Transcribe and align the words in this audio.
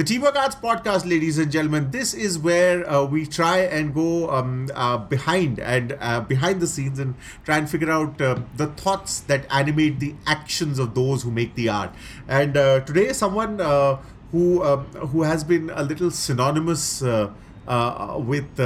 The 0.00 0.04
Teamwork 0.04 0.34
Arts 0.34 0.56
Podcast, 0.56 1.06
ladies 1.06 1.36
and 1.36 1.52
gentlemen, 1.52 1.90
this 1.90 2.14
is 2.14 2.38
where 2.38 2.90
uh, 2.90 3.04
we 3.04 3.26
try 3.26 3.58
and 3.58 3.92
go 3.92 4.30
um, 4.30 4.70
uh, 4.74 4.96
behind 4.96 5.58
and 5.58 5.94
uh, 6.00 6.22
behind 6.22 6.62
the 6.62 6.66
scenes 6.66 6.98
and 6.98 7.16
try 7.44 7.58
and 7.58 7.68
figure 7.68 7.90
out 7.90 8.18
uh, 8.18 8.40
the 8.56 8.68
thoughts 8.68 9.20
that 9.20 9.44
animate 9.50 10.00
the 10.00 10.14
actions 10.26 10.78
of 10.78 10.94
those 10.94 11.22
who 11.22 11.30
make 11.30 11.54
the 11.54 11.68
art. 11.68 11.94
And 12.26 12.56
uh, 12.56 12.80
today, 12.80 13.12
someone 13.12 13.60
uh, 13.60 13.96
who 14.32 14.64
um, 14.64 14.86
who 15.12 15.24
has 15.24 15.44
been 15.44 15.68
a 15.68 15.82
little 15.82 16.10
synonymous. 16.10 17.02
with 17.02 18.56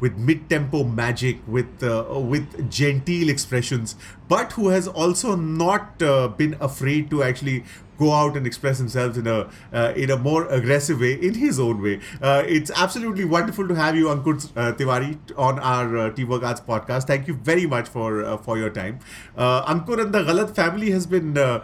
with 0.00 0.16
mid-tempo 0.16 0.84
magic, 0.84 1.38
with 1.46 1.82
with 1.82 2.70
genteel 2.70 3.28
expressions, 3.28 3.96
but 4.28 4.52
who 4.52 4.68
has 4.68 4.88
also 4.88 5.36
not 5.36 5.98
been 5.98 6.56
afraid 6.60 7.10
to 7.10 7.22
actually 7.22 7.64
go 8.00 8.12
out 8.12 8.36
and 8.36 8.46
express 8.46 8.78
himself 8.78 9.18
in 9.18 9.26
a 9.26 9.38
uh, 9.72 9.92
in 9.94 10.10
a 10.10 10.16
more 10.16 10.46
aggressive 10.48 11.00
way, 11.00 11.12
in 11.28 11.34
his 11.34 11.60
own 11.60 11.82
way. 11.82 12.00
Uh, 12.20 12.42
it's 12.46 12.70
absolutely 12.84 13.26
wonderful 13.26 13.68
to 13.68 13.74
have 13.74 13.94
you, 13.94 14.06
Ankur 14.06 14.36
uh, 14.56 14.72
Tewari, 14.72 15.18
on 15.36 15.58
our 15.58 15.96
uh, 15.96 16.10
Teamwork 16.10 16.42
Arts 16.42 16.60
podcast. 16.60 17.06
Thank 17.06 17.28
you 17.28 17.34
very 17.34 17.66
much 17.66 17.88
for 17.88 18.24
uh, 18.24 18.36
for 18.38 18.58
your 18.58 18.70
time. 18.70 18.98
Uh, 19.36 19.74
Ankur 19.74 20.00
and 20.00 20.14
the 20.14 20.22
Ghalat 20.30 20.54
family 20.54 20.90
has 20.90 21.06
been 21.06 21.36
uh, 21.36 21.60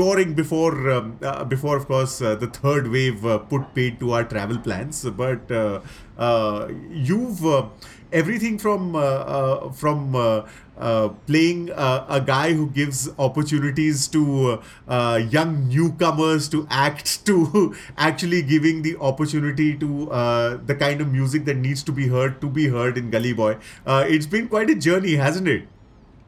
touring 0.00 0.34
before 0.34 0.90
um, 0.90 1.18
before, 1.48 1.76
of 1.76 1.86
course, 1.86 2.18
the 2.18 2.50
third 2.60 2.88
wave 2.88 3.22
put 3.50 3.74
paid 3.74 4.00
to 4.00 4.12
our 4.12 4.24
travel 4.24 4.58
plans, 4.58 5.04
but 5.04 5.50
you've 6.90 7.44
everything 8.12 8.58
from 8.58 8.92
from 9.74 10.14
uh, 10.80 11.10
playing 11.26 11.70
uh, 11.72 12.06
a 12.08 12.20
guy 12.20 12.52
who 12.54 12.66
gives 12.70 13.08
opportunities 13.18 14.08
to 14.08 14.60
uh, 14.88 15.20
young 15.30 15.68
newcomers 15.68 16.48
to 16.48 16.66
act 16.70 17.24
to 17.26 17.74
actually 17.98 18.42
giving 18.42 18.82
the 18.82 18.96
opportunity 18.96 19.76
to 19.76 20.10
uh, 20.10 20.58
the 20.66 20.74
kind 20.74 21.00
of 21.00 21.12
music 21.12 21.44
that 21.44 21.58
needs 21.58 21.82
to 21.82 21.92
be 21.92 22.08
heard 22.08 22.40
to 22.40 22.48
be 22.48 22.68
heard 22.68 22.96
in 22.96 23.10
Gully 23.10 23.34
Boy. 23.34 23.58
Uh, 23.86 24.04
it's 24.08 24.26
been 24.26 24.48
quite 24.48 24.70
a 24.70 24.74
journey, 24.74 25.16
hasn't 25.16 25.48
it? 25.48 25.68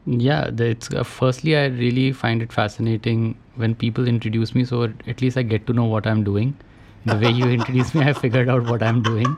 Yeah, 0.05 0.51
it's 0.57 0.89
firstly 1.03 1.57
I 1.57 1.65
really 1.65 2.11
find 2.11 2.41
it 2.41 2.53
fascinating 2.53 3.35
when 3.55 3.73
people 3.73 4.07
introduce 4.07 4.53
me, 4.53 4.65
so 4.65 4.83
at 5.07 5.21
least 5.21 5.37
I 5.37 5.43
get 5.43 5.65
to 5.67 5.73
know 5.73 5.85
what 5.85 6.05
I'm 6.05 6.23
doing. 6.23 6.55
The 7.05 7.17
way 7.17 7.31
you 7.31 7.45
introduce 7.45 7.95
me, 7.95 8.01
I 8.01 8.13
figured 8.13 8.49
out 8.49 8.69
what 8.69 8.83
I'm 8.83 9.01
doing. 9.01 9.37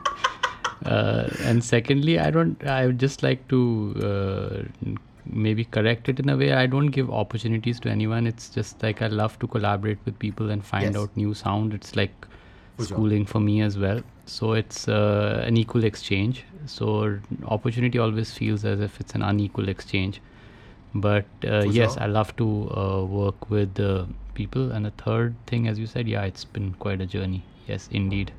Uh, 0.84 1.28
and 1.42 1.64
secondly 1.64 2.18
i 2.18 2.30
don't 2.30 2.62
i 2.66 2.84
would 2.86 2.98
just 2.98 3.22
like 3.22 3.46
to 3.48 3.94
uh, 4.04 4.88
maybe 5.30 5.64
correct 5.64 6.08
it 6.08 6.20
in 6.20 6.28
a 6.28 6.36
way. 6.36 6.52
I 6.52 6.66
don't 6.66 6.88
give 6.88 7.10
opportunities 7.10 7.80
to 7.80 7.90
anyone. 7.90 8.26
It's 8.26 8.48
just 8.48 8.82
like 8.82 9.02
i 9.02 9.08
love 9.08 9.38
to 9.40 9.46
collaborate 9.46 9.98
with 10.04 10.18
people 10.18 10.50
and 10.50 10.64
find 10.64 10.94
yes. 10.94 10.96
out 10.96 11.16
new 11.16 11.34
sound. 11.34 11.74
It's 11.74 11.96
like 11.96 12.26
schooling 12.78 13.26
for 13.26 13.40
me 13.40 13.60
as 13.62 13.78
well. 13.78 14.02
So 14.26 14.52
it's 14.52 14.88
uh, 14.88 15.42
an 15.46 15.56
equal 15.56 15.84
exchange. 15.84 16.44
So 16.66 17.18
opportunity 17.46 17.98
always 17.98 18.32
feels 18.32 18.64
as 18.64 18.80
if 18.80 19.00
it's 19.00 19.14
an 19.14 19.22
unequal 19.22 19.68
exchange. 19.68 20.20
But 20.94 21.26
uh, 21.44 21.64
yes 21.68 21.94
sure. 21.94 22.02
i 22.02 22.06
love 22.06 22.34
to 22.36 22.70
uh, 22.70 23.04
work 23.04 23.50
with 23.50 23.78
people. 24.34 24.72
And 24.72 24.86
a 24.86 24.90
third 24.90 25.34
thing 25.46 25.68
as 25.68 25.78
you 25.78 25.86
said 25.86 26.08
yeah 26.08 26.22
it's 26.22 26.44
been 26.44 26.74
quite 26.74 27.00
a 27.00 27.06
journey. 27.06 27.44
Yes 27.66 27.88
indeed 27.90 28.32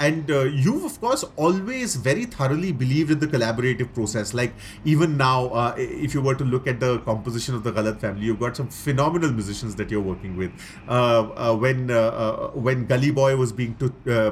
and 0.00 0.30
uh, 0.30 0.44
you've 0.64 0.84
of 0.84 0.98
course 1.00 1.24
always 1.36 1.94
very 1.96 2.24
thoroughly 2.24 2.72
believed 2.72 3.10
in 3.10 3.18
the 3.18 3.26
collaborative 3.26 3.92
process. 3.94 4.32
Like 4.32 4.54
even 4.84 5.16
now 5.16 5.48
uh, 5.48 5.74
if 5.76 6.14
you 6.14 6.22
were 6.22 6.34
to 6.34 6.44
look 6.44 6.66
at 6.66 6.80
the 6.80 6.98
composition 7.00 7.54
of 7.54 7.62
the 7.64 7.72
Ghalat 7.72 8.00
family 8.00 8.24
you've 8.26 8.40
got 8.40 8.56
some 8.56 8.68
phenomenal 8.68 9.30
musicians 9.30 9.76
that 9.76 9.90
you're 9.90 10.00
working 10.00 10.36
with. 10.36 10.50
Uh, 10.88 11.50
uh 11.50 11.54
when 11.54 11.90
uh, 11.90 11.98
uh, 12.24 12.50
when 12.68 12.86
Gully 12.86 13.10
Boy 13.10 13.36
was 13.36 13.52
being 13.52 13.74
to, 13.76 13.90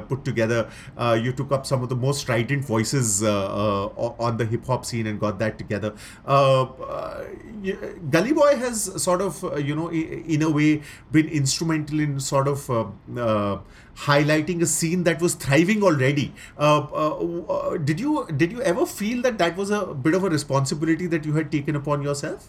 put 0.09 0.25
together 0.25 0.67
you 1.25 1.31
took 1.31 1.51
up 1.51 1.65
some 1.65 1.83
of 1.83 1.89
the 1.89 1.95
most 1.95 2.21
strident 2.21 2.65
voices 2.65 3.23
on 3.23 4.37
the 4.37 4.45
hip 4.45 4.65
hop 4.65 4.85
scene 4.85 5.05
and 5.05 5.19
got 5.19 5.37
that 5.39 5.57
together. 5.59 5.93
Gully 8.15 8.33
Boy 8.33 8.55
has 8.55 9.01
sort 9.03 9.21
of 9.21 9.43
you 9.63 9.75
know 9.75 9.91
in 9.91 10.41
a 10.41 10.49
way 10.49 10.81
been 11.11 11.27
instrumental 11.27 11.99
in 11.99 12.19
sort 12.19 12.47
of 12.47 12.67
highlighting 14.05 14.61
a 14.61 14.65
scene 14.65 15.03
that 15.03 15.21
was 15.21 15.33
thriving 15.35 15.83
already. 15.83 16.33
Uh, 16.57 16.79
uh, 16.91 17.53
uh, 17.55 17.77
did 17.77 17.99
you 17.99 18.27
did 18.37 18.51
you 18.51 18.61
ever 18.61 18.85
feel 18.85 19.21
that 19.23 19.37
that 19.37 19.57
was 19.57 19.69
a 19.69 19.85
bit 20.07 20.13
of 20.19 20.23
a 20.23 20.29
responsibility 20.29 21.07
that 21.07 21.25
you 21.25 21.33
had 21.33 21.51
taken 21.51 21.75
upon 21.75 22.01
yourself? 22.01 22.47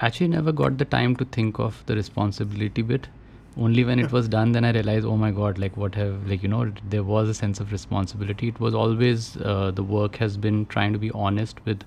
Actually, 0.00 0.28
never 0.28 0.52
got 0.52 0.78
the 0.78 0.84
time 0.84 1.16
to 1.16 1.24
think 1.24 1.58
of 1.58 1.82
the 1.86 1.94
responsibility 1.94 2.82
bit. 2.82 3.08
Only 3.56 3.82
when 3.82 3.98
it 3.98 4.12
was 4.12 4.28
done, 4.28 4.52
then 4.52 4.64
I 4.64 4.70
realized, 4.70 5.04
oh 5.04 5.16
my 5.16 5.32
god, 5.32 5.58
like 5.58 5.76
what 5.76 5.96
have 5.96 6.28
like 6.32 6.42
you 6.42 6.48
know, 6.48 6.72
there 6.90 7.02
was 7.02 7.28
a 7.28 7.34
sense 7.34 7.58
of 7.58 7.72
responsibility. 7.72 8.48
It 8.48 8.60
was 8.60 8.74
always 8.74 9.36
uh, 9.38 9.72
the 9.74 9.82
work 9.82 10.16
has 10.16 10.36
been 10.36 10.66
trying 10.66 10.92
to 10.92 10.98
be 10.98 11.10
honest 11.10 11.64
with 11.64 11.82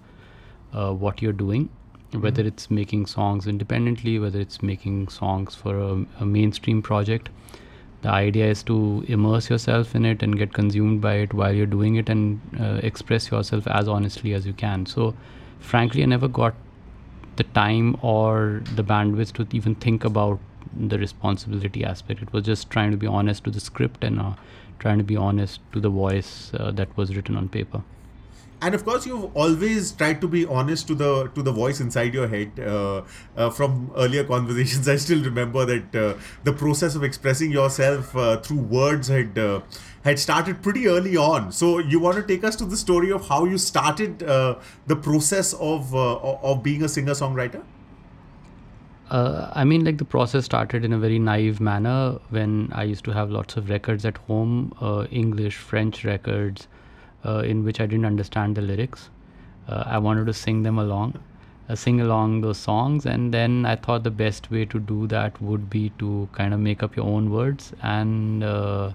uh, 0.74 0.92
what 0.92 1.22
you're 1.22 1.40
doing 1.44 1.70
whether 2.14 2.42
mm-hmm. 2.42 2.48
it's 2.50 2.70
making 2.70 3.06
songs 3.06 3.48
independently, 3.48 4.20
whether 4.20 4.38
it's 4.38 4.62
making 4.62 5.08
songs 5.08 5.56
for 5.56 5.78
a, 5.78 6.06
a, 6.20 6.26
mainstream 6.26 6.82
project 6.82 7.30
the 8.02 8.10
idea 8.10 8.48
is 8.48 8.64
to 8.64 9.06
immerse 9.08 9.50
yourself 9.50 9.94
in 9.96 10.06
it 10.06 10.24
and 10.24 10.38
get 10.38 10.54
consumed 10.54 11.02
by 11.02 11.14
it 11.16 11.34
while 11.34 11.54
you're 11.54 11.68
doing 11.68 11.96
it 11.96 12.10
and 12.10 12.42
uh, 12.60 12.80
express 12.84 13.30
yourself 13.30 13.68
as 13.68 13.88
honestly 13.88 14.34
as 14.34 14.46
you 14.46 14.54
can. 14.54 14.86
So 14.86 15.14
frankly 15.60 16.02
i 16.02 16.06
never 16.06 16.28
got 16.28 16.56
the 17.36 17.44
time 17.44 17.96
or 18.02 18.64
the 18.76 18.84
bandwidth 18.84 19.34
to 19.34 19.48
even 19.56 19.76
think 19.76 20.04
about 20.04 20.40
the 20.76 20.98
responsibility 20.98 21.84
aspect. 21.84 22.22
It 22.22 22.34
was 22.34 22.44
just 22.44 22.70
trying 22.70 22.92
to 22.92 22.98
be 22.98 23.08
honest 23.08 23.44
to 23.44 23.52
the 23.52 23.60
script 23.60 24.04
and 24.04 24.20
uh, 24.20 24.34
trying 24.80 24.98
to 24.98 25.04
be 25.04 25.16
honest 25.16 25.60
to 25.74 25.80
the 25.80 25.90
voice 25.90 26.52
uh, 26.54 26.72
that 26.72 26.96
was 26.98 27.16
written 27.16 27.36
on 27.36 27.50
paper 27.50 27.84
and 28.62 28.76
of 28.76 28.86
course 28.86 29.06
you've 29.06 29.36
always 29.36 29.92
tried 29.92 30.22
to 30.22 30.28
be 30.28 30.46
honest 30.46 30.88
to 30.88 30.96
the 30.96 31.28
to 31.36 31.42
the 31.42 31.52
voice 31.52 31.80
inside 31.80 32.14
your 32.14 32.28
head. 32.28 32.60
Uh, 32.60 33.02
uh, 33.36 33.50
from 33.50 33.92
earlier 33.96 34.24
conversations 34.24 34.88
i 34.94 34.96
still 34.96 35.24
remember 35.24 35.66
that 35.66 35.96
uh, 35.96 36.14
the 36.44 36.54
process 36.54 36.96
of 36.96 37.04
expressing 37.04 37.52
yourself 37.52 38.16
uh, 38.16 38.38
through 38.38 38.62
words 38.78 39.08
had 39.08 39.38
uh, 39.38 39.62
had 40.04 40.18
started 40.18 40.62
pretty 40.64 40.88
early 40.88 41.16
on. 41.16 41.52
So 41.52 41.78
you 41.78 42.00
want 42.00 42.18
to 42.18 42.24
take 42.24 42.44
us 42.44 42.56
to 42.56 42.66
the 42.66 42.78
story 42.78 43.12
of 43.12 43.28
how 43.28 43.46
you 43.46 43.58
started 43.58 44.24
uh, 44.24 44.56
the 44.88 44.96
process 44.96 45.54
of 45.54 45.94
of 45.96 46.64
being 46.64 46.84
a 46.84 46.90
singer 46.90 47.14
songwriter 47.14 47.64
I 49.14 49.66
mean, 49.66 49.84
like 49.84 49.98
the 49.98 50.06
process 50.06 50.46
started 50.46 50.86
in 50.86 50.94
a 50.94 50.98
very 50.98 51.20
naive 51.20 51.60
manner 51.60 52.20
when 52.30 52.70
I 52.72 52.84
used 52.84 53.04
to 53.06 53.12
have 53.12 53.30
lots 53.30 53.58
of 53.58 53.70
records 53.70 54.06
at 54.06 54.18
home, 54.20 54.74
English, 55.12 55.58
French 55.58 56.06
records, 56.06 56.68
uh, 56.68 56.81
in 57.24 57.64
which 57.64 57.80
I 57.80 57.86
didn't 57.86 58.06
understand 58.06 58.56
the 58.56 58.62
lyrics. 58.62 59.10
Uh, 59.68 59.84
I 59.86 59.98
wanted 59.98 60.26
to 60.26 60.34
sing 60.34 60.64
them 60.64 60.80
along, 60.80 61.20
uh, 61.70 61.76
sing 61.76 62.02
along 62.02 62.42
those 62.42 62.58
songs, 62.58 63.06
and 63.06 63.34
then 63.34 63.66
I 63.66 63.76
thought 63.76 64.04
the 64.04 64.12
best 64.12 64.50
way 64.52 64.66
to 64.66 64.80
do 64.80 65.08
that 65.08 65.42
would 65.42 65.70
be 65.70 65.92
to 66.00 66.28
kind 66.34 66.54
of 66.54 66.60
make 66.60 66.84
up 66.84 66.96
your 66.96 67.06
own 67.06 67.32
words 67.32 67.74
and. 67.82 68.44
Uh, 68.44 68.92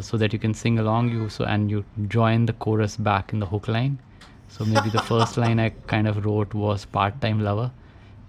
so 0.00 0.16
that 0.16 0.32
you 0.32 0.38
can 0.38 0.54
sing 0.54 0.78
along 0.78 1.10
you 1.10 1.28
so 1.28 1.44
and 1.44 1.68
you 1.68 1.84
join 2.06 2.46
the 2.46 2.52
chorus 2.52 2.96
back 2.96 3.32
in 3.32 3.40
the 3.40 3.46
hook 3.46 3.66
line 3.66 3.98
so 4.46 4.64
maybe 4.64 4.88
the 4.88 5.02
first 5.02 5.36
line 5.44 5.58
i 5.58 5.68
kind 5.88 6.06
of 6.06 6.24
wrote 6.24 6.54
was 6.54 6.84
part-time 6.84 7.40
lover 7.42 7.72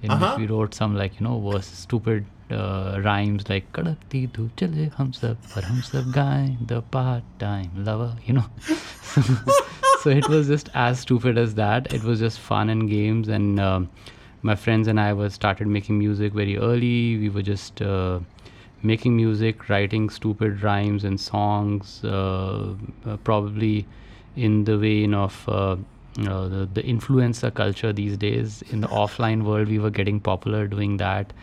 in 0.01 0.09
uh-huh. 0.09 0.31
which 0.31 0.39
we 0.39 0.55
wrote 0.55 0.73
some 0.73 0.95
like 0.95 1.19
you 1.19 1.23
know 1.23 1.35
was 1.35 1.63
stupid 1.67 2.25
uh, 2.51 3.01
rhymes 3.03 3.49
like 3.49 3.71
kadakti 3.73 4.29
dhoop 4.29 4.55
chale 4.55 4.89
hum 4.97 5.13
sab 5.13 5.37
par 5.53 5.63
hum 5.63 5.81
sab 5.91 6.11
gaye 6.13 6.57
the 6.73 6.81
part 6.81 7.23
time 7.39 7.71
lover 7.89 8.13
you 8.25 8.33
know? 8.33 8.45
So 10.05 10.11
it 10.11 10.29
was 10.29 10.45
just 10.45 10.69
as 10.75 10.99
stupid 10.99 11.35
as 11.35 11.55
that. 11.55 11.91
It 11.91 12.03
was 12.03 12.19
just 12.19 12.39
fun 12.39 12.69
and 12.69 12.87
games 12.87 13.27
and 13.27 13.59
uh, 13.59 13.79
my 14.43 14.53
friends 14.53 14.87
and 14.87 14.99
i 14.99 15.13
were 15.13 15.31
started 15.31 15.65
making 15.65 15.97
music 15.97 16.31
very 16.31 16.57
early. 16.57 17.17
We 17.17 17.29
were 17.29 17.41
just 17.41 17.81
uh, 17.81 18.19
making 18.83 19.15
music 19.15 19.67
writing 19.67 20.11
stupid 20.11 20.61
rhymes 20.61 21.05
and 21.05 21.19
songs 21.19 22.03
uh, 22.03 22.75
uh, 23.07 23.17
probably 23.23 23.87
in 24.35 24.65
the 24.65 24.77
vein 24.77 25.15
of 25.15 25.49
uh, 25.49 25.75
the, 26.17 26.69
the 26.71 26.83
influencer 26.83 27.51
culture 27.51 27.91
these 27.91 28.15
days. 28.15 28.61
In 28.69 28.81
the 28.81 28.87
offline 28.89 29.41
world 29.41 29.69
we 29.69 29.79
were 29.79 29.89
getting 29.89 30.19
popular 30.19 30.67
doing 30.67 30.97
that 30.97 31.33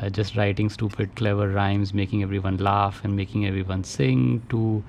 uh, 0.00 0.08
just 0.08 0.36
writing 0.36 0.68
stupid, 0.68 1.14
clever 1.14 1.48
rhymes, 1.48 1.94
making 1.94 2.22
everyone 2.22 2.56
laugh 2.56 3.04
and 3.04 3.14
making 3.16 3.46
everyone 3.46 3.84
sing 3.84 4.42
to 4.48 4.82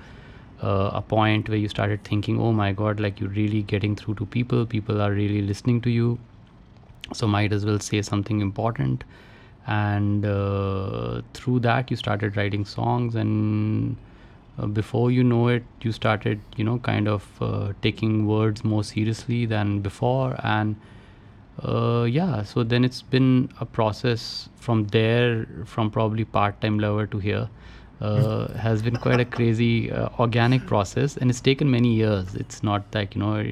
uh, 0.62 0.90
a 0.94 1.02
point 1.02 1.48
where 1.48 1.58
you 1.58 1.68
started 1.68 2.02
thinking, 2.04 2.40
oh 2.40 2.52
my 2.52 2.72
God, 2.72 2.98
like 2.98 3.20
you're 3.20 3.30
really 3.30 3.62
getting 3.62 3.94
through 3.94 4.14
to 4.16 4.26
people. 4.26 4.66
People 4.66 5.00
are 5.00 5.12
really 5.12 5.42
listening 5.42 5.80
to 5.82 5.90
you. 5.90 6.18
So 7.12 7.26
might 7.26 7.52
as 7.52 7.64
well 7.64 7.78
say 7.78 8.02
something 8.02 8.40
important. 8.40 9.04
And 9.66 10.24
uh, 10.24 11.22
through 11.34 11.60
that, 11.60 11.90
you 11.90 11.96
started 11.96 12.36
writing 12.36 12.64
songs. 12.64 13.14
And 13.14 13.96
uh, 14.58 14.66
before 14.66 15.10
you 15.10 15.22
know 15.22 15.48
it, 15.48 15.64
you 15.82 15.92
started, 15.92 16.40
you 16.56 16.64
know, 16.64 16.78
kind 16.78 17.06
of 17.06 17.28
uh, 17.40 17.72
taking 17.82 18.26
words 18.26 18.64
more 18.64 18.82
seriously 18.82 19.46
than 19.46 19.80
before. 19.80 20.36
And 20.42 20.76
uh, 21.62 22.04
yeah 22.04 22.42
so 22.42 22.62
then 22.62 22.84
it's 22.84 23.02
been 23.02 23.48
a 23.60 23.66
process 23.66 24.48
from 24.56 24.84
there 24.88 25.46
from 25.64 25.90
probably 25.90 26.24
part-time 26.24 26.78
lover 26.78 27.06
to 27.06 27.18
here 27.18 27.48
uh, 28.00 28.52
has 28.52 28.82
been 28.82 28.96
quite 28.96 29.20
a 29.20 29.24
crazy 29.24 29.90
uh, 29.90 30.08
organic 30.18 30.66
process, 30.66 31.16
and 31.16 31.30
it's 31.30 31.40
taken 31.40 31.70
many 31.70 31.94
years. 31.94 32.34
It's 32.34 32.62
not 32.62 32.84
like 32.94 33.14
you 33.14 33.22
know, 33.22 33.42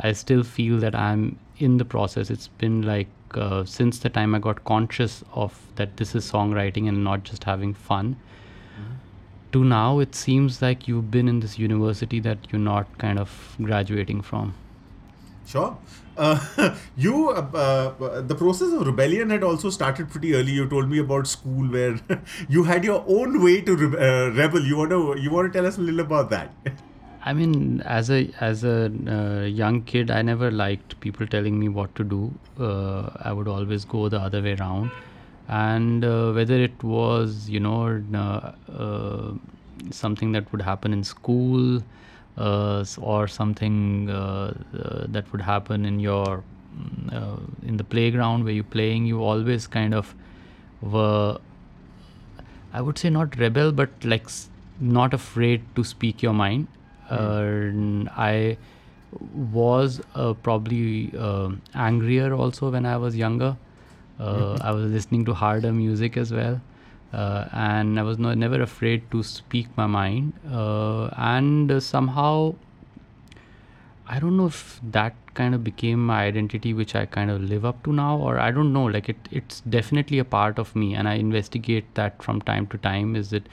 I 0.00 0.12
still 0.12 0.42
feel 0.42 0.78
that 0.80 0.94
I'm 0.94 1.38
in 1.58 1.76
the 1.76 1.84
process. 1.84 2.30
It's 2.30 2.48
been 2.48 2.82
like 2.82 3.08
uh, 3.34 3.64
since 3.64 3.98
the 4.00 4.08
time 4.08 4.34
I 4.34 4.40
got 4.40 4.64
conscious 4.64 5.22
of 5.32 5.58
that 5.76 5.96
this 5.96 6.14
is 6.14 6.30
songwriting 6.30 6.88
and 6.88 7.04
not 7.04 7.22
just 7.24 7.44
having 7.44 7.74
fun. 7.74 8.16
To 9.52 9.64
now, 9.64 9.98
it 9.98 10.14
seems 10.14 10.60
like 10.60 10.86
you've 10.86 11.10
been 11.10 11.26
in 11.26 11.40
this 11.40 11.58
university 11.58 12.20
that 12.20 12.38
you're 12.50 12.60
not 12.60 12.98
kind 12.98 13.18
of 13.18 13.56
graduating 13.62 14.20
from. 14.20 14.54
Sure. 15.48 15.78
Uh, 16.14 16.74
you, 16.96 17.30
uh, 17.30 17.40
uh, 17.40 18.20
the 18.20 18.34
process 18.34 18.70
of 18.72 18.86
rebellion 18.86 19.30
had 19.30 19.42
also 19.42 19.70
started 19.70 20.10
pretty 20.10 20.34
early. 20.34 20.52
You 20.52 20.68
told 20.68 20.90
me 20.90 20.98
about 20.98 21.26
school 21.26 21.66
where 21.68 21.98
you 22.50 22.64
had 22.64 22.84
your 22.84 23.02
own 23.06 23.42
way 23.42 23.62
to 23.62 23.76
re- 23.76 23.98
uh, 24.08 24.30
rebel. 24.32 24.60
You 24.60 24.76
want 24.76 24.90
to 24.90 25.16
you 25.18 25.30
want 25.30 25.50
to 25.50 25.58
tell 25.58 25.66
us 25.66 25.78
a 25.78 25.80
little 25.80 26.00
about 26.00 26.28
that? 26.30 26.52
I 27.24 27.32
mean, 27.32 27.80
as 27.80 28.10
a 28.10 28.30
as 28.40 28.62
a 28.62 28.92
uh, 29.16 29.46
young 29.46 29.82
kid, 29.82 30.10
I 30.10 30.20
never 30.20 30.50
liked 30.50 31.00
people 31.00 31.26
telling 31.26 31.58
me 31.58 31.68
what 31.68 31.94
to 31.94 32.04
do. 32.04 32.32
Uh, 32.60 33.10
I 33.22 33.32
would 33.32 33.48
always 33.48 33.86
go 33.86 34.08
the 34.10 34.20
other 34.20 34.42
way 34.42 34.54
around, 34.60 34.90
and 35.48 36.04
uh, 36.04 36.32
whether 36.32 36.58
it 36.68 36.82
was 36.82 37.48
you 37.48 37.60
know 37.60 37.76
uh, 38.18 39.32
something 39.90 40.32
that 40.32 40.52
would 40.52 40.62
happen 40.62 40.92
in 40.92 41.04
school 41.04 41.82
or 42.38 43.26
something 43.28 44.08
uh, 44.10 44.54
uh, 44.78 45.06
that 45.08 45.30
would 45.32 45.40
happen 45.40 45.84
in 45.84 46.00
your 46.00 46.42
mm, 46.76 47.12
uh, 47.12 47.40
in 47.66 47.76
the 47.76 47.84
playground 47.84 48.44
where 48.44 48.52
you're 48.52 48.64
playing, 48.64 49.06
you 49.06 49.22
always 49.22 49.66
kind 49.66 49.94
of 49.94 50.14
were 50.80 51.38
I 52.72 52.80
would 52.80 52.98
say 52.98 53.10
not 53.10 53.36
rebel, 53.38 53.72
but 53.72 53.90
like 54.04 54.28
not 54.80 55.14
afraid 55.14 55.62
to 55.76 55.84
speak 55.84 56.22
your 56.22 56.32
mind. 56.32 56.68
Uh, 57.10 57.70
I 58.16 58.58
was 59.34 60.00
uh, 60.14 60.34
probably 60.34 61.12
uh, 61.18 61.50
angrier 61.74 62.34
also 62.34 62.70
when 62.70 62.84
I 62.84 62.96
was 62.98 63.16
younger. 63.16 63.56
Uh, 64.20 64.58
I 64.60 64.72
was 64.72 64.90
listening 64.90 65.24
to 65.26 65.34
harder 65.34 65.72
music 65.72 66.16
as 66.16 66.32
well, 66.32 66.60
uh, 67.12 67.48
and 67.52 67.98
I 67.98 68.02
was 68.02 68.18
no, 68.18 68.34
never 68.34 68.60
afraid 68.60 69.10
to 69.10 69.22
speak 69.22 69.68
my 69.76 69.86
mind. 69.86 70.32
Uh, 70.50 71.06
and 71.16 71.70
uh, 71.70 71.80
somehow, 71.80 72.54
I 74.06 74.18
don't 74.18 74.36
know 74.36 74.46
if 74.46 74.80
that 74.90 75.14
kind 75.34 75.54
of 75.54 75.64
became 75.64 76.04
my 76.04 76.24
identity, 76.24 76.74
which 76.74 76.94
I 76.94 77.06
kind 77.06 77.30
of 77.30 77.42
live 77.42 77.64
up 77.64 77.82
to 77.84 77.92
now, 77.92 78.16
or 78.16 78.38
I 78.38 78.50
don't 78.50 78.72
know. 78.72 78.84
Like 78.84 79.08
it, 79.08 79.16
it's 79.30 79.60
definitely 79.60 80.18
a 80.18 80.24
part 80.24 80.58
of 80.58 80.74
me, 80.76 80.94
and 80.94 81.08
I 81.08 81.14
investigate 81.14 81.94
that 81.94 82.22
from 82.22 82.42
time 82.42 82.66
to 82.68 82.78
time. 82.78 83.16
Is 83.16 83.32
it 83.32 83.48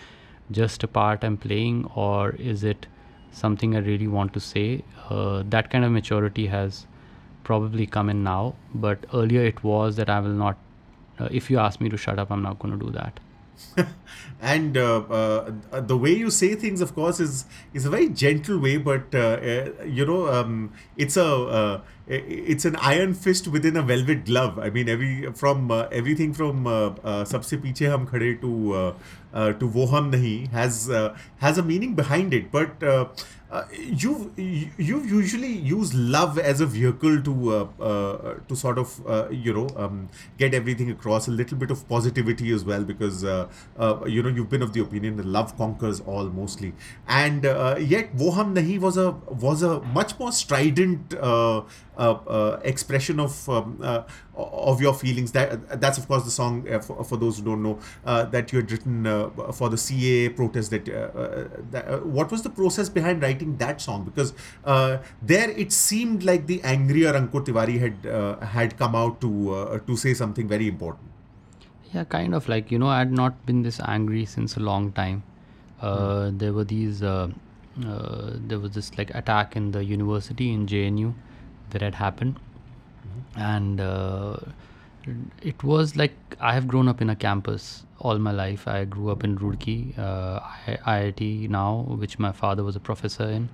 just 0.51 0.83
a 0.83 0.87
part 0.87 1.23
I'm 1.23 1.37
playing, 1.37 1.89
or 1.95 2.31
is 2.31 2.63
it 2.63 2.87
something 3.31 3.75
I 3.75 3.79
really 3.79 4.07
want 4.07 4.33
to 4.33 4.39
say? 4.39 4.83
Uh, 5.09 5.43
that 5.49 5.69
kind 5.69 5.85
of 5.85 5.91
maturity 5.91 6.47
has 6.47 6.87
probably 7.43 7.85
come 7.85 8.09
in 8.09 8.23
now, 8.23 8.55
but 8.73 9.05
earlier 9.13 9.45
it 9.45 9.63
was 9.63 9.95
that 9.95 10.09
I 10.09 10.19
will 10.19 10.29
not. 10.29 10.57
Uh, 11.17 11.29
if 11.31 11.49
you 11.49 11.59
ask 11.59 11.79
me 11.79 11.87
to 11.89 11.95
shut 11.95 12.19
up, 12.19 12.31
I'm 12.31 12.41
not 12.41 12.59
going 12.59 12.77
to 12.77 12.85
do 12.85 12.91
that. 12.91 13.19
and 14.41 14.77
uh, 14.77 14.97
uh, 15.09 15.51
the 15.81 15.97
way 15.97 16.11
you 16.13 16.29
say 16.29 16.55
things, 16.55 16.81
of 16.81 16.93
course, 16.93 17.19
is 17.19 17.45
is 17.73 17.85
a 17.85 17.89
very 17.89 18.09
gentle 18.09 18.59
way, 18.59 18.77
but 18.77 19.13
uh, 19.13 19.19
uh, 19.19 19.83
you 19.85 20.05
know, 20.05 20.27
um, 20.31 20.71
it's 20.97 21.17
a 21.17 21.25
uh, 21.25 21.81
it's 22.07 22.65
an 22.65 22.75
iron 22.77 23.13
fist 23.13 23.47
within 23.47 23.75
a 23.77 23.81
velvet 23.81 24.25
glove. 24.25 24.59
I 24.59 24.69
mean, 24.69 24.89
every 24.89 25.31
from 25.33 25.71
uh, 25.71 25.87
everything 25.91 26.33
from 26.33 26.67
uh, 26.67 26.91
"Sabse 27.25 27.61
Piche 27.61 27.89
Hum 27.89 28.07
Khade" 28.07 28.41
to 28.41 28.93
to 29.35 29.67
"Wo 29.67 29.85
Hum 29.87 30.11
Nahi" 30.11 30.49
has 30.51 30.89
uh, 30.89 31.15
has 31.37 31.57
a 31.57 31.63
meaning 31.63 31.95
behind 31.95 32.33
it, 32.33 32.51
but. 32.51 32.81
Uh, 32.83 33.07
uh, 33.51 33.63
you 33.71 34.33
you 34.37 35.01
usually 35.03 35.51
use 35.51 35.93
love 35.93 36.39
as 36.39 36.61
a 36.61 36.65
vehicle 36.65 37.21
to 37.21 37.33
uh, 37.55 37.83
uh, 37.89 38.33
to 38.47 38.55
sort 38.55 38.77
of 38.77 39.05
uh, 39.07 39.29
you 39.29 39.53
know 39.53 39.67
um, 39.77 40.09
get 40.37 40.53
everything 40.53 40.89
across 40.89 41.27
a 41.27 41.31
little 41.31 41.57
bit 41.57 41.71
of 41.71 41.87
positivity 41.87 42.51
as 42.51 42.65
well 42.65 42.83
because 42.83 43.23
uh, 43.23 43.47
uh, 43.77 44.03
you 44.05 44.23
know 44.23 44.29
you've 44.29 44.49
been 44.49 44.61
of 44.61 44.73
the 44.73 44.81
opinion 44.81 45.15
that 45.17 45.25
love 45.25 45.55
conquers 45.57 46.01
all 46.01 46.25
mostly 46.25 46.73
and 47.07 47.45
uh, 47.45 47.75
yet 47.79 48.13
wo 48.15 48.31
hum 48.31 48.55
nahi 48.55 48.79
was 48.79 48.97
a 48.97 49.11
was 49.47 49.61
a 49.61 49.79
much 49.99 50.17
more 50.19 50.31
strident 50.31 51.13
uh, 51.21 51.61
uh, 51.97 52.11
uh, 52.27 52.59
expression 52.63 53.19
of 53.19 53.47
um, 53.47 53.79
uh, 53.81 54.03
of 54.35 54.81
your 54.81 54.93
feelings. 54.93 55.31
That 55.31 55.79
that's 55.81 55.97
of 55.97 56.07
course 56.07 56.23
the 56.23 56.31
song 56.31 56.67
uh, 56.69 56.79
for, 56.79 57.03
for 57.03 57.17
those 57.17 57.37
who 57.39 57.45
don't 57.45 57.63
know 57.63 57.79
uh, 58.05 58.25
that 58.25 58.51
you 58.51 58.59
had 58.59 58.71
written 58.71 59.07
uh, 59.07 59.29
for 59.53 59.69
the 59.69 59.77
CAA 59.77 60.35
protest 60.35 60.71
that, 60.71 60.89
uh, 60.89 60.93
uh, 60.93 61.47
that 61.71 61.87
uh, 61.87 61.97
what 61.99 62.31
was 62.31 62.41
the 62.43 62.49
process 62.49 62.89
behind 62.89 63.21
writing 63.21 63.57
that 63.57 63.81
song? 63.81 64.03
Because 64.03 64.33
uh, 64.65 64.97
there 65.21 65.49
it 65.51 65.71
seemed 65.71 66.23
like 66.23 66.47
the 66.47 66.61
angrier 66.63 67.13
Ankur 67.13 67.45
Tewari 67.45 67.79
had 67.79 68.05
uh, 68.05 68.39
had 68.45 68.77
come 68.77 68.95
out 68.95 69.21
to 69.21 69.53
uh, 69.53 69.79
to 69.79 69.95
say 69.95 70.13
something 70.13 70.47
very 70.47 70.67
important. 70.67 71.09
Yeah, 71.93 72.03
kind 72.03 72.35
of. 72.35 72.49
Like 72.49 72.71
you 72.71 72.79
know, 72.79 72.87
I 72.87 72.99
had 72.99 73.11
not 73.11 73.45
been 73.45 73.63
this 73.63 73.79
angry 73.79 74.25
since 74.25 74.57
a 74.57 74.59
long 74.59 74.91
time. 74.91 75.23
Uh, 75.81 76.31
There 76.31 76.51
were 76.53 76.63
these, 76.63 76.99
there 77.01 78.59
was 78.59 78.71
this 78.71 78.97
like 78.97 79.13
attack 79.13 79.55
in 79.55 79.71
the 79.71 79.83
university 79.83 80.51
in 80.51 80.65
JNU 80.65 81.13
that 81.71 81.81
had 81.81 81.95
happened, 81.95 82.39
and 83.35 83.79
uh, 83.81 84.37
it 85.41 85.63
was 85.63 85.95
like 85.95 86.13
I 86.39 86.53
have 86.53 86.67
grown 86.67 86.87
up 86.87 87.01
in 87.01 87.09
a 87.09 87.15
campus 87.15 87.83
all 87.99 88.17
my 88.19 88.31
life. 88.31 88.67
I 88.67 88.85
grew 88.85 89.09
up 89.11 89.23
in 89.23 89.37
Roorkee, 89.37 89.97
uh, 89.97 90.39
I- 90.67 90.79
IIT 90.99 91.49
now, 91.49 91.85
which 91.87 92.19
my 92.19 92.31
father 92.31 92.63
was 92.63 92.75
a 92.75 92.79
professor 92.79 93.23
in. 93.29 93.49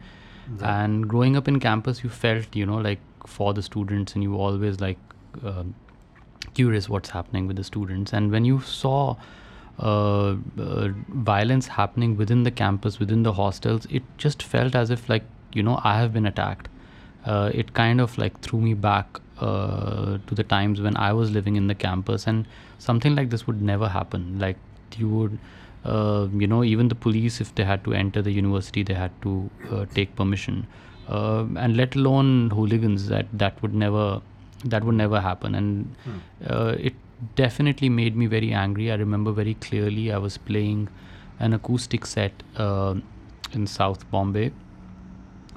And 0.61 1.07
growing 1.07 1.37
up 1.37 1.47
in 1.47 1.59
campus, 1.59 2.03
you 2.03 2.09
felt, 2.09 2.55
you 2.55 2.65
know, 2.65 2.77
like 2.77 2.99
for 3.25 3.53
the 3.53 3.61
students, 3.61 4.13
and 4.15 4.23
you 4.23 4.35
always 4.35 4.79
like 4.81 4.97
um 5.43 5.75
curious 6.53 6.89
what's 6.89 7.09
happening 7.11 7.47
with 7.47 7.55
the 7.55 7.63
students. 7.63 8.11
And 8.13 8.31
when 8.31 8.43
you 8.45 8.59
saw 8.61 9.15
uh, 9.79 10.35
uh, 10.59 10.89
violence 11.09 11.67
happening 11.67 12.17
within 12.17 12.43
the 12.43 12.51
campus, 12.51 12.99
within 12.99 13.23
the 13.23 13.33
hostels, 13.33 13.87
it 13.89 14.03
just 14.17 14.43
felt 14.43 14.75
as 14.75 14.89
if 14.89 15.07
like 15.09 15.23
you 15.53 15.63
know 15.63 15.79
I 15.83 15.97
have 15.99 16.11
been 16.13 16.25
attacked. 16.25 16.67
Uh, 17.25 17.51
it 17.53 17.73
kind 17.73 18.01
of 18.01 18.17
like 18.17 18.39
threw 18.41 18.59
me 18.59 18.73
back 18.73 19.19
uh, 19.41 20.17
to 20.27 20.35
the 20.35 20.43
times 20.43 20.81
when 20.81 20.95
I 20.97 21.13
was 21.13 21.31
living 21.31 21.55
in 21.55 21.67
the 21.67 21.75
campus, 21.75 22.27
and 22.27 22.45
something 22.77 23.15
like 23.15 23.29
this 23.31 23.47
would 23.47 23.61
never 23.61 23.89
happen. 23.89 24.37
Like 24.39 24.57
you 24.97 25.09
would. 25.09 25.39
Uh, 25.83 26.27
you 26.41 26.45
know, 26.45 26.63
even 26.63 26.89
the 26.89 26.95
police, 27.03 27.41
if 27.43 27.55
they 27.59 27.63
had 27.67 27.83
to 27.85 27.93
enter 27.99 28.21
the 28.21 28.31
university, 28.31 28.81
they 28.89 28.93
had 28.93 29.13
to 29.21 29.49
uh, 29.71 29.85
take 29.95 30.15
permission, 30.15 30.67
uh, 31.09 31.43
and 31.57 31.75
let 31.75 31.95
alone 31.95 32.51
hooligans. 32.51 33.07
That 33.13 33.31
that 33.43 33.63
would 33.63 33.73
never, 33.73 34.03
that 34.73 34.83
would 34.83 34.93
never 34.99 35.19
happen. 35.19 35.55
And 35.55 35.95
uh, 36.47 36.75
it 36.89 36.93
definitely 37.35 37.89
made 37.89 38.15
me 38.15 38.27
very 38.27 38.51
angry. 38.53 38.91
I 38.91 38.99
remember 39.03 39.31
very 39.31 39.55
clearly. 39.55 40.11
I 40.11 40.19
was 40.19 40.37
playing 40.37 40.87
an 41.39 41.57
acoustic 41.59 42.05
set 42.05 42.45
uh, 42.57 42.93
in 43.51 43.65
South 43.65 44.05
Bombay, 44.11 44.51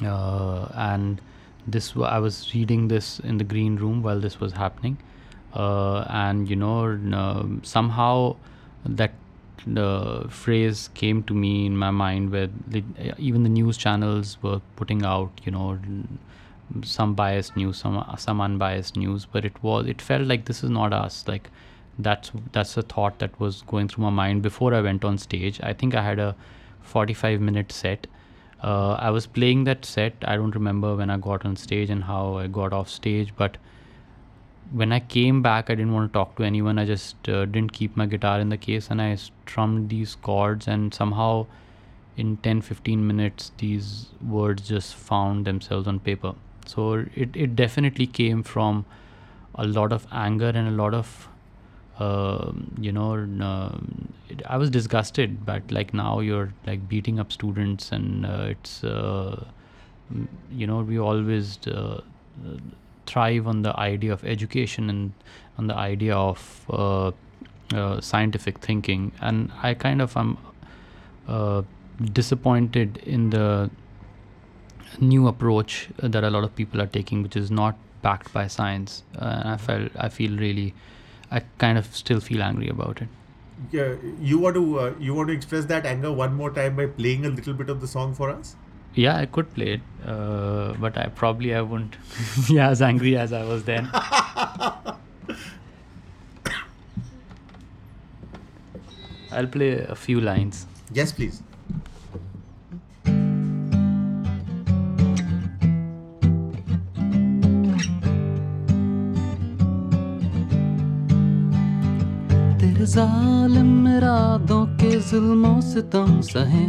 uh, 0.02 0.68
and 0.74 1.20
this 1.66 1.96
I 1.96 2.18
was 2.18 2.54
reading 2.54 2.88
this 2.88 3.20
in 3.20 3.38
the 3.38 3.44
green 3.44 3.76
room 3.76 4.02
while 4.02 4.20
this 4.20 4.40
was 4.40 4.52
happening, 4.52 4.98
uh, 5.54 6.04
and 6.08 6.48
you 6.48 6.56
know 6.56 6.84
um, 6.84 7.60
somehow 7.64 8.36
that 8.84 9.12
the 9.66 10.26
phrase 10.28 10.90
came 10.94 11.22
to 11.22 11.34
me 11.34 11.64
in 11.64 11.76
my 11.76 11.90
mind 11.90 12.30
where 12.30 12.48
the, 12.66 12.84
even 13.16 13.44
the 13.44 13.48
news 13.48 13.78
channels 13.78 14.36
were 14.42 14.60
putting 14.76 15.04
out 15.04 15.30
you 15.44 15.52
know 15.52 15.78
some 16.82 17.14
biased 17.14 17.56
news 17.56 17.78
some 17.78 18.04
some 18.18 18.40
unbiased 18.40 18.96
news. 18.96 19.26
But 19.26 19.44
it 19.44 19.62
was 19.62 19.86
it 19.86 20.02
felt 20.02 20.22
like 20.22 20.44
this 20.46 20.62
is 20.62 20.70
not 20.70 20.92
us. 20.92 21.24
Like 21.26 21.50
that's 21.98 22.32
that's 22.52 22.76
a 22.76 22.82
thought 22.82 23.18
that 23.20 23.38
was 23.40 23.62
going 23.62 23.88
through 23.88 24.04
my 24.04 24.10
mind 24.10 24.42
before 24.42 24.74
I 24.74 24.80
went 24.80 25.04
on 25.04 25.18
stage. 25.18 25.60
I 25.62 25.72
think 25.72 25.94
I 25.94 26.02
had 26.02 26.18
a 26.18 26.36
45 26.82 27.40
minute 27.40 27.72
set 27.72 28.06
uh, 28.64 28.94
I 28.94 29.10
was 29.10 29.26
playing 29.26 29.64
that 29.64 29.84
set 29.84 30.14
I 30.26 30.36
don't 30.36 30.54
remember 30.54 30.96
when 30.96 31.10
I 31.10 31.18
got 31.18 31.44
on 31.44 31.56
stage 31.56 31.90
and 31.90 32.04
how 32.04 32.36
I 32.38 32.46
got 32.46 32.72
off 32.72 32.88
stage 32.88 33.32
but 33.36 33.58
when 34.72 34.92
I 34.92 35.00
came 35.00 35.42
back, 35.42 35.70
I 35.70 35.74
didn't 35.74 35.92
want 35.92 36.12
to 36.12 36.12
talk 36.12 36.36
to 36.36 36.42
anyone. 36.42 36.78
I 36.78 36.84
just 36.84 37.28
uh, 37.28 37.44
didn't 37.44 37.72
keep 37.72 37.96
my 37.96 38.06
guitar 38.06 38.40
in 38.40 38.48
the 38.48 38.56
case 38.56 38.88
and 38.90 39.00
I 39.00 39.14
strummed 39.14 39.88
these 39.88 40.16
chords, 40.16 40.66
and 40.66 40.92
somehow 40.92 41.46
in 42.16 42.36
10 42.38 42.62
15 42.62 43.06
minutes, 43.06 43.52
these 43.58 44.06
words 44.26 44.68
just 44.68 44.94
found 44.94 45.44
themselves 45.44 45.86
on 45.86 46.00
paper. 46.00 46.34
So 46.66 47.04
it, 47.14 47.30
it 47.34 47.54
definitely 47.54 48.06
came 48.06 48.42
from 48.42 48.84
a 49.54 49.66
lot 49.66 49.92
of 49.92 50.06
anger 50.10 50.48
and 50.48 50.66
a 50.66 50.70
lot 50.70 50.94
of 50.94 51.28
um, 51.98 52.74
you 52.80 52.92
know 52.92 53.14
it, 54.28 54.42
i 54.46 54.56
was 54.56 54.70
disgusted 54.70 55.44
but 55.46 55.62
like 55.70 55.94
now 55.94 56.20
you're 56.20 56.52
like 56.66 56.88
beating 56.88 57.20
up 57.20 57.32
students 57.32 57.92
and 57.92 58.26
uh, 58.26 58.46
it's 58.48 58.82
uh, 58.84 59.44
you 60.50 60.66
know 60.66 60.80
we 60.80 60.98
always 60.98 61.58
uh, 61.66 61.70
uh, 61.70 62.56
thrive 63.06 63.46
on 63.46 63.62
the 63.62 63.78
idea 63.78 64.12
of 64.12 64.24
education 64.24 64.90
and 64.90 65.12
on 65.58 65.66
the 65.66 65.74
idea 65.74 66.16
of 66.16 66.66
uh, 66.70 67.10
uh, 67.72 68.00
scientific 68.00 68.58
thinking 68.58 69.12
and 69.20 69.52
i 69.62 69.72
kind 69.74 70.02
of 70.02 70.16
am 70.16 70.36
uh, 71.28 71.62
disappointed 72.12 72.98
in 72.98 73.30
the 73.30 73.70
new 75.00 75.26
approach 75.26 75.88
that 75.98 76.24
a 76.24 76.30
lot 76.30 76.44
of 76.44 76.54
people 76.54 76.80
are 76.80 76.86
taking, 76.86 77.22
which 77.22 77.36
is 77.36 77.50
not 77.50 77.76
backed 78.02 78.32
by 78.32 78.46
science. 78.46 79.02
Uh, 79.16 79.40
and 79.40 79.48
I 79.48 79.56
felt 79.56 79.92
I 79.96 80.08
feel 80.08 80.36
really, 80.36 80.74
I 81.30 81.40
kind 81.58 81.78
of 81.78 81.94
still 81.96 82.20
feel 82.20 82.42
angry 82.42 82.68
about 82.68 83.02
it. 83.02 83.08
Yeah, 83.72 83.94
you 84.20 84.38
want 84.38 84.54
to 84.56 84.78
uh, 84.80 84.94
you 84.98 85.14
want 85.14 85.28
to 85.28 85.34
express 85.34 85.64
that 85.66 85.86
anger 85.86 86.12
one 86.12 86.34
more 86.34 86.50
time 86.50 86.76
by 86.76 86.86
playing 86.86 87.24
a 87.24 87.28
little 87.28 87.54
bit 87.54 87.70
of 87.70 87.80
the 87.80 87.86
song 87.86 88.14
for 88.14 88.30
us. 88.30 88.56
Yeah, 88.94 89.16
I 89.16 89.26
could 89.26 89.52
play 89.54 89.74
it, 89.74 89.80
uh, 90.06 90.74
but 90.74 90.96
I 90.96 91.06
probably 91.06 91.54
I 91.54 91.62
wouldn't 91.62 91.96
be 92.48 92.58
as 92.58 92.82
angry 92.82 93.16
as 93.16 93.32
I 93.32 93.44
was 93.44 93.64
then. 93.64 93.88
I'll 99.32 99.48
play 99.48 99.72
a 99.80 99.96
few 99.96 100.20
lines. 100.20 100.66
Yes, 100.92 101.12
please. 101.12 101.42
जालिम 112.84 113.88
इरादों 113.88 114.66
के 114.66 115.00
जुल्मों 115.00 115.60
से 115.60 115.82
तुम 115.82 116.20
सहे। 116.20 116.66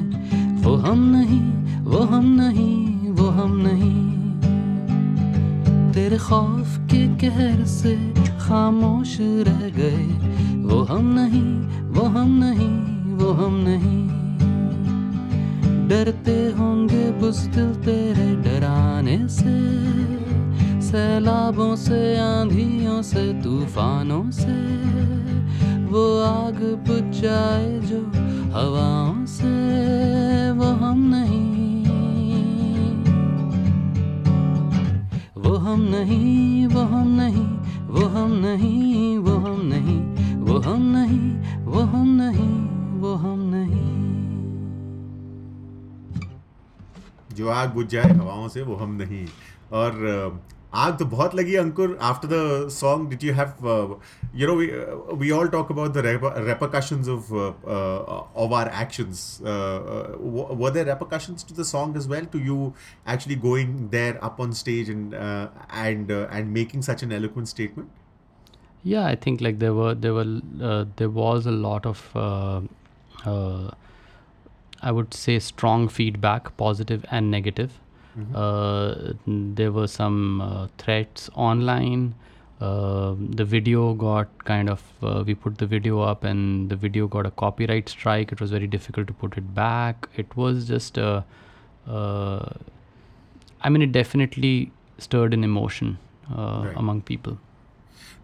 वो 0.61 0.75
हम 0.75 1.15
नहीं, 1.15 1.75
वो 1.83 1.97
हम 1.97 2.25
नहीं, 2.41 3.09
वो 3.09 3.25
हम 3.27 3.57
नहीं। 3.67 4.15
तेरे 5.93 6.17
खौफ 6.17 6.77
के 6.77 7.15
कहर 7.15 7.65
से 7.65 8.13
खामोश 8.39 9.17
रह 9.21 9.69
गए। 9.69 10.05
वो 10.57 10.81
हम 10.83 11.15
नहीं, 11.19 11.67
वो 11.89 12.01
हम 12.01 12.43
नहीं, 12.43 12.79
वो 13.13 13.31
हम 13.31 13.55
नहीं। 13.67 14.05
डरते 15.87 16.53
होंगे 16.59 17.11
बुजदिल 17.11 17.75
तेरे 17.75 18.35
डराने 18.35 19.27
से। 19.27 19.75
सैलाबों 20.81 21.75
से, 21.75 22.19
आंधियों 22.19 23.01
से, 23.01 23.41
तूफानों 23.41 24.31
से। 24.31 24.85
वो 25.95 26.19
आग 26.19 26.57
बुझ 26.87 27.21
जाए 27.21 27.79
जो 27.79 27.99
हवाओं 28.51 29.25
से 29.25 29.51
वो 30.51 30.65
हम 30.65 30.99
नहीं। 31.15 31.85
वो 35.37 35.55
हम 35.55 35.81
नहीं, 35.81 36.67
वो 36.67 36.81
हम 36.81 37.07
नहीं, 37.07 37.47
वो 37.87 38.05
हम 38.05 38.33
नहीं, 38.33 39.17
वो 39.17 39.35
हम 39.35 39.61
नहीं, 39.65 39.99
वो 40.39 40.59
हम 40.59 40.81
नहीं, 40.97 41.63
वो 41.65 41.79
हम 41.79 42.09
नहीं, 42.21 42.67
वो 42.99 43.13
हम 43.13 43.39
नहीं। 43.53 43.95
जो 47.35 47.49
आग 47.49 47.73
बुझ 47.73 47.87
जाए 47.87 48.11
हवाओं 48.11 48.47
से 48.47 48.61
वो 48.61 48.75
हम 48.75 48.91
नहीं। 48.95 49.25
और 49.71 49.91
आग 50.80 50.96
तो 50.98 51.04
बहुत 51.12 51.34
लगी 51.34 51.54
Ankur 51.56 51.96
after 52.08 52.28
the 52.32 52.68
song 52.72 53.08
did 53.10 53.24
you 53.24 53.32
have 53.34 54.00
you 54.40 54.46
know 54.48 55.16
we 55.22 55.30
all 55.36 55.48
talk 55.54 55.70
about 55.72 55.96
the 55.96 56.04
repercussions 56.48 57.08
of 57.14 57.30
uh, 57.38 57.48
uh, 57.76 58.20
of 58.44 58.54
our 58.58 58.68
actions 58.82 59.22
uh, 59.52 60.12
were 60.62 60.70
there 60.76 60.86
repercussions 60.90 61.48
to 61.48 61.56
the 61.58 61.66
song 61.70 61.96
as 62.02 62.06
well 62.12 62.28
to 62.36 62.42
you 62.50 62.58
actually 63.14 63.38
going 63.46 63.74
there 63.96 64.14
up 64.30 64.40
on 64.46 64.54
stage 64.60 64.92
and 64.94 65.18
and 65.86 66.14
and 66.20 66.54
making 66.60 66.86
such 66.90 67.04
an 67.08 67.16
eloquent 67.18 67.52
statement 67.54 68.88
yeah 68.94 69.10
i 69.10 69.20
think 69.26 69.44
like 69.48 69.60
there 69.66 69.76
were 69.82 69.92
there 70.06 70.16
were 70.20 70.26
there 71.02 71.12
was 71.20 71.52
a 71.54 71.58
lot 71.68 71.92
of 71.94 72.08
I 74.82 74.90
would 74.90 75.14
say 75.14 75.38
strong 75.38 75.88
feedback, 75.88 76.56
positive 76.56 77.04
and 77.10 77.30
negative. 77.30 77.72
Mm-hmm. 78.17 78.35
Uh, 78.35 79.13
there 79.55 79.71
were 79.71 79.87
some 79.87 80.41
uh, 80.41 80.67
threats 80.77 81.29
online. 81.35 82.15
Uh, 82.61 83.15
the 83.19 83.43
video 83.43 83.93
got 83.93 84.45
kind 84.45 84.69
of, 84.69 84.81
uh, 85.03 85.23
we 85.25 85.35
put 85.35 85.57
the 85.57 85.65
video 85.65 85.99
up 86.01 86.23
and 86.23 86.69
the 86.69 86.75
video 86.75 87.07
got 87.07 87.25
a 87.25 87.31
copyright 87.31 87.89
strike. 87.89 88.31
It 88.31 88.39
was 88.39 88.51
very 88.51 88.67
difficult 88.67 89.07
to 89.07 89.13
put 89.13 89.37
it 89.37 89.53
back. 89.53 90.07
It 90.15 90.35
was 90.37 90.67
just, 90.67 90.97
uh, 90.97 91.23
uh, 91.87 92.49
I 93.61 93.69
mean, 93.69 93.81
it 93.81 93.91
definitely 93.91 94.71
stirred 94.97 95.33
an 95.33 95.43
emotion 95.43 95.97
right. 96.29 96.73
among 96.77 97.01
people. 97.01 97.37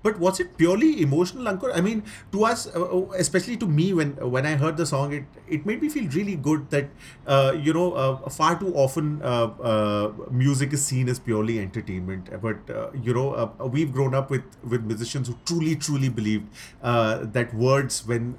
But 0.04 0.20
was 0.20 0.40
it 0.40 0.58
purely 0.58 1.02
emotional, 1.02 1.46
Ankur? 1.46 1.72
I 1.76 1.82
mean, 1.82 2.04
to 2.32 2.46
us, 2.46 2.68
uh, 2.76 2.82
uh, 2.82 3.06
especially 3.18 3.58
to 3.58 3.68
me, 3.68 3.94
when 3.94 4.14
when 4.36 4.46
I 4.46 4.56
heard 4.56 4.78
the 4.78 4.86
song, 4.86 5.14
it 5.14 5.26
it 5.48 5.66
made 5.66 5.82
me 5.82 5.90
feel 5.90 6.10
really 6.16 6.36
good 6.36 6.70
that 6.72 6.90
uh, 7.28 7.54
you 7.56 7.74
know 7.74 7.94
uh, 7.94 8.30
far 8.30 8.60
too 8.60 8.74
often 8.76 9.22
uh, 9.22 9.50
uh, 9.72 10.12
music 10.32 10.74
is 10.74 10.84
seen 10.84 11.08
as 11.10 11.20
purely 11.20 11.60
entertainment. 11.60 12.30
But 12.42 12.58
you 13.04 13.14
know 13.14 13.54
we've 13.72 13.92
grown 13.92 14.16
up 14.16 14.30
with 14.32 14.44
with 14.64 14.84
musicians 14.84 15.28
who 15.28 15.36
truly 15.46 15.76
truly 15.76 16.10
believed 16.10 16.48
that 16.82 17.54
words 17.54 18.06
when 18.08 18.34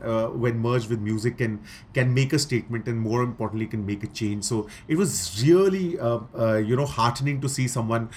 when 0.45 0.59
merged 0.59 0.89
with 0.91 1.01
music 1.01 1.39
can 1.39 1.61
can 1.95 2.13
make 2.15 2.33
a 2.33 2.39
statement 2.39 2.89
and 2.89 3.01
more 3.01 3.23
importantly 3.23 3.67
can 3.67 3.85
make 3.87 4.03
a 4.05 4.07
change. 4.09 4.45
So 4.45 4.67
it 4.89 4.97
was 4.97 5.43
really 5.45 5.93
you 6.71 6.77
know 6.77 6.87
heartening 6.87 7.41
to 7.41 7.49
see 7.49 7.69
someone 7.69 8.09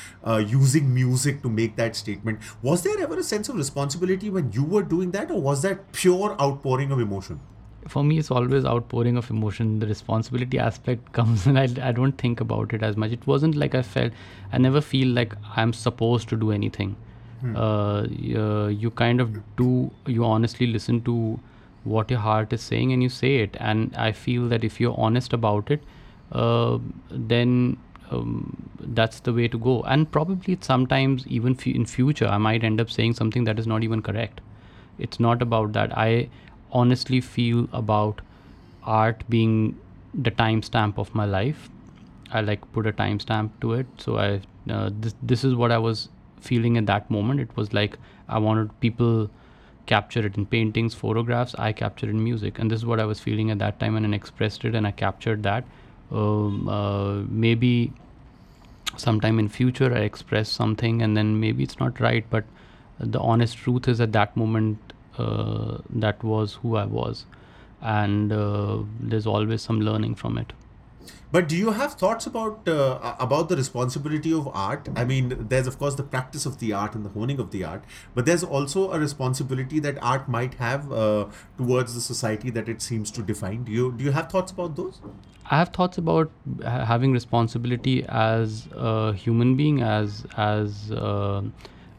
using 0.48 0.94
music 0.94 1.42
to 1.44 1.50
make 1.50 1.75
that 1.75 1.96
statement. 1.96 2.40
Was 2.62 2.84
there 2.84 3.00
ever 3.00 3.18
a 3.20 3.24
sense 3.36 3.50
of 3.50 3.58
responsibility 3.63 4.30
when 4.30 4.51
you 4.51 4.63
were 4.63 4.84
doing 4.96 5.12
that, 5.12 5.32
or 5.32 5.42
was 5.42 5.62
that 5.68 5.92
pure 5.92 6.36
outpouring 6.42 6.92
of 6.92 7.00
emotion? 7.00 7.39
For 7.94 8.04
me, 8.04 8.18
it's 8.18 8.32
always 8.32 8.65
outpouring 8.65 9.18
of 9.18 9.30
emotion. 9.30 9.80
The 9.80 9.88
responsibility 9.88 10.60
aspect 10.68 11.12
comes, 11.18 11.48
and 11.48 11.60
I, 11.63 11.68
I 11.89 11.92
don't 11.92 12.18
think 12.18 12.46
about 12.46 12.74
it 12.74 12.84
as 12.92 12.98
much. 12.98 13.12
It 13.12 13.27
wasn't 13.27 13.56
like 13.63 13.75
I 13.75 13.82
felt, 13.82 14.13
I 14.51 14.58
never 14.68 14.82
feel 14.82 15.10
like 15.20 15.36
I'm 15.56 15.74
supposed 15.74 16.30
to 16.30 16.38
do 16.46 16.51
anything. 16.51 16.96
Hmm. 17.42 17.56
Uh, 17.56 18.04
uh, 18.44 18.68
you 18.68 18.92
kind 18.92 19.22
of 19.22 19.36
do, 19.58 19.92
you 20.08 20.25
honestly 20.25 20.68
listen 20.68 21.01
to 21.01 21.39
what 21.84 22.10
your 22.10 22.20
heart 22.20 22.54
is 22.54 22.62
saying 22.62 22.94
and 22.94 23.04
you 23.04 23.10
say 23.10 23.36
it. 23.38 23.58
And 23.60 23.96
I 23.96 24.12
feel 24.12 24.48
that 24.50 24.63
if 24.63 24.80
you're 24.80 25.00
honest 25.08 25.34
about 25.34 25.70
it, 25.70 25.84
uh, 26.32 26.80
then 27.12 27.77
um, 28.12 28.69
that's 28.79 29.19
the 29.21 29.33
way 29.33 29.47
to 29.47 29.57
go. 29.57 29.81
And 29.83 30.12
probably 30.12 30.57
sometimes 30.62 31.25
even 31.27 31.57
in 31.65 31.85
future 31.85 32.27
i 32.27 32.38
might 32.38 32.63
end 32.63 32.81
up 32.81 32.89
saying 32.89 33.13
something 33.13 33.43
that 33.45 33.59
is 33.59 33.67
not 33.67 33.83
even 33.83 34.01
correct. 34.01 34.41
It's 34.97 35.19
not 35.19 35.41
about 35.41 35.74
that. 35.74 35.97
I 35.97 36.29
honestly 36.71 37.21
feel 37.21 37.67
about 37.74 38.21
art 38.83 39.24
being 39.29 39.77
the 40.13 40.31
timestamp 40.31 40.97
of 40.97 41.13
my 41.13 41.25
life. 41.25 41.69
I 42.31 42.41
like 42.41 42.71
put 42.74 42.88
a 42.88 42.93
timestamp 42.93 43.51
to 43.62 43.74
it. 43.74 43.88
So 43.97 44.17
i 44.17 44.41
uh, 44.69 44.89
this 45.00 45.15
this 45.21 45.43
is 45.43 45.55
what 45.55 45.71
i 45.71 45.77
was 45.77 46.09
feeling 46.41 46.77
at 46.77 46.85
that 46.85 47.09
moment. 47.09 47.39
It 47.39 47.55
was 47.55 47.74
like 47.74 47.97
i 48.27 48.38
wanted 48.38 48.79
people 48.79 49.29
capture 49.85 50.25
it 50.25 50.38
in 50.38 50.45
paintings 50.45 50.95
photographs. 50.95 51.55
I 51.55 51.71
captured 51.71 52.09
in 52.09 52.24
music. 52.24 52.59
And 52.59 52.71
this 52.71 52.79
is 52.79 52.85
what 52.85 53.00
i 53.00 53.05
was 53.05 53.19
feeling 53.19 53.51
at 53.51 53.59
that 53.59 53.79
time 53.79 53.95
and 53.95 54.13
I 54.13 54.15
expressed 54.15 54.65
it 54.65 54.75
and 54.75 54.88
i 54.88 54.91
captured 54.91 55.43
that 55.43 55.65
maybe 56.12 57.93
sometime 58.97 59.39
in 59.39 59.50
future 59.50 59.93
i 59.93 60.00
express 60.00 60.50
something 60.50 61.01
and 61.01 61.17
then 61.17 61.39
maybe 61.39 61.63
it's 61.63 61.79
not 61.79 62.00
right 62.00 62.25
but 62.29 62.45
the 63.00 63.19
honest 63.19 63.57
truth 63.57 63.88
is 63.88 64.00
at 64.00 64.12
that 64.13 64.35
moment 64.38 64.93
uh, 65.17 65.77
that 65.89 66.24
was 66.24 66.53
who 66.55 66.75
i 66.75 66.85
was. 66.85 67.25
And 67.81 68.31
uh, 68.31 68.79
there's 69.00 69.27
always 69.27 69.62
some 69.62 69.79
learning 69.81 70.15
from 70.15 70.38
it 70.38 70.53
but 71.31 71.47
do 71.47 71.57
you 71.57 71.71
have 71.71 71.93
thoughts 71.93 72.25
about 72.25 72.67
uh, 72.67 73.15
about 73.19 73.50
the 73.50 73.55
responsibility 73.55 74.31
of 74.33 74.47
art? 74.47 74.88
I 74.95 75.05
mean, 75.05 75.47
there's 75.50 75.67
of 75.67 75.77
course 75.77 75.95
the 75.95 76.03
practice 76.03 76.45
of 76.45 76.59
the 76.59 76.71
art 76.74 76.95
and 76.95 77.05
the 77.05 77.09
honing 77.09 77.39
of 77.39 77.51
the 77.51 77.63
art, 77.63 77.83
but 78.13 78.25
there's 78.25 78.43
also 78.43 78.91
a 78.91 79.00
responsibility 79.00 79.79
that 79.79 79.97
art 80.01 80.29
might 80.29 80.55
have 80.55 80.91
uh, 80.91 81.25
towards 81.57 81.93
the 81.93 82.01
society 82.01 82.50
that 82.51 82.69
it 82.69 82.81
seems 82.81 83.12
to 83.12 83.21
define. 83.21 83.63
Do 83.63 83.71
you 83.71 83.91
do 83.91 84.03
you 84.03 84.12
have 84.12 84.29
thoughts 84.29 84.51
about 84.51 84.75
those? 84.75 85.01
I 85.51 85.57
have 85.57 85.69
thoughts 85.69 85.97
about 85.97 86.31
having 86.63 87.12
responsibility 87.12 88.03
as 88.07 88.67
a 88.74 89.13
human 89.13 89.55
being, 89.55 89.81
as 89.81 90.25
as 90.38 90.89
a, 90.91 91.43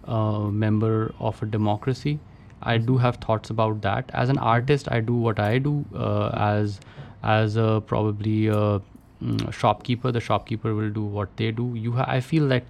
a 0.05 0.51
member 0.51 1.15
of 1.21 1.43
a 1.43 1.47
democracy. 1.47 2.19
I 2.63 2.79
do 2.79 2.97
have 2.97 3.17
thoughts 3.17 3.51
about 3.51 3.83
that. 3.83 4.11
As 4.15 4.29
an 4.31 4.39
artist, 4.39 4.91
I 4.91 5.01
do 5.01 5.15
what 5.15 5.39
I 5.39 5.59
do. 5.59 5.85
Uh, 5.95 6.31
as 6.35 6.81
as 7.23 7.57
a 7.57 7.83
probably 7.87 8.47
a 8.49 8.81
mm, 9.23 9.53
shopkeeper, 9.53 10.13
the 10.13 10.21
shopkeeper 10.21 10.75
will 10.75 10.91
do 10.91 11.03
what 11.05 11.37
they 11.37 11.51
do. 11.51 11.75
You, 11.75 11.93
ha- 11.93 12.07
I 12.09 12.21
feel 12.21 12.49
that 12.49 12.65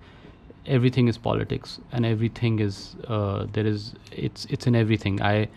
everything 0.67 1.09
is 1.09 1.19
politics, 1.19 1.79
and 1.93 2.05
everything 2.07 2.59
is 2.59 2.97
uh, 3.09 3.47
there 3.53 3.67
is 3.67 3.95
it's 4.13 4.45
it's 4.47 4.67
in 4.67 4.75
everything. 4.75 5.23
I 5.23 5.49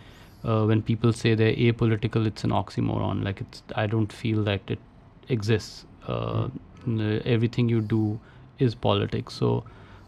uh, 0.43 0.65
when 0.65 0.81
people 0.81 1.13
say 1.13 1.35
they're 1.35 1.53
apolitical, 1.53 2.25
it's 2.25 2.43
an 2.43 2.51
oxymoron. 2.51 3.23
Like 3.23 3.41
it's 3.41 3.63
I 3.75 3.87
don't 3.87 4.11
feel 4.11 4.43
that 4.43 4.61
it 4.67 4.79
exists. 5.27 5.85
Uh, 6.07 6.47
mm. 6.87 7.25
Everything 7.25 7.69
you 7.69 7.81
do 7.81 8.19
is 8.57 8.75
politics. 8.75 9.33
So 9.33 9.63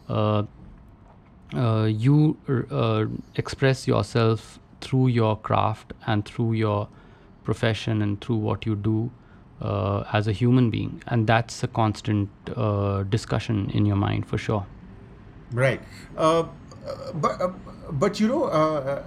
uh, 0.09 0.43
uh, 1.55 1.85
you 1.85 2.37
uh, 2.71 3.05
express 3.35 3.87
yourself 3.87 4.59
through 4.79 5.07
your 5.07 5.37
craft 5.37 5.93
and 6.07 6.25
through 6.25 6.53
your 6.53 6.87
profession 7.43 8.01
and 8.01 8.21
through 8.21 8.37
what 8.37 8.65
you 8.65 8.75
do 8.75 9.11
uh, 9.61 10.03
as 10.11 10.27
a 10.27 10.31
human 10.31 10.69
being, 10.69 11.01
and 11.07 11.27
that's 11.27 11.63
a 11.63 11.67
constant 11.67 12.29
uh, 12.55 13.03
discussion 13.03 13.69
in 13.73 13.85
your 13.85 13.95
mind 13.95 14.25
for 14.25 14.37
sure. 14.37 14.65
Right, 15.53 15.81
uh, 16.17 16.43
but 17.13 17.41
uh, 17.41 17.49
but 17.91 18.19
you 18.19 18.27
know, 18.27 18.45
uh, 18.45 19.03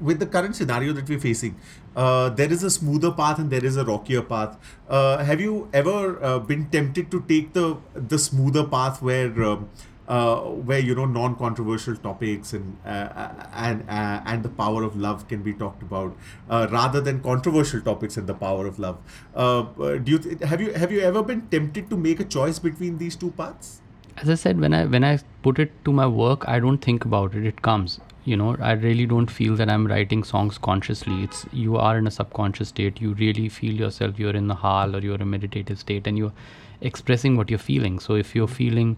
with 0.00 0.18
the 0.18 0.26
current 0.26 0.56
scenario 0.56 0.92
that 0.92 1.08
we're 1.08 1.18
facing, 1.18 1.56
uh, 1.96 2.30
there 2.30 2.52
is 2.52 2.62
a 2.62 2.70
smoother 2.70 3.10
path 3.10 3.38
and 3.38 3.50
there 3.50 3.64
is 3.64 3.76
a 3.76 3.84
rockier 3.84 4.22
path. 4.22 4.56
have 4.88 5.40
you 5.40 5.68
ever 5.72 6.40
been 6.40 6.66
tempted 6.70 7.10
to 7.10 7.20
take 7.28 7.52
the 7.52 7.76
the 7.94 8.18
smoother 8.18 8.64
path 8.64 9.02
where 9.02 9.44
um, 9.44 9.68
uh, 10.08 10.40
where 10.40 10.78
you 10.78 10.94
know 10.94 11.04
non-controversial 11.06 11.96
topics 11.96 12.52
and 12.52 12.76
uh, 12.84 13.28
and 13.54 13.88
uh, 13.88 14.20
and 14.26 14.42
the 14.42 14.48
power 14.48 14.82
of 14.82 14.96
love 14.96 15.26
can 15.28 15.42
be 15.42 15.52
talked 15.52 15.82
about 15.82 16.16
uh, 16.50 16.66
rather 16.70 17.00
than 17.00 17.20
controversial 17.20 17.80
topics 17.80 18.16
and 18.16 18.26
the 18.26 18.34
power 18.34 18.66
of 18.66 18.78
love. 18.78 18.98
Uh, 19.34 19.60
uh, 19.60 19.96
do 19.98 20.12
you 20.12 20.18
th- 20.18 20.40
have 20.40 20.60
you 20.60 20.72
have 20.72 20.92
you 20.92 21.00
ever 21.00 21.22
been 21.22 21.46
tempted 21.48 21.88
to 21.90 21.96
make 21.96 22.20
a 22.20 22.24
choice 22.24 22.58
between 22.58 22.98
these 22.98 23.16
two 23.16 23.30
paths? 23.30 23.80
As 24.16 24.30
I 24.30 24.34
said, 24.34 24.60
when 24.60 24.74
I 24.74 24.84
when 24.84 25.04
I 25.04 25.18
put 25.42 25.58
it 25.58 25.72
to 25.84 25.92
my 25.92 26.06
work, 26.06 26.46
I 26.46 26.60
don't 26.60 26.78
think 26.78 27.04
about 27.04 27.34
it. 27.34 27.46
It 27.46 27.62
comes. 27.62 28.00
You 28.26 28.38
know, 28.38 28.56
I 28.58 28.72
really 28.72 29.04
don't 29.04 29.30
feel 29.30 29.54
that 29.56 29.68
I'm 29.68 29.86
writing 29.86 30.24
songs 30.24 30.56
consciously. 30.56 31.24
It's 31.24 31.44
you 31.52 31.76
are 31.76 31.98
in 31.98 32.06
a 32.06 32.10
subconscious 32.10 32.68
state. 32.68 33.00
You 33.00 33.12
really 33.14 33.50
feel 33.50 33.74
yourself. 33.74 34.18
You're 34.18 34.36
in 34.36 34.48
the 34.48 34.54
hall 34.54 34.96
or 34.96 35.00
you're 35.00 35.16
in 35.16 35.20
a 35.22 35.26
meditative 35.26 35.78
state, 35.78 36.06
and 36.06 36.16
you're 36.16 36.32
expressing 36.80 37.36
what 37.36 37.50
you're 37.50 37.58
feeling. 37.58 37.98
So 37.98 38.14
if 38.14 38.34
you're 38.34 38.48
feeling 38.48 38.96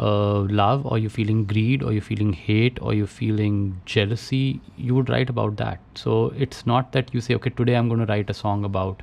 uh, 0.00 0.40
love 0.60 0.86
or 0.86 0.98
you're 0.98 1.10
feeling 1.10 1.44
greed 1.44 1.82
or 1.82 1.92
you're 1.92 2.08
feeling 2.10 2.32
hate 2.32 2.78
or 2.80 2.94
you're 2.94 3.06
feeling 3.06 3.80
jealousy 3.84 4.60
you 4.76 4.94
would 4.94 5.10
write 5.10 5.28
about 5.28 5.56
that. 5.56 5.78
So 5.94 6.32
it's 6.36 6.66
not 6.66 6.92
that 6.92 7.12
you 7.14 7.20
say 7.20 7.34
okay 7.34 7.50
today 7.50 7.74
i'm 7.74 7.88
going 7.88 8.00
to 8.00 8.06
write 8.06 8.30
a 8.30 8.34
song 8.34 8.64
about 8.64 9.02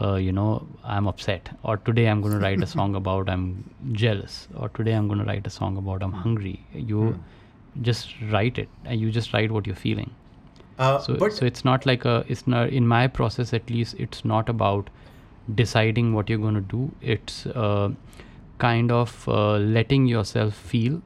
uh, 0.00 0.16
you 0.16 0.32
know 0.32 0.66
i'm 0.82 1.06
upset 1.06 1.48
or 1.62 1.76
today 1.76 2.06
i'm 2.06 2.20
going 2.20 2.34
to 2.34 2.40
write 2.40 2.62
a 2.62 2.66
song 2.74 2.94
about 2.96 3.28
i'm 3.28 3.46
jealous 3.92 4.48
or 4.56 4.68
today 4.80 4.92
i'm 4.92 5.06
going 5.06 5.20
to 5.20 5.24
write 5.24 5.46
a 5.46 5.50
song 5.50 5.76
about 5.76 6.02
i'm 6.02 6.12
hungry. 6.12 6.60
You 6.72 6.98
mm. 6.98 7.18
just 7.82 8.14
write 8.30 8.58
it 8.58 8.68
and 8.84 9.00
you 9.00 9.10
just 9.10 9.32
write 9.32 9.50
what 9.50 9.66
you're 9.66 9.82
feeling. 9.86 10.10
Uh, 10.78 10.98
so, 10.98 11.14
but 11.14 11.32
so 11.32 11.46
it's 11.46 11.64
not 11.64 11.86
like 11.86 12.04
a 12.04 12.24
it's 12.28 12.46
not 12.46 12.68
in 12.68 12.86
my 12.86 13.06
process 13.06 13.54
at 13.54 13.70
least 13.70 13.94
it's 13.98 14.24
not 14.24 14.48
about 14.48 14.90
deciding 15.54 16.12
what 16.14 16.28
you're 16.28 16.38
going 16.38 16.54
to 16.54 16.60
do. 16.60 16.90
It's 17.00 17.46
uh, 17.46 17.90
kind 18.58 18.92
of 18.92 19.28
uh, 19.28 19.56
letting 19.56 20.06
yourself 20.06 20.54
feel 20.54 21.02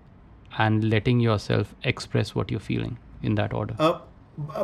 and 0.59 0.85
letting 0.85 1.21
yourself 1.21 1.75
express 1.85 2.35
what 2.35 2.51
you're 2.51 2.61
feeling 2.61 2.99
in 3.23 3.35
that 3.37 3.53
order. 3.53 3.75
Uh, 3.79 4.01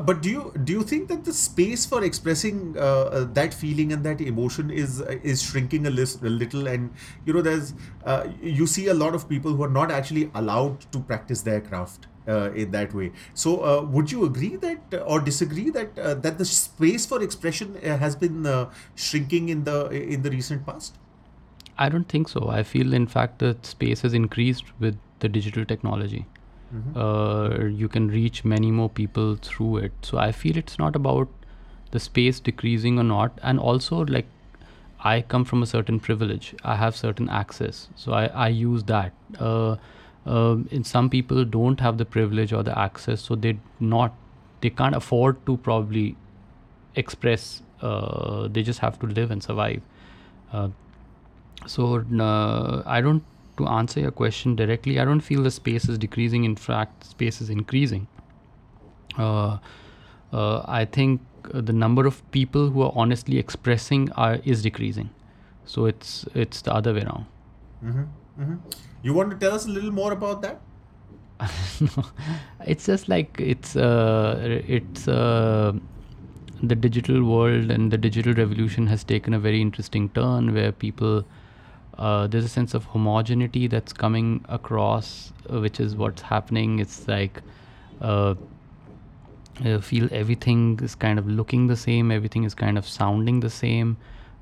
but 0.01 0.23
do 0.23 0.31
you 0.31 0.53
do 0.63 0.73
you 0.73 0.83
think 0.85 1.09
that 1.09 1.25
the 1.25 1.33
space 1.33 1.85
for 1.85 2.05
expressing 2.05 2.77
uh, 2.79 2.81
uh 2.81 3.25
that 3.33 3.53
feeling 3.53 3.93
and 3.93 4.05
that 4.05 4.21
emotion 4.21 4.71
is 4.71 5.01
is 5.01 5.43
shrinking 5.43 5.87
a, 5.87 5.91
list, 5.91 6.23
a 6.23 6.29
little? 6.29 6.69
And 6.69 6.93
you 7.27 7.33
know 7.33 7.43
there's 7.43 7.75
uh, 8.05 8.29
you 8.41 8.69
see 8.69 8.87
a 8.87 8.95
lot 8.95 9.17
of 9.17 9.29
people 9.29 9.53
who 9.53 9.65
are 9.65 9.75
not 9.81 9.91
actually 9.91 10.31
allowed 10.35 10.81
to 10.93 11.01
practice 11.01 11.43
their 11.43 11.61
craft 11.61 12.07
uh, 12.29 12.53
in 12.53 12.71
that 12.71 12.95
way. 12.95 13.11
So 13.35 13.65
uh, 13.65 13.83
would 13.83 14.13
you 14.13 14.25
agree 14.25 14.55
that 14.57 15.03
or 15.05 15.21
disagree 15.21 15.71
that 15.71 15.97
that 15.97 16.39
the 16.39 16.45
space 16.45 17.05
for 17.05 17.21
expression 17.21 17.75
has 17.83 18.15
been 18.15 18.69
shrinking 18.95 19.49
in 19.49 19.65
the 19.65 19.89
in 19.91 20.23
the 20.23 20.31
recent 20.31 20.65
past 20.65 20.99
I 21.77 21.89
don't 21.89 22.09
think 22.09 22.29
so. 22.29 22.49
I 22.49 22.63
feel, 22.63 22.95
in 22.95 23.07
fact, 23.07 23.39
the 23.39 23.57
space 23.63 24.03
has 24.03 24.15
increased 24.15 24.65
with 24.79 24.97
the 25.21 25.29
digital 25.29 25.65
technology. 25.65 26.27
Mm-hmm. 26.75 26.99
Uh, 26.99 27.67
you 27.67 27.89
can 27.89 28.09
reach 28.09 28.45
many 28.45 28.71
more 28.71 28.89
people 28.89 29.37
through 29.37 29.79
it. 29.79 29.93
So 30.03 30.19
I 30.19 30.33
feel 30.33 30.57
it's 30.57 30.79
not 30.79 30.97
about 30.97 31.29
the 31.91 32.01
space 32.01 32.41
decreasing 32.41 32.99
or 32.99 33.05
not. 33.05 33.39
And 33.43 33.59
also, 33.59 34.05
like, 34.05 34.27
I 35.01 35.21
come 35.21 35.45
from 35.45 35.63
a 35.63 35.67
certain 35.67 36.01
privilege. 36.01 36.55
I 36.65 36.77
have 36.77 36.97
certain 36.97 37.29
access. 37.29 37.89
So 37.95 38.13
I, 38.13 38.27
I 38.27 38.49
use 38.49 38.85
that. 38.85 39.13
Uh, 39.39 39.77
uh, 40.27 40.57
and 40.71 40.87
some 40.87 41.11
people 41.11 41.45
don't 41.45 41.81
have 41.81 41.99
the 41.99 42.05
privilege 42.05 42.53
or 42.53 42.63
the 42.63 42.79
access, 42.79 43.21
so 43.21 43.35
they 43.35 43.59
not 43.79 44.15
they 44.63 44.71
can't 44.71 44.95
afford 44.95 45.45
to 45.47 45.59
probably 45.59 46.17
express. 46.95 47.63
Uh, 47.83 48.49
they 48.49 48.63
just 48.63 48.79
have 48.79 48.99
to 49.01 49.07
live 49.07 49.31
and 49.31 49.43
survive. 49.43 49.83
Uh, 51.65 51.69
so 51.69 52.05
uh, 52.21 52.83
I 52.87 53.01
don't 53.01 53.23
to 53.57 53.67
answer 53.67 54.01
your 54.01 54.11
question 54.11 54.57
directly. 54.57 54.99
I 54.99 55.05
don't 55.05 55.21
feel 55.21 55.43
the 55.43 55.51
space 55.51 55.89
is 55.89 55.99
decreasing. 55.99 56.45
In 56.45 56.57
fact, 56.57 57.05
space 57.05 57.41
is 57.41 57.51
increasing. 57.51 58.09
Uh, 59.17 59.59
uh, 60.33 60.63
I 60.67 60.85
think 60.85 61.21
the 61.53 61.73
number 61.73 62.07
of 62.07 62.29
people 62.33 62.71
who 62.71 62.83
are 62.83 62.93
honestly 62.95 63.39
expressing 63.39 64.11
are 64.13 64.41
is 64.45 64.63
decreasing. 64.63 65.11
So 65.65 65.87
it's 65.87 66.27
it's 66.35 66.63
the 66.63 66.75
other 66.75 66.93
way 66.93 67.03
around. 67.03 67.27
Mm-hmm. 67.85 68.43
Mm-hmm. 68.43 68.55
You 69.03 69.15
want 69.15 69.31
to 69.31 69.37
tell 69.37 69.55
us 69.55 69.67
a 69.67 69.71
little 69.71 69.93
more 69.93 70.13
about 70.13 70.43
that? 70.43 70.61
no, 71.81 72.05
it's 72.67 72.87
just 72.87 73.09
like 73.09 73.41
it's 73.41 73.77
uh, 73.77 74.61
it's 74.67 75.07
uh, 75.07 75.73
the 76.63 76.75
digital 76.75 77.23
world 77.25 77.71
and 77.71 77.91
the 77.91 77.99
digital 77.99 78.35
revolution 78.35 78.87
has 78.87 79.05
taken 79.05 79.35
a 79.35 79.39
very 79.39 79.61
interesting 79.61 80.09
turn 80.11 80.55
where 80.55 80.73
people 80.73 81.25
uh, 81.99 82.27
there's 82.27 82.45
a 82.45 82.49
sense 82.49 82.75
of 82.75 82.85
homogeneity 82.85 83.67
that's 83.67 83.93
coming 83.93 84.45
across, 84.49 85.33
uh, 85.53 85.61
which 85.61 85.81
is 85.81 85.95
what's 85.97 86.23
happening. 86.23 86.79
It's 86.79 87.07
like 87.07 87.41
uh, 88.01 88.35
feel 89.81 90.09
everything 90.13 90.81
is 90.83 90.95
kind 90.95 91.19
of 91.19 91.29
looking 91.29 91.69
the 91.69 91.77
same, 91.77 92.11
everything 92.11 92.45
is 92.45 92.55
kind 92.55 92.77
of 92.77 92.87
sounding 92.87 93.41
the 93.41 93.51
same. 93.51 93.97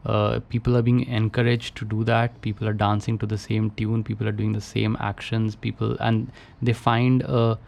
Uh, 0.04 0.40
people 0.48 0.76
are 0.76 0.82
being 0.82 1.06
encouraged 1.06 1.76
to 1.76 1.84
do 1.84 2.02
that. 2.04 2.40
People 2.40 2.66
are 2.66 2.72
dancing 2.72 3.18
to 3.18 3.26
the 3.26 3.38
same 3.38 3.70
tune. 3.70 4.02
People 4.02 4.26
are 4.26 4.32
doing 4.32 4.52
the 4.52 4.60
same 4.60 4.96
actions. 4.98 5.54
People 5.54 5.96
and 6.00 6.30
they 6.60 6.72
find 6.72 7.22
a 7.22 7.58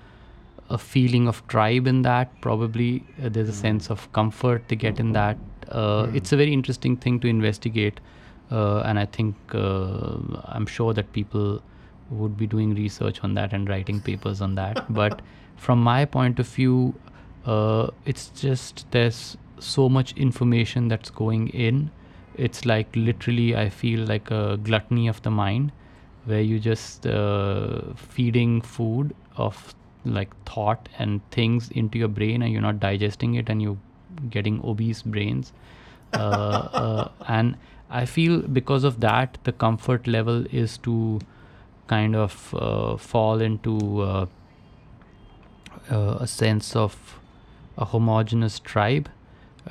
a 0.70 0.78
feeling 0.78 1.28
of 1.28 1.46
tribe 1.46 1.86
in 1.86 2.02
that. 2.02 2.40
Probably 2.40 3.04
uh, 3.22 3.28
there's 3.28 3.50
a 3.50 3.52
hmm. 3.52 3.58
sense 3.58 3.90
of 3.90 4.10
comfort 4.12 4.64
they 4.68 4.76
get 4.76 4.98
in 4.98 5.12
that. 5.12 5.36
Mm. 5.68 6.14
It's 6.14 6.32
a 6.32 6.36
very 6.36 6.52
interesting 6.52 6.96
thing 6.96 7.20
to 7.20 7.28
investigate 7.28 7.98
uh, 7.98 8.23
and 8.50 8.98
I 8.98 9.06
think 9.06 9.34
uh, 9.52 10.16
I'm 10.44 10.66
sure 10.66 10.92
that 10.94 11.12
people 11.12 11.62
would 12.10 12.36
be 12.36 12.46
doing 12.46 12.74
research 12.74 13.22
on 13.24 13.34
that 13.34 13.52
and 13.52 13.68
writing 13.68 14.00
papers 14.00 14.40
on 14.40 14.54
that. 14.56 14.92
but 14.92 15.22
from 15.56 15.82
my 15.82 16.04
point 16.04 16.38
of 16.38 16.48
view, 16.48 16.94
uh, 17.46 17.88
it's 18.04 18.28
just 18.28 18.86
there's 18.90 19.36
so 19.58 19.88
much 19.88 20.12
information 20.12 20.88
that's 20.88 21.10
going 21.10 21.48
in. 21.48 21.90
It's 22.36 22.66
like 22.66 22.94
literally, 22.94 23.56
I 23.56 23.68
feel 23.68 24.00
like 24.00 24.30
a 24.30 24.56
gluttony 24.56 25.08
of 25.08 25.22
the 25.22 25.30
mind, 25.30 25.72
where 26.24 26.40
you 26.40 26.58
just 26.58 27.06
uh, 27.06 27.82
feeding 27.94 28.60
food 28.60 29.14
of 29.36 29.74
like 30.04 30.30
thought 30.44 30.88
and 30.98 31.20
things 31.30 31.70
into 31.70 31.98
your 31.98 32.08
brain, 32.08 32.42
and 32.42 32.52
you're 32.52 32.62
not 32.62 32.80
digesting 32.80 33.34
it, 33.34 33.48
and 33.48 33.62
you're 33.62 33.78
getting 34.30 34.60
obese 34.64 35.02
brains. 35.02 35.52
Uh, 36.12 36.16
uh, 36.18 37.08
and 37.28 37.56
I 37.90 38.06
feel 38.06 38.42
because 38.42 38.84
of 38.84 39.00
that, 39.00 39.38
the 39.44 39.52
comfort 39.52 40.06
level 40.06 40.46
is 40.50 40.78
to 40.78 41.20
kind 41.86 42.16
of 42.16 42.54
uh, 42.54 42.96
fall 42.96 43.40
into 43.40 44.00
uh, 44.00 44.26
uh, 45.90 46.16
a 46.20 46.26
sense 46.26 46.74
of 46.74 47.20
a 47.76 47.84
homogenous 47.84 48.58
tribe. 48.58 49.08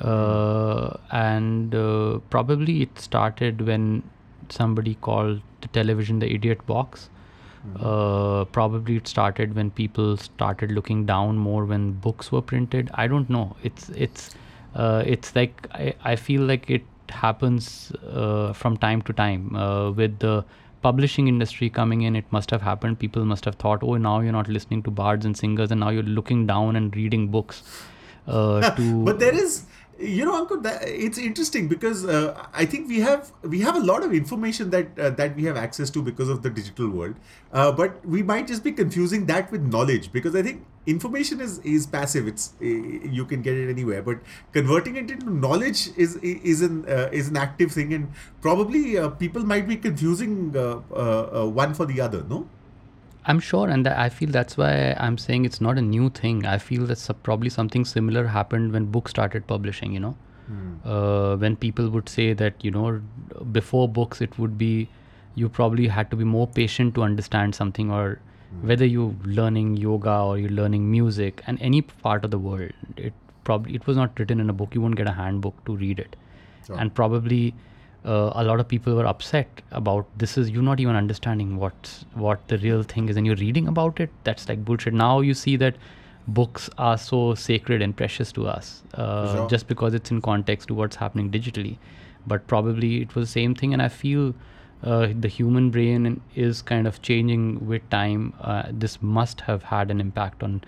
Uh, 0.00 0.96
and 1.12 1.74
uh, 1.74 2.18
probably 2.30 2.82
it 2.82 2.98
started 2.98 3.66
when 3.66 4.02
somebody 4.48 4.96
called 4.96 5.40
the 5.60 5.68
television 5.68 6.18
the 6.18 6.32
idiot 6.32 6.66
box. 6.66 7.08
Mm-hmm. 7.66 7.86
Uh, 7.86 8.44
probably 8.46 8.96
it 8.96 9.08
started 9.08 9.54
when 9.54 9.70
people 9.70 10.16
started 10.16 10.72
looking 10.72 11.06
down 11.06 11.38
more 11.38 11.64
when 11.64 11.92
books 11.92 12.30
were 12.30 12.42
printed. 12.42 12.90
I 12.94 13.06
don't 13.06 13.30
know. 13.30 13.56
It's 13.62 13.88
it's 13.90 14.34
it's 14.74 15.34
like 15.36 15.66
I, 15.72 15.94
I 16.04 16.16
feel 16.16 16.42
like 16.42 16.68
it 16.68 16.82
happens 17.10 17.92
uh, 18.10 18.52
from 18.52 18.76
time 18.76 19.02
to 19.02 19.12
time. 19.12 19.54
Uh, 19.54 19.90
with 19.90 20.18
the 20.18 20.44
publishing 20.82 21.28
industry 21.28 21.70
coming 21.70 22.02
in 22.02 22.14
it 22.14 22.24
must 22.30 22.50
have 22.50 22.62
happened. 22.62 22.98
People 22.98 23.24
must 23.24 23.44
have 23.44 23.54
thought 23.56 23.82
oh 23.82 23.96
now 23.96 24.20
you're 24.20 24.32
not 24.32 24.48
listening 24.48 24.82
to 24.82 24.90
bards 24.90 25.24
and 25.24 25.36
singers 25.36 25.70
and 25.70 25.80
now 25.80 25.90
you're 25.90 26.02
looking 26.02 26.46
down 26.46 26.76
and 26.76 26.94
reading 26.94 27.28
books 27.28 27.62
uh, 28.26 28.70
to 28.76 29.04
but 29.04 29.18
there 29.18 29.34
is 29.34 29.64
you 29.98 30.24
know 30.24 30.44
Ankur 30.44 30.62
that, 30.62 30.82
it's 30.86 31.18
interesting 31.18 31.68
because 31.68 32.04
uh, 32.04 32.46
i 32.52 32.64
think 32.64 32.88
we 32.88 33.00
have 33.00 33.32
we 33.42 33.60
have 33.60 33.76
a 33.76 33.80
lot 33.80 34.02
of 34.02 34.12
information 34.12 34.70
that 34.70 34.98
uh, 34.98 35.10
that 35.10 35.36
we 35.36 35.44
have 35.44 35.56
access 35.56 35.90
to 35.90 36.02
because 36.02 36.28
of 36.28 36.42
the 36.42 36.50
digital 36.50 36.88
world. 36.90 37.14
Uh, 37.52 37.70
but 37.70 38.04
we 38.04 38.22
might 38.22 38.46
just 38.46 38.64
be 38.64 38.72
confusing 38.72 39.26
that 39.26 39.50
with 39.52 39.62
knowledge 39.62 40.10
because 40.12 40.34
i 40.34 40.42
think 40.42 40.64
information 40.86 41.40
is 41.40 41.58
is 41.60 41.86
passive. 41.86 42.26
It's 42.28 42.52
you 42.60 43.24
can 43.24 43.42
get 43.42 43.54
it 43.54 43.70
anywhere. 43.70 44.02
But 44.02 44.18
converting 44.52 44.96
it 44.96 45.10
into 45.10 45.30
knowledge 45.30 45.88
is 45.96 46.16
is 46.16 46.62
an 46.62 46.84
uh, 46.88 47.08
is 47.12 47.28
an 47.28 47.36
active 47.36 47.72
thing. 47.72 47.94
And 47.94 48.12
probably 48.40 48.98
uh, 48.98 49.08
people 49.10 49.44
might 49.44 49.68
be 49.68 49.76
confusing 49.76 50.56
uh, 50.56 51.46
one 51.46 51.74
for 51.74 51.86
the 51.86 52.00
other 52.00 52.24
no 52.28 52.46
I'm 53.26 53.40
sure, 53.40 53.68
and 53.68 53.86
I 53.88 54.08
feel 54.08 54.30
that's 54.30 54.56
why 54.56 54.94
I'm 54.98 55.16
saying 55.18 55.44
it's 55.46 55.60
not 55.60 55.78
a 55.78 55.82
new 55.82 56.10
thing. 56.10 56.44
I 56.46 56.58
feel 56.58 56.84
that 56.86 57.08
probably 57.22 57.50
something 57.50 57.84
similar 57.84 58.26
happened 58.26 58.72
when 58.72 58.86
books 58.96 59.10
started 59.10 59.46
publishing. 59.46 59.92
You 59.92 60.00
know, 60.00 60.16
uh, 60.84 61.36
when 61.36 61.56
people 61.56 61.88
would 61.90 62.08
say 62.08 62.32
that 62.34 62.62
you 62.68 62.70
know 62.70 63.00
before 63.52 63.88
books 63.88 64.20
it 64.20 64.38
would 64.38 64.58
be 64.58 64.88
you 65.42 65.48
probably 65.48 65.86
had 65.88 66.10
to 66.10 66.16
be 66.16 66.24
more 66.24 66.46
patient 66.46 66.94
to 66.96 67.02
understand 67.02 67.54
something 67.54 67.90
or 67.90 68.18
whether 68.70 68.84
you're 68.86 69.14
learning 69.38 69.76
yoga 69.84 70.12
or 70.26 70.38
you're 70.38 70.50
learning 70.58 70.84
music 70.90 71.42
and 71.46 71.60
any 71.68 71.80
part 71.82 72.24
of 72.26 72.30
the 72.34 72.38
world 72.38 72.70
it 72.96 73.12
probably 73.48 73.74
it 73.74 73.86
was 73.88 73.96
not 73.96 74.20
written 74.20 74.38
in 74.44 74.48
a 74.52 74.52
book 74.60 74.74
you 74.78 74.82
won't 74.84 74.94
get 75.00 75.08
a 75.08 75.14
handbook 75.22 75.64
to 75.70 75.74
read 75.80 75.98
it 75.98 76.14
Sure. 76.66 76.76
and 76.78 76.94
probably 76.94 77.40
uh, 78.04 78.32
a 78.34 78.44
lot 78.44 78.60
of 78.60 78.68
people 78.68 78.94
were 78.94 79.06
upset 79.06 79.62
about 79.70 80.06
this 80.18 80.36
is 80.36 80.50
you're 80.50 80.62
not 80.62 80.80
even 80.80 80.94
understanding 80.96 81.56
what 81.56 82.04
what 82.14 82.46
the 82.48 82.58
real 82.58 82.82
thing 82.82 83.08
is 83.08 83.16
and 83.16 83.26
you're 83.26 83.36
reading 83.36 83.68
about 83.68 84.00
it. 84.00 84.10
That's 84.24 84.48
like 84.48 84.64
bullshit. 84.64 84.94
Now 84.94 85.20
you 85.20 85.34
see 85.34 85.56
that 85.56 85.76
books 86.26 86.68
are 86.78 86.96
so 86.98 87.34
sacred 87.34 87.82
and 87.82 87.96
precious 87.96 88.32
to 88.32 88.46
us 88.48 88.82
uh, 88.94 89.34
Sure. 89.34 89.48
just 89.48 89.68
because 89.68 89.94
it's 89.94 90.10
in 90.10 90.20
context 90.22 90.68
to 90.68 90.74
what's 90.74 90.96
happening 90.96 91.30
digitally. 91.30 91.76
But 92.26 92.46
probably 92.46 93.02
it 93.02 93.14
was 93.14 93.28
the 93.28 93.32
same 93.32 93.54
thing 93.54 93.72
and 93.74 93.82
i 93.82 93.88
feel 93.88 94.34
uh, 94.82 95.08
the 95.18 95.28
human 95.28 95.70
brain 95.70 96.20
is 96.34 96.60
kind 96.62 96.86
of 96.86 97.00
changing 97.00 97.66
with 97.66 97.88
time. 97.90 98.34
Uh, 98.40 98.64
this 98.70 99.00
must 99.02 99.40
have 99.42 99.62
had 99.62 99.90
an 99.90 100.00
impact 100.00 100.42
on 100.42 100.62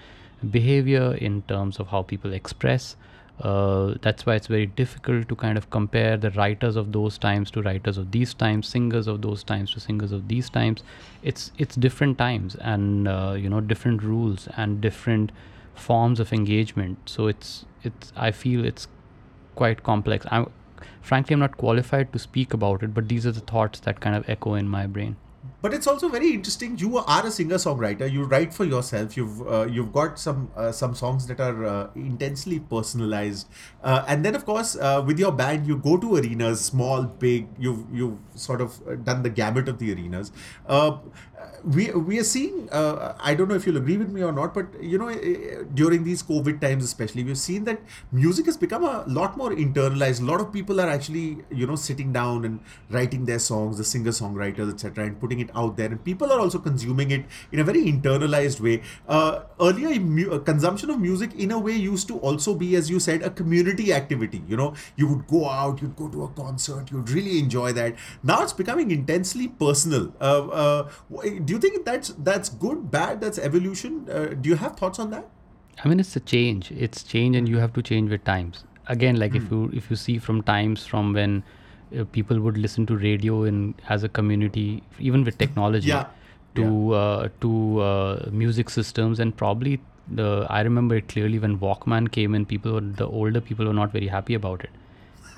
behavior 0.51 1.14
in 1.14 1.42
terms 1.42 1.79
of 1.79 1.88
how 1.88 2.03
people 2.03 2.33
express 2.33 2.96
uh, 3.40 3.94
that's 4.01 4.25
why 4.25 4.35
it's 4.35 4.46
very 4.46 4.66
difficult 4.66 5.29
to 5.29 5.37
kind 5.37 5.59
of 5.59 5.68
compare 5.70 6.16
the 6.16 6.31
writers 6.31 6.77
of 6.77 6.92
those 6.92 7.18
times 7.18 7.51
to 7.51 7.62
writers 7.62 7.99
of 7.99 8.11
these 8.11 8.33
times 8.33 8.66
singers 8.66 9.07
of 9.07 9.20
those 9.22 9.44
times 9.44 9.72
to 9.72 9.81
singers 9.81 10.12
of 10.12 10.29
these 10.29 10.49
times. 10.49 10.83
It's 11.22 11.53
it's 11.59 11.77
different 11.77 12.18
times 12.18 12.57
and 12.57 13.07
uh, 13.07 13.35
you 13.38 13.49
know 13.49 13.61
different 13.61 14.03
rules 14.03 14.49
and 14.57 14.81
different 14.81 15.33
forms 15.75 16.18
of 16.20 16.33
engagement. 16.33 16.99
So 17.07 17.27
it's 17.27 17.66
it's 17.83 18.12
i 18.16 18.31
feel 18.31 18.64
it's 18.64 18.88
quite 19.55 19.83
complex. 19.83 20.27
I'm 20.31 20.51
frankly 21.03 21.35
i'm 21.35 21.40
not 21.40 21.57
qualified 21.57 22.12
to 22.12 22.18
speak 22.18 22.53
about 22.53 22.83
it 22.83 22.92
but 22.92 23.09
these 23.09 23.27
are 23.27 23.33
the 23.33 23.40
thoughts 23.40 23.81
that 23.81 24.01
kind 24.01 24.16
of 24.16 24.29
echo 24.29 24.55
in 24.55 24.68
my 24.68 24.87
brain 24.87 25.16
but 25.62 25.74
it's 25.74 25.87
also 25.87 26.09
very 26.09 26.32
interesting. 26.32 26.78
You 26.78 26.98
are 26.98 27.26
a 27.26 27.30
singer-songwriter. 27.30 28.11
You 28.11 28.24
write 28.24 28.54
for 28.54 28.64
yourself. 28.64 29.16
You've 29.16 29.46
uh, 29.46 29.66
you've 29.66 29.92
got 29.92 30.18
some 30.18 30.50
uh, 30.56 30.72
some 30.72 30.94
songs 30.94 31.26
that 31.26 31.40
are 31.40 31.64
uh, 31.64 31.90
intensely 31.94 32.61
personalized, 32.61 33.48
uh, 33.82 34.04
and 34.09 34.24
then 34.24 34.35
of 34.35 34.44
course 34.44 34.76
uh, 34.76 35.02
with 35.06 35.18
your 35.18 35.32
band 35.32 35.66
you 35.66 35.76
go 35.76 35.96
to 35.96 36.16
arenas, 36.16 36.61
small, 36.61 37.04
big. 37.04 37.48
You've 37.59 37.85
you've 37.92 38.18
sort 38.35 38.61
of 38.61 38.80
uh, 38.87 38.96
done 38.96 39.22
the 39.22 39.30
gamut 39.30 39.68
of 39.68 39.78
the 39.78 39.92
arenas. 39.92 40.32
We 41.64 41.90
we 41.90 42.18
are 42.18 42.24
seeing. 42.24 42.68
Uh, 42.70 43.14
I 43.18 43.35
don't 43.35 43.48
know 43.48 43.54
if 43.56 43.66
you'll 43.66 43.76
agree 43.76 43.96
with 43.96 44.11
me 44.11 44.22
or 44.22 44.30
not, 44.32 44.54
but 44.54 44.66
you 44.80 44.98
know 44.98 45.09
eh, 45.09 45.64
during 45.74 46.04
these 46.04 46.22
COVID 46.22 46.61
times, 46.61 46.85
especially, 46.85 47.24
we've 47.24 47.38
seen 47.38 47.64
that 47.64 47.80
music 48.12 48.46
has 48.46 48.56
become 48.56 48.85
a 48.85 49.04
lot 49.09 49.37
more 49.37 49.50
internalized. 49.50 50.20
A 50.20 50.24
lot 50.24 50.40
of 50.40 50.52
people 50.52 50.80
are 50.80 50.88
actually 50.88 51.38
you 51.50 51.66
know 51.66 51.74
sitting 51.74 52.12
down 52.12 52.44
and 52.44 52.61
writing 52.90 53.24
their 53.24 53.40
songs, 53.40 53.78
the 53.78 53.85
singer-songwriters, 53.85 54.72
etc., 54.74 55.04
and 55.06 55.18
putting 55.20 55.40
it 55.40 55.50
out 55.56 55.76
there, 55.76 55.88
and 55.88 56.04
people 56.04 56.32
are 56.32 56.38
also 56.38 56.59
consuming 56.59 57.11
it 57.11 57.24
in 57.52 57.59
a 57.59 57.64
very 57.64 57.85
internalized 57.85 58.61
way. 58.61 58.82
Uh, 59.09 59.40
earlier, 59.61 59.98
mu- 60.00 60.30
uh, 60.30 60.38
consumption 60.38 60.90
of 60.90 61.00
music 61.00 61.35
in 61.35 61.50
a 61.50 61.59
way 61.59 61.72
used 61.72 62.06
to 62.09 62.18
also 62.18 62.54
be, 62.54 62.76
as 62.76 62.88
you 62.88 63.00
said, 63.00 63.22
a 63.22 63.30
community 63.30 63.92
activity. 63.92 64.42
You 64.46 64.56
know, 64.56 64.74
you 64.96 65.09
would 65.09 65.26
go 65.26 65.48
out, 65.48 65.82
you'd 65.82 65.96
go 65.96 66.09
to 66.09 66.24
a 66.24 66.28
concert, 66.28 66.90
you'd 66.90 67.11
really 67.11 67.38
enjoy 67.38 67.72
that. 67.72 67.94
Now 68.22 68.42
it's 68.42 68.52
becoming 68.52 68.90
intensely 68.90 69.48
personal. 69.48 70.12
Uh, 70.20 70.46
uh, 70.48 70.90
do 71.36 71.54
you 71.54 71.60
think 71.60 71.86
that's 71.86 72.10
that's 72.30 72.50
good, 72.65 72.89
bad? 72.91 73.21
That's 73.21 73.39
evolution. 73.52 73.95
Uh, 74.10 74.26
do 74.45 74.50
you 74.50 74.56
have 74.56 74.76
thoughts 74.82 75.00
on 75.00 75.10
that? 75.12 75.26
I 75.84 75.89
mean, 75.89 76.00
it's 76.00 76.15
a 76.15 76.19
change. 76.34 76.71
It's 76.88 77.04
change, 77.04 77.36
and 77.41 77.50
you 77.50 77.58
have 77.58 77.74
to 77.80 77.82
change 77.91 78.10
with 78.15 78.24
times. 78.24 78.63
Again, 78.88 79.19
like 79.24 79.36
if 79.41 79.52
you 79.52 79.62
if 79.82 79.89
you 79.89 79.95
see 80.06 80.17
from 80.30 80.41
times 80.43 80.86
from 80.93 81.13
when 81.19 81.36
uh, 81.43 82.06
people 82.17 82.39
would 82.47 82.58
listen 82.58 82.86
to 82.91 82.97
radio 83.04 83.43
in 83.52 83.62
as 83.89 84.04
a 84.04 84.10
community, 84.10 84.65
even 85.12 85.24
with 85.30 85.38
technology, 85.45 85.89
Yeah. 85.93 86.06
to 86.60 86.67
uh, 87.04 87.28
to 87.45 87.52
uh, 87.82 88.30
music 88.43 88.69
systems, 88.69 89.19
and 89.26 89.36
probably 89.43 89.76
the 90.21 90.30
I 90.50 90.62
remember 90.69 90.95
it 91.02 91.08
clearly 91.15 91.39
when 91.47 91.58
Walkman 91.65 92.10
came 92.19 92.36
in. 92.39 92.45
People 92.56 92.74
were 92.80 92.88
the 93.04 93.08
older 93.21 93.41
people 93.52 93.65
were 93.74 93.78
not 93.82 93.93
very 94.00 94.08
happy 94.17 94.39
about 94.43 94.65
it. 94.69 94.80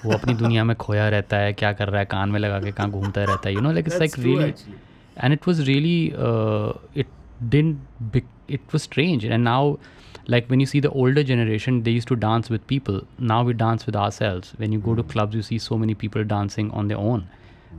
वो 0.05 0.12
अपनी 0.13 0.33
दुनिया 0.39 0.63
में 0.69 0.75
खोया 0.86 1.07
रहता 1.09 1.38
है 1.38 1.51
क्या 1.59 1.71
कर 1.81 1.89
रहा 1.89 1.99
है 1.99 2.05
कान 2.13 2.29
में 2.29 2.39
लगा 2.39 2.59
के 2.62 2.71
कहाँ 2.79 2.89
घूमता 2.91 3.23
रहता 3.23 3.49
है 3.49 3.53
you 3.55 3.62
know 3.62 3.71
like 3.71 3.86
it's 3.88 3.97
That's 3.97 4.01
like 4.01 4.15
true, 4.15 4.23
really 4.25 4.51
actually. 4.51 4.79
and 5.18 5.33
it 5.33 5.46
was 5.46 5.66
really 5.68 6.14
uh, 6.16 6.72
it 6.94 7.07
didn't 7.48 7.81
bec- 8.00 8.35
it 8.48 8.61
was 8.72 8.83
strange. 8.83 9.24
And 9.24 9.44
now 9.44 9.78
like 10.26 10.48
when 10.48 10.61
you 10.61 10.66
see 10.66 10.81
the 10.81 10.90
older 10.90 11.22
generation 11.22 11.83
they 11.83 11.90
used 11.90 12.09
to 12.09 12.16
dance 12.16 12.50
with 12.50 12.66
people. 12.66 13.02
Now 13.18 13.42
we 13.42 13.52
dance 13.54 13.87
with 13.87 13.96
ourselves. 13.96 14.52
When 14.57 14.72
you 14.72 14.78
go 14.78 14.94
to 14.94 15.02
clubs 15.02 15.35
you 15.35 15.42
see 15.42 15.59
so 15.59 15.78
many 15.78 15.94
people 15.94 16.24
dancing 16.24 16.70
on 16.72 16.88
their 16.88 16.98
own. 16.98 17.28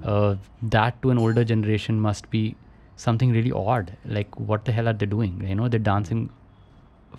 Uh, 0.04 0.36
that 0.62 1.02
to 1.02 1.10
an 1.12 1.18
older 1.18 1.44
generation 1.44 2.00
must 2.00 2.30
be 2.30 2.56
something 2.96 3.32
really 3.32 3.52
odd. 3.52 3.96
Like 4.06 4.40
what 4.40 4.66
the 4.66 4.72
hell 4.72 4.88
are 4.88 4.94
they 4.94 5.06
doing? 5.06 5.44
You 5.48 5.56
know 5.56 5.68
they're 5.68 5.80
dancing 5.80 6.30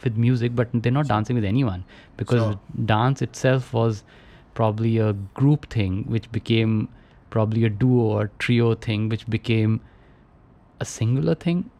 with 0.04 0.16
music 0.16 0.54
but 0.54 0.68
they're 0.72 0.92
not 0.92 1.08
dancing 1.08 1.36
with 1.36 1.44
anyone. 1.44 1.84
Because 2.16 2.40
Sure. 2.42 2.60
dance 2.94 3.22
itself 3.22 3.72
was 3.72 4.02
probably 4.54 4.98
a 4.98 5.12
group 5.42 5.68
thing 5.70 6.04
which 6.16 6.30
became 6.32 6.88
probably 7.30 7.64
a 7.64 7.70
duo 7.70 8.02
or 8.18 8.30
trio 8.38 8.74
thing 8.74 9.08
which 9.08 9.26
became 9.38 9.80
a 10.80 10.84
singular 10.84 11.34
thing. 11.34 11.70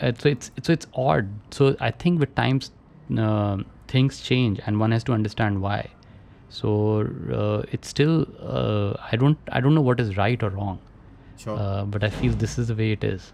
Uh, 0.00 0.12
so 0.18 0.28
it's 0.28 0.50
so 0.62 0.72
it's 0.72 0.86
odd. 0.94 1.28
So 1.56 1.76
i 1.80 1.90
think 2.04 2.18
with 2.20 2.34
times 2.34 2.70
uh, 3.16 3.58
things 3.88 4.20
change 4.20 4.60
and 4.66 4.80
one 4.80 4.90
has 4.98 5.04
to 5.04 5.12
understand 5.12 5.62
why. 5.62 5.90
So 6.48 6.70
uh, 7.40 7.62
it's 7.76 7.88
still 7.88 8.26
uh, 8.40 8.94
i 9.12 9.16
don't 9.24 9.38
i 9.58 9.60
don't 9.66 9.74
know 9.80 9.84
what 9.88 10.00
is 10.04 10.16
right 10.16 10.42
or 10.42 10.50
wrong 10.50 10.80
Sure. 11.42 11.56
uh, 11.58 11.84
but 11.84 12.02
i 12.08 12.10
feel 12.16 12.32
this 12.46 12.58
is 12.58 12.68
the 12.72 12.74
way 12.80 12.90
it 12.92 13.04
is. 13.04 13.32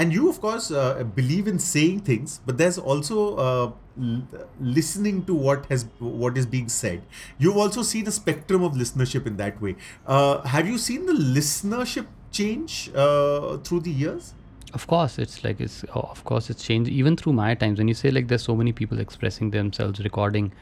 And 0.00 0.12
you 0.12 0.28
of 0.30 0.40
course 0.40 0.70
uh, 0.70 1.04
believe 1.18 1.46
in 1.52 1.58
saying 1.66 2.00
things 2.08 2.40
but 2.48 2.58
there's 2.62 2.78
also 2.94 3.20
uh, 3.44 3.70
l- 4.08 4.48
listening 4.78 5.22
to 5.30 5.34
what 5.46 5.66
has 5.74 5.86
what 6.00 6.36
is 6.42 6.46
being 6.56 6.68
said. 6.68 7.02
You've 7.38 7.56
also 7.66 7.82
seen 7.92 8.06
a 8.14 8.16
spectrum 8.16 8.62
of 8.70 8.74
listenership 8.82 9.26
in 9.30 9.36
that 9.44 9.62
way. 9.68 9.76
Uh, 10.06 10.42
have 10.56 10.68
you 10.74 10.76
seen 10.88 11.06
the 11.06 11.14
listenership 11.38 12.06
change 12.40 12.90
uh, 12.94 13.56
through 13.58 13.80
the 13.88 13.90
years 14.02 14.34
of 14.72 14.86
course 14.86 15.18
it's 15.18 15.44
like 15.44 15.60
it's 15.60 15.84
oh, 15.94 16.00
of 16.00 16.24
course 16.24 16.50
it's 16.50 16.62
changed. 16.62 16.90
Even 16.90 17.16
through 17.16 17.32
my 17.32 17.54
times 17.54 17.78
when 17.78 17.88
you 17.88 17.94
say 17.94 18.10
like 18.10 18.28
there's 18.28 18.42
so 18.42 18.54
many 18.54 18.72
people 18.72 18.98
expressing 18.98 19.50
themselves 19.50 20.00
recording 20.00 20.52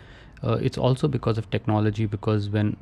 uh, 0.43 0.59
it's 0.61 0.79
also 0.79 1.09
because 1.09 1.39
of 1.39 1.51
technology 1.51 2.07
because 2.07 2.51
when 2.51 2.77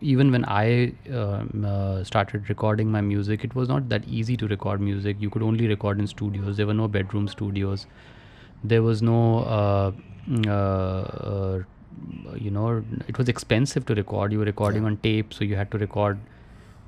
even 0.00 0.30
when 0.30 0.44
i 0.44 0.92
um, 1.12 1.64
uh, 1.66 2.04
started 2.04 2.48
recording 2.48 2.92
my 2.92 3.00
music 3.00 3.42
it 3.42 3.54
was 3.54 3.68
not 3.68 3.88
that 3.88 4.06
easy 4.06 4.36
to 4.36 4.46
record 4.46 4.80
music. 4.80 5.16
You 5.18 5.30
could 5.30 5.42
only 5.42 5.66
record 5.66 5.98
in 5.98 6.06
studios. 6.06 6.56
There 6.56 6.66
were 6.66 6.74
no 6.74 6.86
bedroom 6.86 7.26
studios. 7.26 7.86
There 8.62 8.82
was 8.82 9.02
no 9.02 9.38
uh, 9.38 9.92
mm, 10.28 10.46
uh, 10.46 10.50
uh, 10.50 11.62
you 12.36 12.50
know 12.50 12.84
it 13.08 13.18
was 13.18 13.28
expensive 13.28 13.86
to 13.86 13.94
record. 13.94 14.32
You 14.32 14.38
were 14.38 14.44
recording 14.44 14.84
on 14.84 14.98
tape 14.98 15.34
so 15.34 15.44
you 15.44 15.56
had 15.56 15.70
to 15.72 15.78
record 15.78 16.18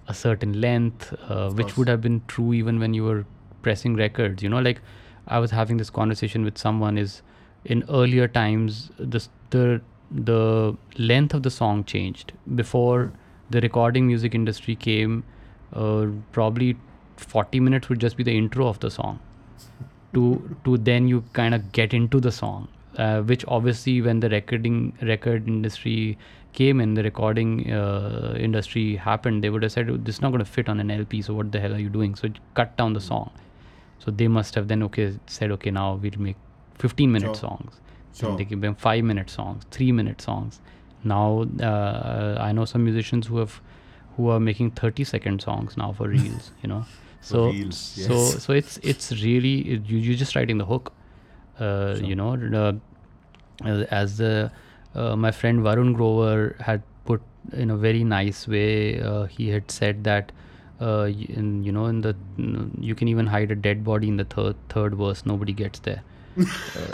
a 0.08 0.14
certain 0.14 0.60
length 0.60 1.14
uh, 1.28 1.50
which 1.50 1.76
would 1.76 1.88
have 1.88 2.00
been 2.00 2.22
true 2.28 2.52
even 2.52 2.78
when 2.78 2.92
you 2.94 3.04
were 3.04 3.24
pressing 3.62 3.96
records 3.96 4.42
you 4.42 4.48
know 4.48 4.60
like 4.60 4.80
i 5.28 5.38
was 5.38 5.50
having 5.50 5.76
this 5.76 5.90
conversation 5.90 6.44
with 6.44 6.58
someone 6.58 6.98
is 6.98 7.22
in 7.64 7.84
earlier 7.88 8.28
times 8.28 8.90
the 8.98 9.26
the 9.50 9.80
the 10.12 10.76
length 10.98 11.34
of 11.34 11.42
the 11.42 11.50
song 11.50 11.84
changed. 11.84 12.32
Before 12.54 13.12
the 13.50 13.60
recording 13.60 14.06
music 14.06 14.34
industry 14.34 14.76
came 14.76 15.24
uh, 15.72 16.06
probably 16.32 16.76
40 17.16 17.60
minutes 17.60 17.88
would 17.88 17.98
just 17.98 18.16
be 18.16 18.22
the 18.22 18.36
intro 18.36 18.66
of 18.66 18.80
the 18.80 18.90
song. 18.90 19.20
To 20.14 20.56
to 20.64 20.76
then 20.76 21.08
you 21.08 21.24
kind 21.32 21.54
of 21.54 21.72
get 21.72 21.94
into 21.94 22.20
the 22.20 22.30
song 22.30 22.68
uh, 22.98 23.22
which 23.22 23.44
obviously 23.48 24.02
when 24.02 24.20
the 24.20 24.28
recording 24.28 24.92
record 25.00 25.48
industry 25.48 26.18
came 26.52 26.82
in 26.82 26.92
the 26.92 27.02
recording 27.02 27.72
uh, 27.72 28.34
industry 28.38 28.96
happened 28.96 29.42
they 29.42 29.48
would 29.48 29.62
have 29.62 29.72
said 29.72 29.86
this 30.04 30.16
is 30.16 30.20
not 30.20 30.32
going 30.32 30.44
to 30.44 30.50
fit 30.56 30.68
on 30.68 30.78
an 30.80 30.90
lp 30.90 31.22
so 31.22 31.32
what 31.32 31.50
the 31.50 31.58
hell 31.58 31.72
are 31.72 31.78
you 31.78 31.88
doing? 31.88 32.14
So 32.14 32.28
cut 32.52 32.76
down 32.76 32.92
the 32.92 33.00
song 33.00 33.30
so 34.04 34.10
they 34.10 34.28
must 34.28 34.54
have 34.54 34.68
then 34.68 34.82
okay 34.82 35.06
said 35.26 35.50
okay 35.56 35.70
now 35.70 35.94
we'll 36.02 36.18
make 36.18 36.36
15 36.78 37.12
minute 37.12 37.36
Sure. 37.36 37.48
songs 37.50 37.80
Sure. 38.20 38.36
they 38.36 38.44
give 38.44 38.60
them 38.60 38.74
5 38.74 39.04
minute 39.04 39.30
songs 39.30 39.64
3 39.70 39.92
minute 39.92 40.20
songs 40.20 40.60
now 41.04 41.44
uh, 41.68 42.36
i 42.40 42.52
know 42.52 42.64
some 42.64 42.84
musicians 42.84 43.26
who 43.26 43.38
have 43.38 43.60
who 44.16 44.28
are 44.28 44.40
making 44.40 44.70
30 44.70 45.04
second 45.04 45.40
songs 45.42 45.76
now 45.76 45.92
for 45.92 46.08
reels 46.08 46.50
you 46.62 46.68
know 46.68 46.84
so 47.20 47.44
reels, 47.50 47.78
so 47.78 48.12
yes. 48.14 48.44
so 48.44 48.52
it's 48.52 48.78
it's 48.82 49.12
really 49.22 49.54
it, 49.76 49.86
you, 49.86 49.98
you're 49.98 50.16
just 50.24 50.36
writing 50.36 50.58
the 50.58 50.66
hook 50.66 50.92
uh, 51.60 51.96
you 52.10 52.14
know 52.16 52.32
uh, 53.64 53.84
as- 53.90 54.18
the 54.18 54.50
uh, 54.94 55.16
my 55.16 55.30
friend 55.30 55.60
Varun 55.60 55.94
Grover 55.94 56.54
had 56.60 56.82
put 57.06 57.22
in 57.52 57.70
a 57.70 57.76
very 57.76 58.04
nice 58.04 58.46
way 58.46 59.00
uh, 59.00 59.24
he 59.24 59.48
had 59.48 59.70
said 59.70 60.04
that 60.04 60.32
uh, 60.80 61.06
in, 61.06 61.62
you 61.64 61.72
know 61.72 61.86
in 61.86 62.00
the 62.00 62.16
you 62.80 62.94
can 62.94 63.08
even 63.08 63.26
hide 63.26 63.50
a 63.50 63.54
dead 63.54 63.84
body 63.84 64.08
in 64.08 64.16
the 64.16 64.24
third 64.24 64.56
third 64.68 64.94
verse. 64.94 65.24
Nobody 65.26 65.52
gets 65.52 65.78
there. 65.80 66.02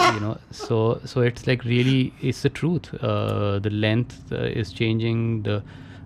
Uh, 0.01 0.13
you 0.15 0.21
know 0.21 0.37
so 0.51 1.01
so 1.05 1.21
it's 1.21 1.47
like 1.47 1.65
really 1.65 2.13
it's 2.21 2.43
the 2.43 2.49
truth. 2.49 2.93
Uh, 3.03 3.59
the 3.61 3.71
length 3.71 4.33
uh, 4.33 4.37
is 4.37 4.73
changing. 4.73 5.43
The 5.45 5.63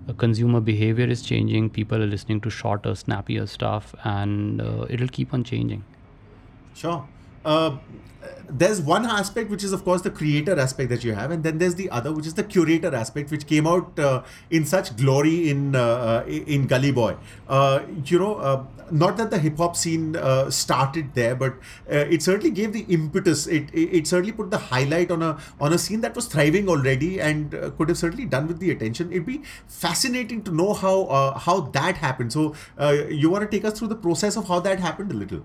uh, 0.09 0.13
consumer 0.15 0.61
behavior 0.61 1.07
is 1.07 1.23
changing. 1.23 1.71
People 1.71 2.03
are 2.03 2.07
listening 2.07 2.41
to 2.43 2.51
shorter 2.51 2.95
snappier 2.95 3.47
stuff 3.47 3.95
and 4.05 4.61
uh, 4.61 4.87
it'll 4.91 5.09
keep 5.09 5.33
on 5.33 5.45
changing. 5.45 5.85
Sure. 6.75 7.09
There's 8.55 8.81
one 8.81 9.07
aspect 9.07 9.51
which 9.51 9.65
is 9.65 9.73
of 9.73 9.85
course 9.85 10.03
the 10.03 10.11
creator 10.11 10.59
aspect 10.59 10.91
that 10.91 11.05
you 11.05 11.15
have 11.15 11.31
and 11.31 11.43
then 11.43 11.59
there's 11.59 11.77
the 11.77 11.89
other 11.91 12.13
which 12.13 12.27
is 12.27 12.35
the 12.35 12.45
curator 12.45 12.95
aspect 12.95 13.31
which 13.31 13.47
came 13.47 13.67
out 13.67 13.99
uh, 13.99 14.23
in 14.51 14.67
such 14.67 14.95
glory 14.97 15.49
in 15.49 15.75
uh, 15.75 15.83
uh, 15.83 16.25
in 16.27 16.67
gully 16.67 16.93
boy. 16.93 17.17
Uh, 17.49 17.81
you 18.05 18.19
know 18.19 18.35
uh, 18.37 18.65
not 18.91 19.17
that 19.17 19.31
the 19.31 19.39
hip 19.39 19.57
hop 19.57 19.77
scene 19.77 20.17
started 20.51 21.15
there 21.15 21.35
but 21.35 21.55
it 21.89 22.23
certainly 22.23 22.51
gave 22.51 22.73
the 22.73 22.85
impetus. 22.89 23.47
It, 23.47 23.71
it 23.73 23.97
it 24.01 24.07
certainly 24.07 24.33
put 24.33 24.51
the 24.51 24.59
highlight 24.59 25.11
on 25.11 25.23
a 25.23 25.39
on 25.61 25.73
a 25.73 25.79
scene 25.79 26.03
that 26.03 26.15
was 26.15 26.27
thriving 26.27 26.69
already 26.69 27.21
and 27.21 27.51
could 27.79 27.89
have 27.89 27.99
certainly 27.99 28.27
done 28.27 28.49
with 28.49 28.59
the 28.59 28.71
attention. 28.71 29.11
It'd 29.13 29.25
be 29.25 29.43
fascinating 29.67 30.43
to 30.43 30.51
know 30.51 30.75
how 30.75 31.33
how 31.39 31.61
that 31.79 31.97
happened. 31.97 32.33
So 32.33 32.55
you 33.09 33.31
want 33.31 33.51
to 33.51 33.57
take 33.57 33.65
us 33.65 33.79
through 33.79 33.89
the 33.89 33.97
process 33.97 34.37
of 34.37 34.49
how 34.49 34.61
that 34.61 34.81
happened 34.81 35.11
a 35.11 35.15
little 35.15 35.43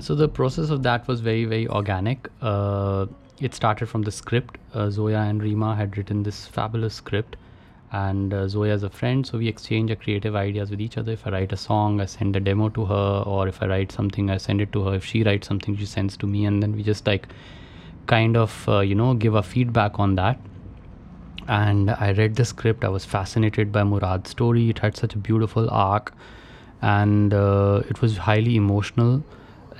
So 0.00 0.14
the 0.14 0.28
process 0.28 0.70
of 0.70 0.82
that 0.84 1.08
was 1.08 1.20
very, 1.20 1.44
very 1.44 1.66
organic. 1.68 2.28
Uh, 2.40 3.06
it 3.40 3.54
started 3.54 3.88
from 3.88 4.02
the 4.02 4.12
script. 4.12 4.58
Uh, 4.72 4.90
Zoya 4.90 5.18
and 5.18 5.40
Reema 5.40 5.76
had 5.76 5.96
written 5.96 6.22
this 6.22 6.46
fabulous 6.46 6.94
script, 6.94 7.36
and 7.90 8.32
uh, 8.32 8.46
Zoya 8.46 8.74
is 8.74 8.82
a 8.82 8.90
friend, 8.90 9.26
so 9.26 9.38
we 9.38 9.48
exchange 9.48 9.90
our 9.90 9.96
creative 9.96 10.36
ideas 10.36 10.70
with 10.70 10.80
each 10.80 10.96
other. 10.96 11.12
If 11.12 11.26
I 11.26 11.30
write 11.30 11.52
a 11.52 11.56
song, 11.56 12.00
I 12.00 12.04
send 12.04 12.36
a 12.36 12.40
demo 12.40 12.68
to 12.68 12.84
her, 12.84 13.22
or 13.26 13.48
if 13.48 13.62
I 13.62 13.66
write 13.66 13.90
something, 13.90 14.30
I 14.30 14.36
send 14.36 14.60
it 14.60 14.72
to 14.72 14.84
her. 14.84 14.94
If 14.94 15.04
she 15.04 15.24
writes 15.24 15.48
something, 15.48 15.76
she 15.76 15.86
sends 15.86 16.16
to 16.18 16.26
me, 16.26 16.44
and 16.44 16.62
then 16.62 16.76
we 16.76 16.82
just 16.82 17.06
like 17.06 17.28
kind 18.06 18.36
of 18.36 18.68
uh, 18.68 18.80
you 18.80 18.94
know 18.94 19.14
give 19.14 19.34
a 19.34 19.42
feedback 19.42 19.98
on 19.98 20.14
that. 20.16 20.38
And 21.48 21.90
I 21.90 22.12
read 22.12 22.36
the 22.36 22.44
script. 22.44 22.84
I 22.84 22.88
was 22.88 23.04
fascinated 23.04 23.72
by 23.72 23.82
Murad's 23.82 24.30
story. 24.30 24.70
It 24.70 24.78
had 24.78 24.96
such 24.96 25.14
a 25.14 25.18
beautiful 25.18 25.68
arc, 25.70 26.12
and 26.80 27.34
uh, 27.34 27.82
it 27.88 28.00
was 28.00 28.18
highly 28.18 28.54
emotional 28.54 29.24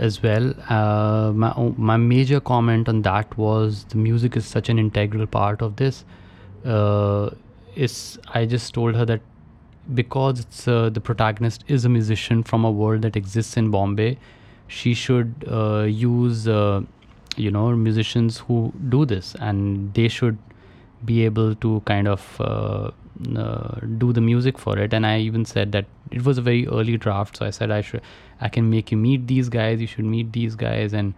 as 0.09 0.23
well. 0.23 0.53
Uh, 0.69 1.33
my 1.45 1.53
my 1.91 1.97
major 1.97 2.41
comment 2.41 2.89
on 2.89 3.03
that 3.03 3.37
was 3.39 3.85
the 3.95 3.99
music 4.09 4.37
is 4.37 4.47
such 4.57 4.69
an 4.75 4.79
integral 4.85 5.27
part 5.39 5.63
of 5.63 5.77
this. 5.77 6.05
Uh, 6.65 7.31
is 7.77 8.19
I 8.35 8.47
just 8.47 8.75
told 8.75 8.95
her 9.01 9.05
that 9.11 9.21
because 9.95 10.41
it's 10.41 10.67
uh, 10.69 10.91
the 10.91 11.01
protagonist 11.01 11.65
is 11.69 11.85
a 11.85 11.89
musician 11.89 12.43
from 12.43 12.65
a 12.65 12.71
world 12.71 13.03
that 13.03 13.17
exists 13.17 13.57
in 13.57 13.71
Bombay, 13.71 14.19
she 14.69 14.95
should 14.95 15.45
uh, 15.49 15.83
use 15.83 16.47
uh, 16.49 16.81
you 17.37 17.51
know 17.51 17.67
musicians 17.77 18.39
who 18.39 18.73
do 18.89 19.05
this, 19.05 19.35
and 19.41 19.95
they 19.95 20.09
should 20.09 20.39
be 21.05 21.25
able 21.25 21.55
to 21.67 21.81
kind 21.93 22.09
of 22.09 22.41
uh, 22.41 22.91
Uh, 23.37 23.79
do 23.99 24.13
the 24.15 24.21
music 24.21 24.59
for 24.59 24.79
it. 24.79 24.95
And 24.95 25.07
i 25.07 25.19
even 25.19 25.45
said 25.45 25.73
that 25.73 25.85
it 26.11 26.25
was 26.25 26.39
a 26.39 26.43
very 26.43 26.67
early 26.69 26.97
draft 26.97 27.37
so 27.37 27.45
i 27.47 27.51
said 27.51 27.71
i 27.71 27.81
should 27.83 28.01
i 28.41 28.49
can 28.49 28.71
make 28.71 28.91
you 28.91 28.97
meet 28.97 29.27
these 29.27 29.51
guys 29.51 29.81
you 29.81 29.87
should 29.87 30.07
meet 30.07 30.33
these 30.33 30.55
guys 30.55 30.95
and 30.95 31.13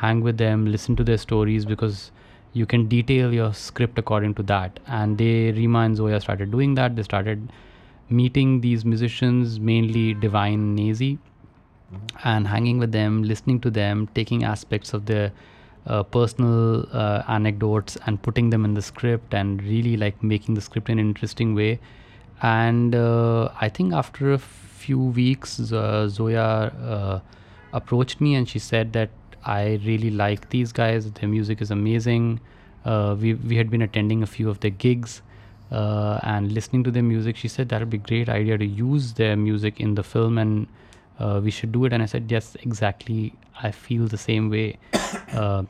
hang 0.00 0.20
with 0.20 0.36
them 0.38 0.66
listen 0.66 0.96
to 0.96 1.04
their 1.04 1.16
stories 1.16 1.64
because 1.64 2.10
you 2.54 2.66
can 2.66 2.86
detail 2.88 3.34
your 3.34 3.52
script 3.52 3.98
according 3.98 4.34
to 4.34 4.42
that. 4.44 4.80
And 4.86 5.18
they 5.18 5.52
Reema 5.52 5.84
and 5.84 5.96
zoya 5.96 6.20
started 6.20 6.50
doing 6.50 6.74
that. 6.76 6.96
They 6.96 7.02
started 7.02 7.52
meeting 8.08 8.60
these 8.60 8.84
musicians 8.84 9.58
mainly 9.58 10.14
divine 10.14 10.76
Naezy 10.76 11.18
mm-hmm. 11.18 12.28
and 12.28 12.46
hanging 12.46 12.78
with 12.78 12.92
them, 12.92 13.24
listening 13.24 13.60
to 13.60 13.70
them, 13.70 14.08
taking 14.14 14.44
aspects 14.44 14.94
of 14.94 15.06
their 15.06 15.32
uh, 15.86 16.02
personal 16.02 16.88
uh, 16.92 17.22
anecdotes 17.28 17.98
and 18.06 18.22
putting 18.22 18.48
them 18.48 18.64
in 18.64 18.72
the 18.72 18.80
script 18.80 19.34
and 19.34 19.62
really 19.62 19.98
like 19.98 20.22
making 20.22 20.54
the 20.54 20.60
script 20.60 20.88
in 20.88 20.98
an 20.98 21.06
interesting 21.06 21.54
way. 21.54 21.78
And 22.42 22.94
uh, 22.94 23.50
I 23.60 23.68
think 23.68 23.92
after 23.92 24.32
a 24.32 24.38
few 24.38 24.98
weeks, 24.98 25.60
uh, 25.72 26.08
Zoya 26.08 26.42
uh, 26.42 27.20
approached 27.74 28.20
me 28.20 28.34
and 28.34 28.48
she 28.48 28.58
said 28.58 28.94
that 28.94 29.10
I 29.44 29.78
really 29.84 30.10
like 30.10 30.48
these 30.48 30.72
guys. 30.72 31.10
Their 31.12 31.28
music 31.28 31.60
is 31.60 31.70
amazing. 31.70 32.40
Uh, 32.86 33.14
we 33.20 33.34
we 33.34 33.56
had 33.56 33.70
been 33.70 33.82
attending 33.82 34.22
a 34.22 34.26
few 34.26 34.48
of 34.48 34.60
their 34.60 34.70
gigs 34.70 35.20
and 35.70 36.52
listening 36.52 36.84
to 36.84 36.90
their 36.90 37.02
music. 37.02 37.36
She 37.36 37.48
said 37.48 37.68
that 37.68 37.80
would 37.80 37.90
be 37.90 37.96
a 37.96 38.00
great 38.00 38.28
idea 38.28 38.56
to 38.56 38.64
use 38.64 39.14
their 39.14 39.36
music 39.36 39.80
in 39.80 39.96
the 39.96 40.02
film 40.02 40.38
and 40.38 40.66
we 41.42 41.50
should 41.50 41.72
do 41.72 41.84
it. 41.84 41.92
And 41.92 42.02
I 42.02 42.06
said, 42.06 42.30
yes, 42.30 42.56
exactly. 42.62 43.34
I 43.62 43.70
feel 43.70 44.06
the 44.06 44.18
same 44.18 44.50
way. 44.50 44.78
uh, 45.32 45.64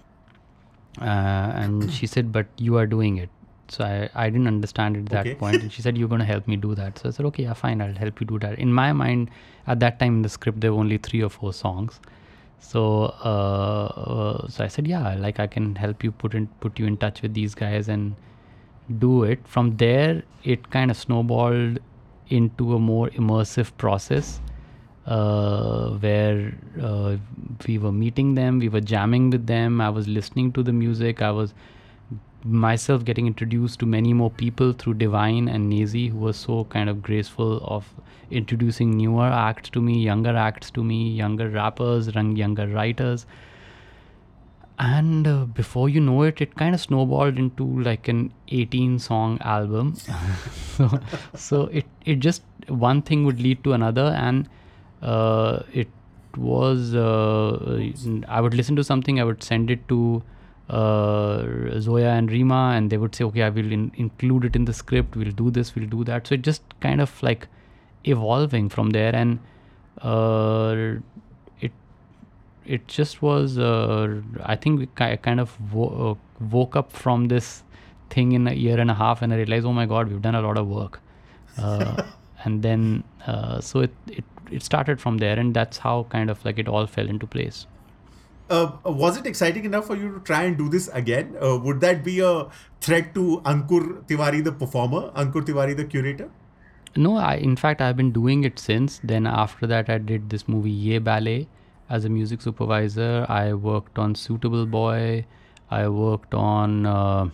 uh, 1.01 1.05
and 1.05 1.90
she 1.99 2.07
said, 2.07 2.33
but 2.33 2.47
you 2.57 2.77
are 2.77 2.87
doing 2.87 3.16
it. 3.18 3.31
So 3.68 3.85
I, 3.85 4.11
I 4.14 4.31
didn't 4.31 4.47
understand 4.47 4.97
it 4.97 5.01
at 5.01 5.09
that 5.11 5.27
Okay. 5.27 5.35
point. 5.35 5.62
And 5.62 5.73
she 5.73 5.83
said, 5.83 5.97
you're 5.97 6.09
going 6.09 6.20
to 6.20 6.27
help 6.27 6.47
me 6.47 6.57
do 6.57 6.75
that. 6.75 6.99
So 6.99 7.09
I 7.09 7.12
said, 7.12 7.27
okay, 7.27 7.44
yeah, 7.44 7.55
fine. 7.55 7.81
I'll 7.81 7.94
help 7.94 8.20
you 8.20 8.27
do 8.27 8.38
that. 8.40 8.59
In 8.59 8.73
my 8.73 8.92
mind, 8.92 9.31
at 9.66 9.81
that 9.81 9.99
time 9.99 10.16
in 10.16 10.23
the 10.23 10.29
script, 10.29 10.61
there 10.61 10.73
were 10.73 10.81
only 10.81 10.99
three 10.99 11.23
or 11.23 11.31
four 11.31 11.53
songs. 11.53 12.01
So, 12.59 13.14
uh, 13.25 13.87
uh, 13.87 14.49
so 14.49 14.64
I 14.64 14.68
said, 14.68 14.87
yeah, 14.87 15.14
like 15.16 15.40
I 15.40 15.47
can 15.47 15.75
help 15.77 16.05
you 16.05 16.12
put 16.12 16.35
in, 16.35 16.47
put 16.61 16.79
you 16.79 16.87
in 16.87 16.97
touch 16.97 17.23
with 17.23 17.35
these 17.35 17.55
guys 17.55 17.88
and 17.88 18.14
do 18.99 19.25
it. 19.25 19.47
From 19.47 19.77
there, 19.77 20.23
it 20.44 20.70
kind 20.70 20.90
of 20.90 20.97
snowballed 20.97 21.79
into 22.29 22.75
a 22.75 22.79
more 22.79 23.09
immersive 23.11 23.70
process 23.77 24.40
uh, 25.07 25.90
where 25.90 26.55
uh, 26.81 27.17
we 27.67 27.79
were 27.79 27.93
meeting 27.93 28.35
them, 28.35 28.59
we 28.59 28.69
were 28.69 28.81
jamming 28.81 29.31
with 29.31 29.47
them. 29.47 29.81
I 29.81 29.90
was 29.90 30.09
listening 30.09 30.53
to 30.53 30.62
the 30.62 30.73
music. 30.73 31.23
I 31.23 31.31
was 31.31 31.55
myself 32.45 33.05
getting 33.05 33.27
introduced 33.27 33.81
to 33.81 33.87
many 33.87 34.12
more 34.12 34.31
people 34.31 34.73
through 34.73 34.95
Divine 34.95 35.49
and 35.49 35.73
Naezy, 35.73 36.11
who 36.11 36.19
was 36.19 36.37
so 36.37 36.64
kind 36.64 36.90
of 36.90 37.03
graceful 37.03 37.61
of 37.64 37.88
introducing 38.31 38.97
newer 38.97 39.27
acts 39.27 39.71
to 39.71 39.81
me, 39.81 39.99
younger 40.01 40.37
acts 40.37 40.71
to 40.73 40.85
me, 40.85 41.11
younger 41.11 41.49
rappers, 41.49 42.09
young- 42.14 42.37
younger 42.37 42.67
writers 42.69 43.27
and 44.79 45.27
uh, 45.27 45.45
before 45.45 45.88
you 45.88 46.01
know 46.01 46.23
it 46.23 46.40
it 46.40 46.55
kind 46.57 46.75
of 46.75 46.81
snowballed 46.81 47.38
into 47.38 47.64
like 47.83 48.09
an 48.09 48.33
18 48.49 48.99
song 48.99 49.38
album 49.43 49.95
so, 50.77 50.99
so 51.35 51.62
it 51.67 51.87
it 52.05 52.17
just 52.17 52.43
one 52.69 53.01
thing 53.01 53.25
would 53.25 53.40
lead 53.40 53.62
to 53.62 53.73
another 53.73 54.07
and 54.17 54.49
uh, 55.05 55.62
it 55.73 55.88
was 56.37 56.95
uh, 56.95 57.90
i 58.29 58.40
would 58.40 58.55
listen 58.55 58.75
to 58.75 58.83
something 58.83 59.21
i 59.21 59.25
would 59.25 59.43
send 59.43 59.71
it 59.71 59.87
to 59.88 59.99
uh, 60.69 61.45
zoya 61.79 62.11
and 62.11 62.31
Reema 62.31 62.77
and 62.77 62.90
they 62.90 62.97
would 62.97 63.14
say 63.14 63.25
okay 63.25 63.43
i 63.43 63.51
will 63.51 63.71
in- 63.71 63.93
include 63.97 64.45
it 64.45 64.57
in 64.57 64.64
the 64.64 64.73
script 64.73 65.14
we'll 65.17 65.31
do 65.31 65.51
this 65.51 65.75
we'll 65.75 65.88
do 65.88 66.05
that. 66.05 66.27
So 66.27 66.35
it 66.35 66.43
just 66.43 66.62
kind 66.81 67.01
of 67.01 67.23
like 67.23 67.47
evolving 68.05 68.69
from 68.69 68.90
there 68.90 69.14
and 69.14 69.38
uh, 70.01 70.97
it 71.61 71.73
it 72.64 72.88
just 72.88 73.21
was 73.23 73.59
uh, 73.59 74.21
i 74.43 74.57
think 74.57 74.81
we 74.81 74.87
ki- 74.87 75.19
kind 75.19 75.38
of 75.38 75.55
wo- 75.73 75.95
uh, 76.11 76.47
woke 76.57 76.77
up 76.77 76.90
from 76.90 77.29
this 77.29 77.62
thing 78.11 78.33
in 78.33 78.49
a 78.49 78.53
year 78.55 78.79
and 78.81 78.90
a 78.90 78.95
half 78.95 79.23
and 79.23 79.33
i 79.33 79.37
realized 79.37 79.67
oh 79.67 79.73
my 79.73 79.87
god 79.87 80.09
we've 80.09 80.23
done 80.23 80.35
a 80.35 80.43
lot 80.43 80.57
of 80.59 80.67
work. 80.67 81.01
Uh, 81.59 82.03
and 82.45 82.62
then 82.62 83.05
uh, 83.27 83.61
so 83.61 83.81
it, 83.81 83.93
it 84.09 84.25
it 84.50 84.62
started 84.62 85.00
from 85.00 85.18
there 85.18 85.38
and 85.38 85.54
that's 85.54 85.78
how 85.78 86.07
kind 86.11 86.30
of 86.30 86.44
like 86.44 86.59
it 86.59 86.68
all 86.68 86.87
fell 86.87 87.09
into 87.09 87.26
place. 87.26 87.66
Uh, 88.50 88.72
was 88.85 89.16
it 89.16 89.26
exciting 89.26 89.64
enough 89.64 89.87
for 89.87 89.96
you 89.96 90.12
to 90.12 90.20
try 90.20 90.42
and 90.42 90.59
do 90.59 90.68
this 90.68 90.88
again? 90.92 91.35
Uh, 91.42 91.59
would 91.59 91.80
that 91.80 92.04
be 92.04 92.20
a 92.20 92.46
threat 92.80 93.14
to 93.14 93.40
Ankur 93.46 94.07
Tewari, 94.07 94.44
the 94.44 94.52
performer, 94.52 95.11
Ankur 95.12 95.42
Tewari, 95.42 95.76
the 95.76 95.85
curator? 95.85 96.30
no 96.96 97.16
i 97.16 97.35
in 97.35 97.57
fact 97.57 97.80
i've 97.80 97.96
been 97.96 98.12
doing 98.12 98.44
it 98.44 98.59
since. 98.59 99.00
Then 99.02 99.26
after 99.26 99.66
that 99.66 99.90
i 99.90 99.98
did 99.98 100.30
this 100.30 100.48
movie 100.48 100.70
Yeh 100.70 100.98
Ballet. 100.98 101.48
As 101.88 102.04
a 102.04 102.09
music 102.09 102.42
supervisor 102.42 103.26
i 103.28 103.52
worked 103.52 103.98
on 103.98 104.14
suitable 104.14 104.66
boy. 104.66 105.24
I 105.70 105.88
worked 105.88 106.35
on 106.35 106.87
uh, 106.87 107.28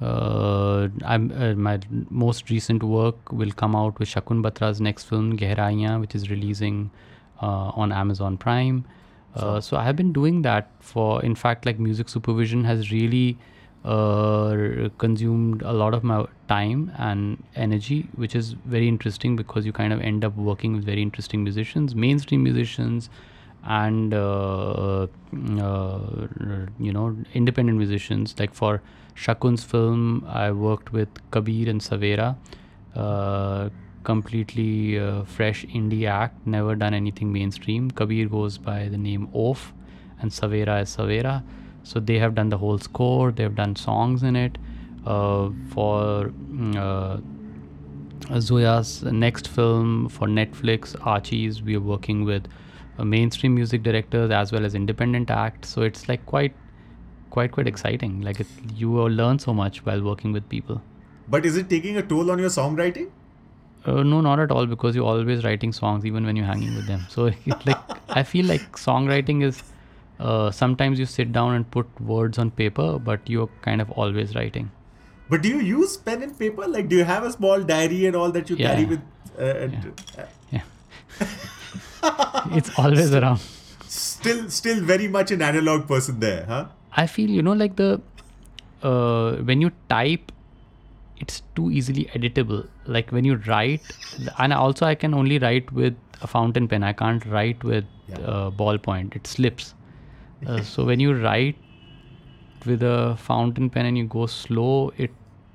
uh, 0.00 0.88
I'm, 1.04 1.30
uh, 1.32 1.54
my 1.54 1.78
most 2.08 2.48
recent 2.50 2.82
work 2.82 3.32
will 3.32 3.50
come 3.52 3.76
out 3.76 3.98
with 3.98 4.08
Shakun 4.08 4.42
Batra's 4.42 4.80
next 4.80 5.04
film 5.04 5.36
Gehraiyan, 5.36 6.00
which 6.00 6.14
is 6.14 6.30
releasing 6.30 6.90
uh, 7.42 7.72
on 7.74 7.92
Amazon 7.92 8.36
Prime. 8.36 8.84
Uh, 9.34 9.60
so 9.60 9.76
I 9.76 9.84
have 9.84 9.96
been 9.96 10.12
doing 10.12 10.42
that 10.42 10.70
for, 10.80 11.22
in 11.22 11.34
fact, 11.34 11.66
like 11.66 11.78
music 11.78 12.08
supervision 12.08 12.64
has 12.64 12.90
really 12.90 13.38
uh, 13.84 14.88
consumed 14.98 15.62
a 15.62 15.72
lot 15.72 15.94
of 15.94 16.02
my 16.02 16.26
time 16.48 16.92
and 16.98 17.42
energy, 17.54 18.08
which 18.16 18.34
is 18.34 18.52
very 18.64 18.88
interesting 18.88 19.36
because 19.36 19.64
you 19.64 19.72
kind 19.72 19.92
of 19.92 20.00
end 20.00 20.24
up 20.24 20.36
working 20.36 20.74
with 20.74 20.84
very 20.84 21.02
interesting 21.02 21.44
musicians, 21.44 21.94
mainstream 21.94 22.42
musicians, 22.42 23.08
and 23.64 24.14
uh, 24.14 25.02
uh, 25.02 25.98
you 26.78 26.92
know 26.92 27.16
independent 27.34 27.78
musicians. 27.78 28.34
Like 28.38 28.54
for 28.54 28.82
Shakun's 29.14 29.64
film, 29.64 30.24
I 30.28 30.50
worked 30.52 30.92
with 30.92 31.08
Kabir 31.30 31.68
and 31.68 31.80
Savera. 31.80 32.36
Uh, 32.94 33.70
completely 34.02 34.98
uh, 34.98 35.24
fresh 35.24 35.64
indie 35.66 36.06
act, 36.08 36.46
never 36.46 36.74
done 36.74 36.94
anything 36.94 37.32
mainstream. 37.32 37.90
Kabir 37.90 38.28
goes 38.28 38.58
by 38.58 38.88
the 38.88 38.98
name 38.98 39.28
OAFF, 39.34 39.72
and 40.20 40.30
Savera 40.30 40.82
is 40.82 40.96
Savera. 40.96 41.42
So 41.82 42.00
they 42.00 42.18
have 42.18 42.34
done 42.34 42.48
the 42.48 42.58
whole 42.58 42.78
score. 42.78 43.30
They've 43.32 43.54
done 43.54 43.76
songs 43.76 44.22
in 44.22 44.36
it. 44.36 44.58
Uh, 45.06 45.50
for 45.70 46.30
mm, 46.52 46.76
uh, 46.76 47.18
Zoya's 48.38 49.02
next 49.02 49.48
film 49.48 50.08
for 50.08 50.28
Netflix, 50.28 50.94
Archie's, 51.06 51.62
we 51.62 51.74
are 51.76 51.80
working 51.80 52.24
with 52.24 52.46
uh, 52.98 53.04
mainstream 53.04 53.54
music 53.54 53.82
directors 53.82 54.30
as 54.30 54.52
well 54.52 54.64
as 54.64 54.74
independent 54.74 55.30
acts. 55.30 55.70
So 55.70 55.82
it's 55.82 56.08
like 56.08 56.24
quite, 56.26 56.54
quite, 57.30 57.52
quite 57.52 57.66
exciting. 57.66 58.20
Like 58.20 58.40
it, 58.40 58.46
you 58.76 58.90
learn 59.08 59.38
so 59.38 59.54
much 59.54 59.84
while 59.86 60.02
working 60.02 60.32
with 60.32 60.48
people. 60.48 60.82
But 61.28 61.46
is 61.46 61.56
it 61.56 61.70
taking 61.70 61.96
a 61.96 62.02
toll 62.02 62.30
on 62.30 62.38
your 62.38 62.48
songwriting? 62.50 63.10
Uh, 63.86 64.02
no, 64.02 64.20
not 64.20 64.38
at 64.38 64.50
all, 64.50 64.66
because 64.66 64.94
you're 64.94 65.06
always 65.06 65.42
writing 65.44 65.72
songs 65.72 66.04
even 66.04 66.26
when 66.26 66.36
you're 66.36 66.46
hanging 66.46 66.74
with 66.74 66.86
them. 66.86 67.06
So, 67.08 67.26
it, 67.46 67.66
like, 67.66 67.78
I 68.10 68.22
feel 68.22 68.44
like 68.46 68.72
songwriting 68.72 69.42
is 69.42 69.62
uh, 70.18 70.50
sometimes 70.50 70.98
you 70.98 71.06
sit 71.06 71.32
down 71.32 71.54
and 71.54 71.70
put 71.70 71.86
words 72.00 72.38
on 72.38 72.50
paper, 72.50 72.98
but 72.98 73.20
you're 73.26 73.48
kind 73.62 73.80
of 73.80 73.90
always 73.92 74.34
writing. 74.34 74.70
But 75.30 75.42
do 75.42 75.48
you 75.48 75.60
use 75.60 75.96
pen 75.96 76.22
and 76.22 76.38
paper? 76.38 76.66
Like, 76.66 76.88
do 76.88 76.96
you 76.96 77.04
have 77.04 77.22
a 77.22 77.32
small 77.32 77.62
diary 77.62 78.04
and 78.06 78.16
all 78.16 78.30
that 78.32 78.50
you 78.50 78.56
Yeah. 78.56 78.68
carry 78.74 78.84
with? 78.84 79.00
Uh, 79.38 79.44
and, 79.44 79.92
uh, 80.18 80.22
Yeah. 80.50 80.62
it's 82.58 82.70
always 82.78 83.14
around. 83.14 83.40
still, 83.86 84.50
still 84.50 84.80
very 84.80 85.08
much 85.08 85.30
an 85.30 85.40
analog 85.40 85.86
person 85.88 86.20
there, 86.20 86.44
huh? 86.46 86.66
I 86.96 87.06
feel, 87.06 87.30
you 87.30 87.42
know, 87.42 87.52
like 87.52 87.76
the, 87.76 88.00
uh, 88.82 89.36
when 89.36 89.60
you 89.60 89.70
type, 89.88 90.32
it's 91.18 91.42
too 91.54 91.70
easily 91.70 92.06
editable. 92.14 92.66
Like 92.86 93.10
when 93.12 93.24
you 93.24 93.36
write, 93.46 93.82
and 94.38 94.52
also 94.52 94.86
I 94.86 94.94
can 94.94 95.14
only 95.14 95.38
write 95.38 95.70
with 95.72 95.94
a 96.22 96.26
fountain 96.26 96.66
pen. 96.68 96.82
I 96.82 96.92
can't 96.92 97.24
write 97.26 97.62
with 97.64 97.84
Yeah. 98.08 98.18
uh, 98.20 98.50
ballpoint. 98.50 99.14
It 99.16 99.26
slips. 99.26 99.74
Uh, 100.46 100.62
so 100.62 100.84
when 100.86 100.98
you 101.00 101.12
write 101.22 101.56
with 102.64 102.82
a 102.82 103.14
fountain 103.18 103.68
pen 103.68 103.84
and 103.84 103.98
you 103.98 104.04
go 104.04 104.24
slow, 104.24 104.90
it 104.96 105.10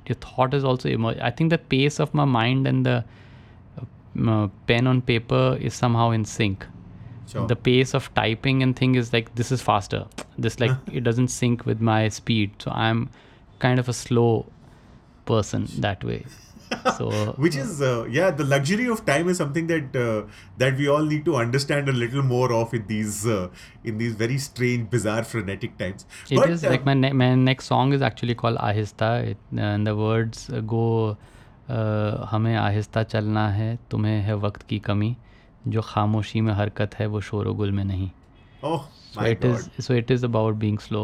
your 0.06 0.16
thought 0.26 0.54
is 0.54 0.64
also 0.64 0.88
emerge. 0.90 1.18
I 1.18 1.32
think 1.32 1.50
the 1.50 1.58
pace 1.58 2.00
of 2.00 2.14
my 2.14 2.26
mind 2.26 2.68
and 2.68 2.86
the 2.86 3.04
uh, 3.82 4.30
uh, 4.32 4.48
pen 4.68 4.86
on 4.86 5.02
paper 5.02 5.58
is 5.60 5.74
somehow 5.74 6.12
in 6.12 6.24
sync 6.24 6.68
Sure. 7.35 7.47
The 7.47 7.57
pace 7.57 7.95
of 7.95 8.13
typing 8.15 8.63
and 8.63 8.75
thing 8.75 8.95
is 8.97 9.13
like 9.13 9.35
this 9.37 9.53
is 9.53 9.63
faster. 9.63 10.07
This 10.37 10.59
like 10.59 10.73
it 10.93 11.05
doesn't 11.05 11.29
sync 11.29 11.65
with 11.65 11.81
my 11.81 12.09
speed. 12.09 12.51
So 12.59 12.73
I'm 12.73 13.09
kind 13.61 13.79
of 13.79 13.89
a 13.89 13.93
slow 13.93 14.47
person 15.27 15.69
that 15.79 16.03
way. 16.03 16.25
So 16.97 17.35
Which 17.37 17.57
is, 17.57 17.83
uh, 17.83 18.07
yeah, 18.09 18.31
the 18.31 18.45
luxury 18.45 18.89
of 18.89 19.05
time 19.05 19.29
is 19.29 19.39
something 19.39 19.67
that 19.67 19.97
uh, 19.97 20.29
that 20.59 20.77
we 20.77 20.89
all 20.89 21.03
need 21.03 21.25
to 21.25 21.37
understand 21.37 21.89
a 21.89 21.93
little 21.93 22.23
more 22.23 22.53
of 22.53 22.73
in 22.73 22.87
these 22.87 23.27
uh, 23.27 23.49
in 23.85 23.99
these 23.99 24.15
very 24.15 24.39
strange, 24.39 24.89
bizarre, 24.91 25.25
frenetic 25.25 25.77
times. 25.79 26.07
It 26.31 26.49
is 26.49 26.65
uh, 26.65 26.71
like 26.71 26.85
my 26.85 26.95
ne- 26.95 27.13
my 27.13 27.35
next 27.35 27.67
song 27.67 27.93
is 27.93 28.03
actually 28.03 28.35
called 28.35 28.57
Ahista. 28.59 29.11
It, 29.33 29.39
and 29.57 29.87
the 29.87 29.97
words 29.97 30.49
uh, 30.51 30.61
go 30.61 31.17
uh, 31.69 32.27
हमें 32.31 32.55
आहिस्ता 32.57 33.03
चलना 33.03 33.49
है 33.59 33.79
तुम्हें 33.91 34.21
है 34.29 34.37
वक्त 34.47 34.63
की 34.69 34.79
कमी 34.91 35.17
जो 35.68 35.82
खामोशी 35.82 36.42
में 36.42 36.54
हरकत 36.54 36.96
है 37.00 37.08
वो 37.08 37.22
शोर 37.30 37.52
गुल 37.62 37.72
में 37.72 37.84
नहीं 37.84 38.10
so 38.64 39.26
it 39.26 39.46
is 39.46 39.70
so 39.82 39.94
it 39.94 40.12
is 40.12 40.26
about 40.26 40.56
being 40.64 40.80
slow 40.80 41.04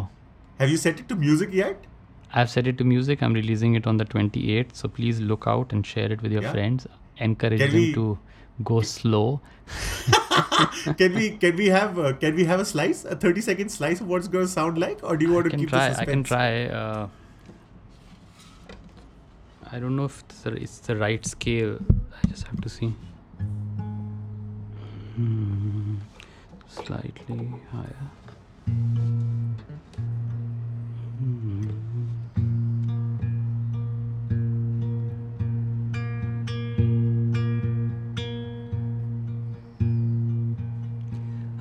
have 0.62 0.69
you 0.69 0.78
set 0.78 1.00
it 1.00 1.08
to 1.10 1.15
music 1.15 1.56
yet 1.56 1.88
I 2.32 2.39
have 2.39 2.47
set 2.47 2.67
it 2.67 2.78
to 2.78 2.86
music 2.86 3.24
I 3.24 3.82
on 3.88 3.97
the 3.97 4.08
28th 4.15 4.74
so 4.82 4.88
please 4.88 5.21
look 5.21 5.47
out 5.47 5.74
and 5.74 5.86
share 5.86 6.12
it 6.12 6.24
with 6.24 6.34
your 6.34 6.52
friends 6.52 6.88
encourage 7.21 7.60
can 7.60 7.71
them 7.71 7.80
we, 7.80 7.93
to 7.93 8.19
go 8.63 8.82
slow. 8.82 9.41
can 10.97 11.13
we 11.15 11.30
can 11.43 11.56
we 11.56 11.67
have 11.67 11.97
uh, 12.00 12.13
can 12.13 12.36
we 12.36 12.45
have 12.45 12.60
a 12.60 12.65
slice 12.65 13.06
a 13.06 13.15
thirty 13.15 13.41
second 13.41 13.69
slice 13.69 14.02
of 14.02 14.08
what's 14.08 14.28
going 14.28 14.45
to 14.45 14.52
sound 14.52 14.78
like, 14.78 15.04
or 15.04 15.17
do 15.17 15.26
you 15.26 15.34
want 15.34 15.47
I 15.47 15.50
to 15.50 15.58
keep 15.58 15.69
try, 15.69 15.89
the 15.89 15.95
suspense? 15.95 16.10
I 16.10 16.13
can 16.13 16.24
try. 16.24 16.65
Uh, 16.65 17.08
I 19.71 19.80
don't 19.80 19.95
know 19.95 20.06
if 20.06 20.19
it's 20.21 20.41
the, 20.41 20.54
it's 20.54 20.80
the 20.80 20.97
right 20.97 21.26
scale. 21.26 21.78
I 22.24 22.28
just 22.28 22.47
have 22.47 22.60
to 22.62 22.69
see. 22.69 22.93
Hmm, 25.15 25.97
slightly 26.67 27.54
higher. 27.69 28.12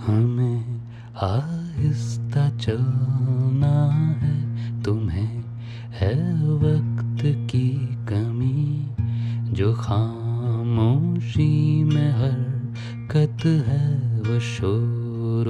हमें 0.07 0.81
आहिस्ता 1.17 2.49
चलना 2.57 3.91
है 4.23 4.83
तुम्हें 4.83 5.45
है 5.91 6.15
वक्त 6.63 7.23
की 7.51 7.69
कमी 8.07 8.87
जो 9.53 9.75
खामोशी 9.75 11.80
हरकत 13.41 13.69
है, 13.69 14.21
वो 14.21 14.39
शोर 14.41 15.49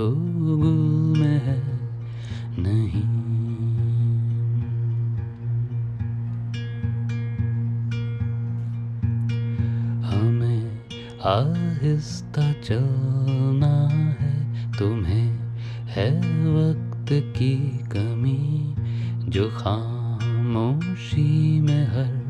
में 1.19 1.27
है, 1.27 1.63
नहीं। 2.59 3.03
हमें 10.03 10.81
आहिस्ता 11.25 12.53
चलना 12.53 13.89
है, 14.21 14.33
तुम्हें 14.79 15.31
है 15.89 16.11
वक्त 16.47 17.13
की 17.39 17.55
कमी, 17.93 18.75
जो 19.31 19.49
खामोशी 19.49 21.61
में 21.61 21.87
हर 21.87 22.21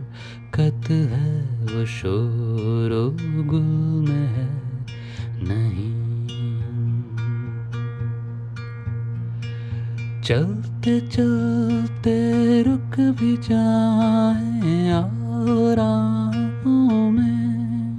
कत 0.55 0.91
है, 0.91 1.65
वो 1.65 1.87
शोर 1.87 2.91
चलते 10.31 11.01
चलते 11.01 12.63
रुक 12.63 13.01
भी 13.01 13.37
जाए 13.37 14.91
आरामों 14.91 17.11
में। 17.11 17.97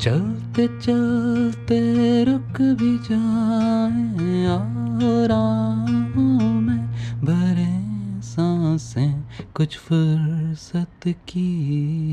चलते 0.00 0.68
चलते 0.68 2.24
रुक 2.24 2.60
भी 2.60 2.98
जाए 2.98 4.46
आरामों 4.46 6.60
में। 6.60 6.90
भरे 7.24 8.22
साँसें, 8.22 9.24
कुछ 9.54 9.78
फुर्सत 9.78 11.08
की 11.08 12.07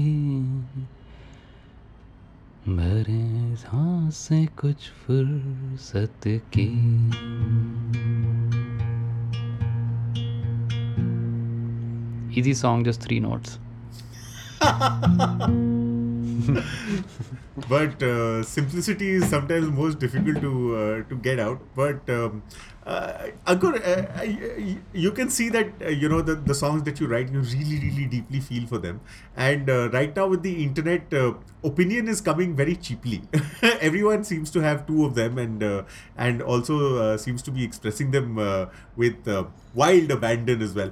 यहाँ 3.76 4.10
से 4.12 4.46
कुछ 4.60 4.90
फुर्सत 5.06 6.28
की। 6.56 6.66
Easy 12.40 12.54
song 12.54 12.86
just 12.88 13.02
three 13.02 13.20
notes 13.20 13.58
but 17.70 18.02
uh, 18.04 18.44
simplicity 18.44 19.12
is 19.12 19.30
sometimes 19.30 19.68
most 19.68 20.00
difficult 20.00 20.42
to 20.42 20.76
uh, 20.76 21.10
to 21.10 21.16
get 21.16 21.40
out. 21.40 21.60
But 21.76 22.10
um, 22.10 22.44
uh, 22.86 23.28
Ankur, 23.48 23.80
uh, 23.82 24.24
you 24.94 25.12
can 25.12 25.30
see 25.30 25.50
that 25.50 25.70
uh, 25.82 25.88
you 25.90 26.10
know 26.10 26.22
the, 26.22 26.36
the 26.36 26.54
songs 26.54 26.84
that 26.84 27.00
you 27.00 27.08
write, 27.08 27.32
you 27.32 27.40
really, 27.40 27.80
really 27.80 28.06
deeply 28.06 28.40
feel 28.42 28.68
for 28.68 28.78
them. 28.78 29.00
And 29.36 29.70
uh, 29.70 29.90
right 29.92 30.16
now 30.16 30.28
with 30.28 30.44
the 30.44 30.64
internet, 30.64 31.14
uh, 31.14 31.34
opinion 31.64 32.08
is 32.08 32.22
coming 32.22 32.56
very 32.56 32.76
cheaply. 32.76 33.22
Everyone 33.62 34.24
seems 34.24 34.52
to 34.52 34.60
have 34.62 34.86
two 34.86 35.06
of 35.06 35.16
them, 35.16 35.38
and 35.38 35.86
and 36.18 36.42
also 36.42 37.16
seems 37.18 37.42
to 37.44 37.52
be 37.52 37.64
expressing 37.64 38.12
them 38.12 38.36
with. 38.96 39.16
Wild 39.76 40.10
abandon 40.10 40.62
as 40.62 40.74
well. 40.74 40.90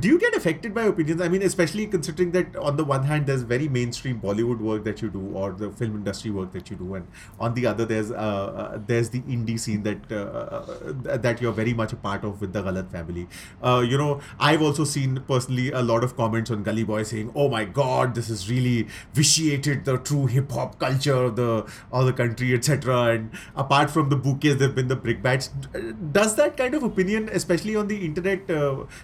Do 0.00 0.08
you 0.08 0.18
get 0.18 0.34
affected 0.34 0.74
by 0.74 0.82
opinions? 0.82 1.20
I 1.20 1.28
mean, 1.28 1.42
especially 1.42 1.86
considering 1.86 2.32
that 2.32 2.56
on 2.56 2.76
the 2.76 2.84
one 2.84 3.04
hand, 3.04 3.26
there's 3.26 3.42
very 3.42 3.68
mainstream 3.68 4.20
Bollywood 4.20 4.58
work 4.58 4.84
that 4.84 5.00
you 5.00 5.10
do, 5.10 5.20
or 5.34 5.47
the 5.52 5.70
film 5.70 5.96
industry 5.96 6.30
work 6.30 6.52
that 6.52 6.70
you 6.70 6.76
do, 6.76 6.94
and 6.94 7.06
on 7.38 7.54
the 7.54 7.66
other, 7.66 7.84
there's 7.84 8.10
uh, 8.10 8.14
uh, 8.14 8.78
there's 8.86 9.10
the 9.10 9.20
indie 9.22 9.58
scene 9.58 9.82
that 9.82 10.10
uh, 10.10 10.16
uh, 10.16 11.16
that 11.16 11.40
you're 11.40 11.52
very 11.52 11.74
much 11.74 11.92
a 11.92 11.96
part 11.96 12.24
of 12.24 12.40
with 12.40 12.52
the 12.52 12.62
Ghalat 12.62 12.90
family. 12.90 13.26
You 13.88 13.98
know, 13.98 14.20
I've 14.38 14.62
also 14.62 14.84
seen 14.84 15.22
personally 15.28 15.70
a 15.70 15.82
lot 15.82 16.04
of 16.04 16.16
comments 16.16 16.50
on 16.50 16.62
Gully 16.62 16.84
Boy 16.84 17.02
saying, 17.02 17.32
"Oh 17.34 17.48
my 17.48 17.64
God, 17.64 18.14
this 18.14 18.30
is 18.30 18.50
really 18.50 18.88
vitiated 19.14 19.84
the 19.84 19.98
true 19.98 20.26
hip 20.26 20.50
hop 20.52 20.78
culture 20.78 21.14
of 21.24 21.36
the 21.36 21.66
of 21.92 22.06
the 22.06 22.12
country, 22.12 22.52
etc." 22.54 23.02
And 23.14 23.30
apart 23.56 23.90
from 23.90 24.08
the 24.08 24.16
bouquets, 24.16 24.56
there've 24.56 24.74
been 24.74 24.88
the 24.88 24.96
brickbats. 24.96 25.50
Does 26.12 26.36
that 26.36 26.56
kind 26.56 26.74
of 26.74 26.82
opinion, 26.82 27.28
especially 27.32 27.76
on 27.76 27.88
the 27.88 28.04
internet, 28.04 28.50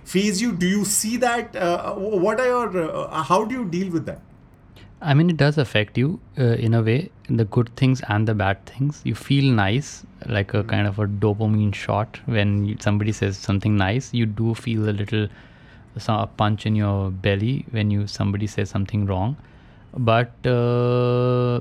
faze 0.04 0.42
you? 0.42 0.52
Do 0.52 0.66
you 0.66 0.84
see 0.84 1.16
that? 1.18 1.54
What 1.96 2.40
are 2.40 2.46
your? 2.46 3.24
How 3.32 3.44
do 3.44 3.54
you 3.54 3.64
deal 3.64 3.90
with 3.90 4.06
that? 4.06 4.20
I 5.04 5.12
mean, 5.12 5.28
it 5.28 5.36
does 5.36 5.58
affect 5.58 5.98
you 5.98 6.18
uh, 6.38 6.56
in 6.66 6.72
a 6.72 6.82
way, 6.82 7.10
the 7.28 7.44
good 7.44 7.68
things 7.76 8.00
and 8.08 8.26
the 8.26 8.34
bad 8.34 8.64
things. 8.64 9.02
You 9.04 9.14
feel 9.14 9.52
nice, 9.52 10.06
like 10.26 10.54
a 10.54 10.64
kind 10.64 10.86
of 10.86 10.98
a 10.98 11.06
dopamine 11.06 11.74
shot 11.74 12.18
when 12.24 12.64
you, 12.64 12.76
somebody 12.80 13.12
says 13.12 13.36
something 13.36 13.76
nice. 13.76 14.14
You 14.14 14.24
do 14.24 14.54
feel 14.54 14.88
a 14.88 14.94
little 15.02 15.28
a 16.08 16.26
punch 16.26 16.64
in 16.64 16.74
your 16.74 17.10
belly 17.10 17.66
when 17.70 17.90
you 17.90 18.06
somebody 18.06 18.46
says 18.46 18.70
something 18.70 19.04
wrong, 19.06 19.36
but 19.96 20.32
uh, 20.46 21.60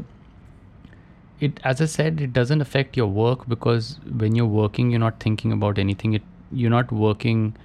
it, 1.39 1.59
as 1.63 1.81
I 1.81 1.85
said, 1.85 2.21
it 2.21 2.33
doesn't 2.33 2.61
affect 2.61 2.97
your 2.97 3.07
work 3.07 3.47
because 3.47 3.99
when 4.17 4.35
you're 4.35 4.45
working, 4.45 4.89
you're 4.89 5.01
not 5.01 5.19
thinking 5.19 5.51
about 5.51 5.77
anything. 5.77 6.13
It 6.13 6.23
you're 6.51 6.71
not 6.71 6.91
working 6.91 7.55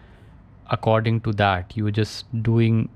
according 0.71 1.21
to 1.23 1.33
that. 1.35 1.77
You're 1.77 1.93
just 1.93 2.27
doing 2.43 2.89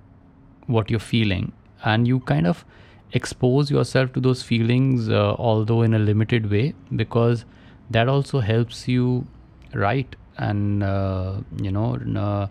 what 0.66 0.91
you're 0.91 1.01
feeling 1.01 1.53
and 1.85 2.07
you 2.07 2.20
kind 2.20 2.47
of 2.47 2.64
expose 3.12 3.70
yourself 3.70 4.12
to 4.12 4.20
those 4.20 4.43
feelings 4.43 5.09
uh, 5.09 5.35
although 5.39 5.83
in 5.83 5.95
a 5.95 5.99
limited 5.99 6.51
way 6.51 6.74
because 6.97 7.45
that 7.91 8.09
also 8.09 8.41
helps 8.41 8.89
you 8.89 9.26
write 9.74 10.16
and 10.39 10.83
uh, 10.83 11.35
you 11.61 11.70
know 11.70 11.97
uh, 12.16 12.47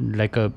like 0.00 0.36
a 0.36 0.52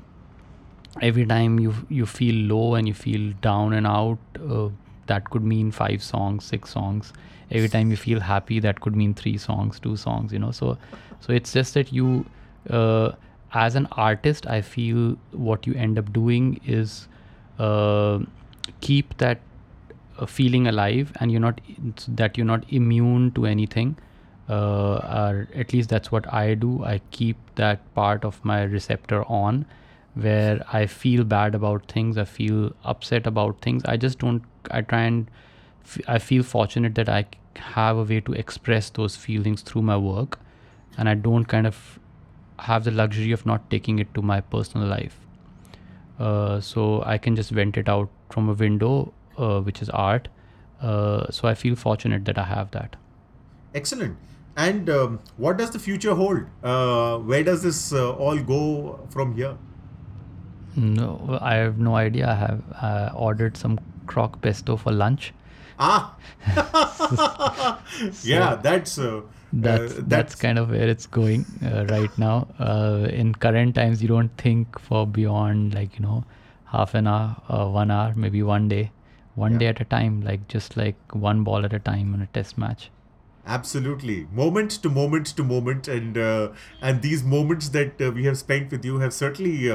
every 1.01 1.25
time 1.25 1.59
you 1.59 1.73
you 1.89 2.05
feel 2.05 2.35
low 2.53 2.75
and 2.75 2.87
you 2.87 2.93
feel 2.93 3.33
down 3.41 3.73
and 3.73 3.87
out 3.87 4.17
uh, 4.49 4.69
that 5.07 5.29
could 5.29 5.43
mean 5.43 5.71
five 5.71 6.01
songs 6.01 6.43
six 6.43 6.71
songs. 6.71 7.13
Every 7.51 7.69
time 7.69 7.91
you 7.91 7.97
feel 7.97 8.19
happy 8.19 8.59
that 8.59 8.81
could 8.81 8.95
mean 8.95 9.13
three 9.13 9.37
songs 9.37 9.79
two 9.79 9.95
songs 9.95 10.33
you 10.33 10.39
know. 10.39 10.51
So 10.51 10.77
so 11.19 11.33
it's 11.33 11.53
just 11.53 11.73
that 11.75 11.93
you 11.93 12.25
uh, 12.69 13.11
as 13.53 13.75
an 13.75 13.87
artist 13.93 14.47
i 14.47 14.59
feel 14.59 15.15
what 15.31 15.65
you 15.65 15.73
end 15.75 15.97
up 15.97 16.11
doing 16.11 16.59
is 16.65 17.07
uh, 17.59 18.19
keep 18.81 19.17
that 19.17 19.39
uh, 20.17 20.25
feeling 20.25 20.67
alive 20.67 21.11
and 21.19 21.31
you're 21.31 21.41
not 21.41 21.61
that 22.07 22.37
you're 22.37 22.45
not 22.45 22.63
immune 22.69 23.31
to 23.31 23.45
anything 23.45 23.97
uh, 24.49 24.95
or 25.19 25.47
at 25.55 25.73
least 25.73 25.89
that's 25.89 26.11
what 26.11 26.31
i 26.33 26.53
do. 26.53 26.83
I 26.83 27.01
keep 27.11 27.37
that 27.55 27.93
part 27.95 28.23
of 28.25 28.43
my 28.43 28.63
receptor 28.63 29.23
on 29.25 29.65
where 30.13 30.63
i 30.71 30.85
feel 30.85 31.23
bad 31.23 31.55
about 31.55 31.91
things. 31.91 32.17
I 32.17 32.25
feel 32.25 32.71
upset 32.83 33.27
about 33.27 33.61
things. 33.61 33.83
I 33.85 33.97
just 33.97 34.19
don't 34.19 34.43
i 34.71 34.81
try 34.81 35.01
and 35.03 35.29
f- 35.83 35.99
I 36.07 36.19
feel 36.19 36.43
fortunate 36.43 36.95
that 36.95 37.09
i 37.09 37.25
have 37.55 37.97
a 37.97 38.03
way 38.03 38.19
to 38.21 38.33
express 38.33 38.89
those 38.89 39.15
feelings 39.15 39.61
through 39.61 39.81
my 39.81 39.97
work 39.97 40.39
and 40.97 41.07
i 41.09 41.13
don't 41.13 41.45
kind 41.45 41.67
of 41.67 41.99
have 42.59 42.83
the 42.83 42.91
luxury 42.91 43.31
of 43.31 43.45
not 43.45 43.69
taking 43.69 43.99
it 43.99 44.13
to 44.13 44.21
my 44.21 44.41
personal 44.41 44.87
life 44.87 45.24
so 46.19 47.03
I 47.05 47.17
can 47.17 47.35
just 47.35 47.51
vent 47.51 47.77
it 47.77 47.89
out 47.89 48.09
from 48.29 48.49
a 48.49 48.53
window, 48.53 49.13
uh, 49.37 49.61
which 49.61 49.81
is 49.81 49.89
art. 49.89 50.27
Uh, 50.81 51.29
so 51.31 51.47
I 51.47 51.55
feel 51.55 51.75
fortunate 51.75 52.25
that 52.25 52.37
I 52.37 52.43
have 52.43 52.71
that. 52.71 52.95
Excellent. 53.73 54.17
And 54.57 54.89
um, 54.89 55.19
what 55.37 55.57
does 55.57 55.71
the 55.71 55.79
future 55.79 56.15
hold? 56.15 56.45
Uh, 56.63 57.17
where 57.17 57.43
does 57.43 57.63
this 57.63 57.91
uh, 57.91 58.13
all 58.13 58.37
go 58.37 59.05
from 59.09 59.35
here? 59.35 59.57
No, 60.75 61.37
I 61.41 61.55
have 61.55 61.77
no 61.77 61.95
idea. 61.95 62.29
I 62.29 62.35
have 62.35 62.63
uh, 62.81 63.09
ordered 63.15 63.57
some 63.57 63.79
croque 64.05 64.41
pesto 64.41 64.77
for 64.77 64.91
lunch. 64.91 65.33
Ah, 65.77 66.15
so, 68.11 68.27
yeah, 68.27 68.55
that's 68.55 68.95
that's, 68.95 68.97
uh, 68.97 69.21
that's, 69.61 69.93
that's 70.07 70.35
kind 70.35 70.59
of 70.59 70.69
where 70.69 70.87
it's 70.87 71.05
going 71.05 71.45
uh, 71.63 71.85
right 71.89 72.15
now. 72.17 72.47
Uh, 72.59 73.07
in 73.09 73.33
current 73.33 73.75
times, 73.75 74.01
you 74.01 74.07
don't 74.07 74.35
think 74.37 74.79
for 74.79 75.07
beyond 75.07 75.73
like 75.73 75.95
you 75.97 76.05
know 76.05 76.23
half 76.65 76.93
an 76.93 77.07
hour, 77.07 77.35
uh, 77.49 77.65
one 77.67 77.91
hour, 77.91 78.13
maybe 78.15 78.43
one 78.43 78.67
day, 78.67 78.91
one 79.35 79.53
yeah. 79.53 79.59
day 79.59 79.67
at 79.67 79.81
a 79.81 79.85
time, 79.85 80.21
like 80.21 80.47
just 80.47 80.75
like 80.75 80.95
one 81.13 81.43
ball 81.43 81.65
at 81.65 81.73
a 81.73 81.79
time 81.79 82.13
in 82.13 82.21
a 82.21 82.27
test 82.27 82.57
match. 82.57 82.91
Absolutely, 83.47 84.27
moment 84.33 84.71
to 84.71 84.89
moment 84.89 85.27
to 85.27 85.43
moment, 85.43 85.87
and 85.87 86.17
uh, 86.17 86.49
and 86.81 87.01
these 87.01 87.23
moments 87.23 87.69
that 87.69 88.01
uh, 88.01 88.11
we 88.11 88.25
have 88.25 88.37
spent 88.37 88.71
with 88.71 88.83
you 88.83 88.99
have 88.99 89.13
certainly 89.13 89.71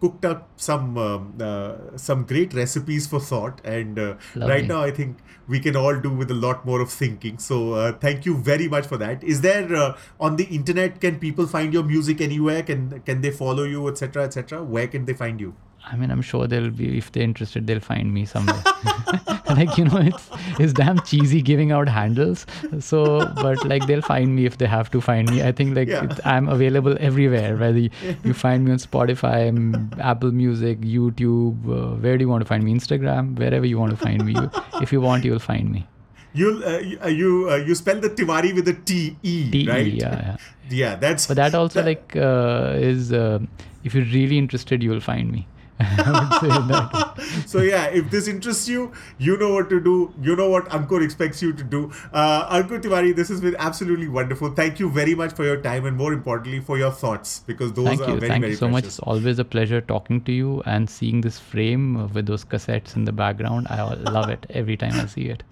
cooked 0.00 0.24
up 0.24 0.48
some 0.56 0.96
um, 0.98 1.34
uh, 1.40 1.74
some 1.96 2.24
great 2.24 2.54
recipes 2.54 3.06
for 3.06 3.20
thought 3.20 3.60
and 3.64 3.98
uh, 3.98 4.14
right 4.36 4.66
now 4.66 4.80
i 4.82 4.90
think 4.90 5.18
we 5.50 5.58
can 5.58 5.76
all 5.76 5.96
do 5.98 6.10
with 6.10 6.30
a 6.30 6.34
lot 6.34 6.64
more 6.64 6.80
of 6.80 6.90
thinking. 6.90 7.38
So 7.38 7.72
uh, 7.72 7.92
thank 7.92 8.24
you 8.24 8.36
very 8.36 8.68
much 8.68 8.86
for 8.86 8.96
that. 8.98 9.24
Is 9.24 9.40
there 9.40 9.74
uh, 9.74 9.98
on 10.20 10.36
the 10.36 10.44
internet 10.44 11.00
can 11.00 11.18
people 11.18 11.46
find 11.46 11.74
your 11.74 11.82
music 11.82 12.20
anywhere? 12.20 12.62
Can 12.62 13.00
can 13.00 13.20
they 13.20 13.32
follow 13.32 13.64
you 13.64 13.88
etc 13.88 14.24
etc 14.24 14.62
where 14.62 14.86
can 14.86 15.04
they 15.06 15.14
find 15.24 15.40
you 15.40 15.54
I 15.86 15.96
mean, 15.96 16.10
I'm 16.10 16.22
sure 16.22 16.46
they'll 16.46 16.70
be 16.70 16.98
if 16.98 17.10
they're 17.12 17.22
interested, 17.22 17.66
they'll 17.66 17.80
find 17.80 18.12
me 18.12 18.24
somewhere. 18.24 18.62
like 19.48 19.76
you 19.76 19.84
know, 19.84 19.98
it's 19.98 20.28
it's 20.58 20.72
damn 20.72 21.00
cheesy 21.00 21.42
giving 21.42 21.72
out 21.72 21.88
handles. 21.88 22.46
So, 22.80 23.26
but 23.36 23.64
like 23.64 23.86
they'll 23.86 24.02
find 24.02 24.36
me 24.36 24.46
if 24.46 24.58
they 24.58 24.66
have 24.66 24.90
to 24.92 25.00
find 25.00 25.30
me. 25.30 25.42
I 25.42 25.52
think 25.52 25.76
like 25.76 25.88
yeah. 25.88 26.06
I'm 26.24 26.48
available 26.48 26.96
everywhere. 27.00 27.56
Whether 27.56 27.78
you, 27.78 27.90
you, 28.24 28.34
find 28.34 28.64
me 28.64 28.72
on 28.72 28.78
Spotify, 28.78 30.00
Apple 30.00 30.32
Music, 30.32 30.80
YouTube, 30.80 31.56
uh, 31.66 31.96
where 31.96 32.16
do 32.16 32.24
you 32.24 32.28
want 32.28 32.42
to 32.42 32.46
find 32.46 32.62
me? 32.62 32.74
Instagram, 32.74 33.38
wherever 33.38 33.66
you 33.66 33.78
want 33.78 33.90
to 33.90 33.96
find 33.96 34.24
me. 34.24 34.34
You, 34.34 34.50
if 34.80 34.92
you 34.92 35.00
want, 35.00 35.24
you'll 35.24 35.38
find 35.38 35.70
me. 35.70 35.86
You'll 36.32 36.64
uh, 36.64 36.78
you 36.78 36.98
uh, 37.02 37.08
you, 37.08 37.48
uh, 37.48 37.74
spell 37.74 37.98
the 38.00 38.10
Tewari 38.10 38.54
with 38.54 38.68
a 38.68 38.74
T 38.74 39.16
E, 39.22 39.50
T-E, 39.50 39.68
right? 39.68 39.86
Yeah, 39.86 40.08
yeah. 40.14 40.36
yeah, 40.70 40.94
that's. 40.94 41.26
But 41.26 41.36
that 41.38 41.54
also 41.54 41.82
that, 41.82 41.86
like 41.86 42.16
uh, 42.16 42.76
is 42.76 43.12
uh, 43.12 43.40
if 43.82 43.94
you're 43.94 44.04
really 44.04 44.38
interested, 44.38 44.82
you 44.82 44.90
will 44.90 45.00
find 45.00 45.32
me. 45.32 45.48
so 47.46 47.60
yeah, 47.62 47.86
if 47.86 48.10
this 48.10 48.28
interests 48.28 48.68
you, 48.68 48.92
you 49.18 49.36
know 49.38 49.54
what 49.54 49.70
to 49.70 49.80
do. 49.80 50.12
You 50.20 50.36
know 50.36 50.48
what 50.50 50.66
Ankur 50.68 51.02
expects 51.02 51.42
you 51.42 51.52
to 51.52 51.64
do. 51.64 51.90
Uh, 52.12 52.60
Ankur 52.60 52.82
Tewari, 52.82 53.14
this 53.16 53.28
has 53.28 53.40
been 53.40 53.56
absolutely 53.58 54.08
wonderful. 54.08 54.50
Thank 54.50 54.78
you 54.78 54.90
very 54.90 55.14
much 55.14 55.32
for 55.32 55.44
your 55.44 55.60
time 55.60 55.86
and 55.86 55.96
more 55.96 56.12
importantly 56.12 56.60
for 56.60 56.78
your 56.78 56.90
thoughts 56.90 57.40
because 57.46 57.72
those 57.72 57.86
Thank 57.86 58.00
are 58.02 58.10
you. 58.10 58.20
very 58.20 58.28
Thank 58.28 58.42
very 58.42 58.52
you 58.52 58.56
so 58.56 58.68
precious. 58.68 58.72
much. 58.72 58.84
It's 58.84 58.98
always 59.00 59.38
a 59.38 59.44
pleasure 59.44 59.80
talking 59.80 60.20
to 60.24 60.32
you 60.32 60.62
and 60.66 60.88
seeing 60.88 61.20
this 61.22 61.38
frame 61.38 62.12
with 62.12 62.26
those 62.26 62.44
cassettes 62.44 62.96
in 62.96 63.04
the 63.04 63.12
background. 63.12 63.66
I 63.70 63.82
love 63.82 64.28
it 64.28 64.46
every 64.50 64.76
time 64.76 64.92
I 64.94 65.06
see 65.06 65.26
it. 65.28 65.42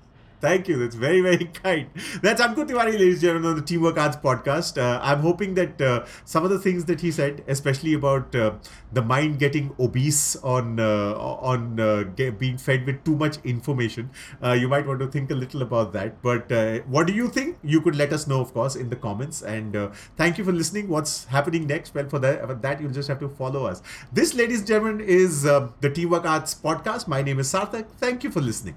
Thank 0.40 0.68
you. 0.68 0.78
That's 0.78 0.94
very, 0.94 1.20
very 1.20 1.44
kind. 1.62 1.88
That's 2.22 2.40
Ankur 2.40 2.68
Tewari, 2.68 2.92
ladies 2.92 3.14
and 3.14 3.22
gentlemen, 3.22 3.50
on 3.50 3.56
the 3.56 3.62
Teamwork 3.62 3.98
Arts 3.98 4.16
podcast. 4.16 4.80
Uh, 4.80 5.00
I'm 5.02 5.20
hoping 5.20 5.54
that 5.54 5.80
uh, 5.82 6.06
some 6.24 6.44
of 6.44 6.50
the 6.50 6.60
things 6.60 6.84
that 6.84 7.00
he 7.00 7.10
said, 7.10 7.42
especially 7.48 7.94
about 7.94 8.34
uh, 8.36 8.52
the 8.92 9.02
mind 9.02 9.40
getting 9.40 9.74
obese 9.80 10.36
on 10.36 10.78
uh, 10.78 11.14
on 11.14 11.80
uh, 11.80 12.04
get, 12.14 12.38
being 12.38 12.56
fed 12.56 12.86
with 12.86 13.02
too 13.04 13.16
much 13.16 13.38
information, 13.44 14.10
uh, 14.42 14.52
you 14.52 14.68
might 14.68 14.86
want 14.86 15.00
to 15.00 15.08
think 15.08 15.32
a 15.32 15.34
little 15.34 15.62
about 15.62 15.92
that. 15.92 16.22
But 16.22 16.48
what 16.86 17.08
do 17.08 17.12
you 17.12 17.28
think? 17.28 17.58
You 17.64 17.80
could 17.80 17.96
let 17.96 18.12
us 18.12 18.26
know, 18.28 18.40
of 18.40 18.54
course, 18.54 18.76
in 18.76 18.90
the 18.90 18.96
comments. 18.96 19.42
And 19.42 19.76
thank 20.16 20.38
you 20.38 20.44
for 20.44 20.52
listening. 20.52 20.88
What's 20.88 21.24
happening 21.24 21.66
next? 21.66 21.94
Well, 21.94 22.08
for 22.08 22.20
that, 22.20 22.46
for 22.46 22.54
that 22.54 22.80
you'll 22.80 22.92
just 22.92 23.08
have 23.08 23.18
to 23.20 23.28
follow 23.28 23.66
us. 23.66 23.82
This, 24.12 24.34
ladies 24.34 24.60
and 24.60 24.68
gentlemen, 24.68 25.00
is 25.00 25.42
the 25.42 25.90
Teamwork 25.92 26.26
Arts 26.26 26.54
podcast. 26.54 27.08
My 27.08 27.22
name 27.22 27.40
is 27.40 27.52
Sarthak. 27.52 27.88
Thank 27.98 28.22
you 28.22 28.30
for 28.30 28.40
listening. 28.40 28.76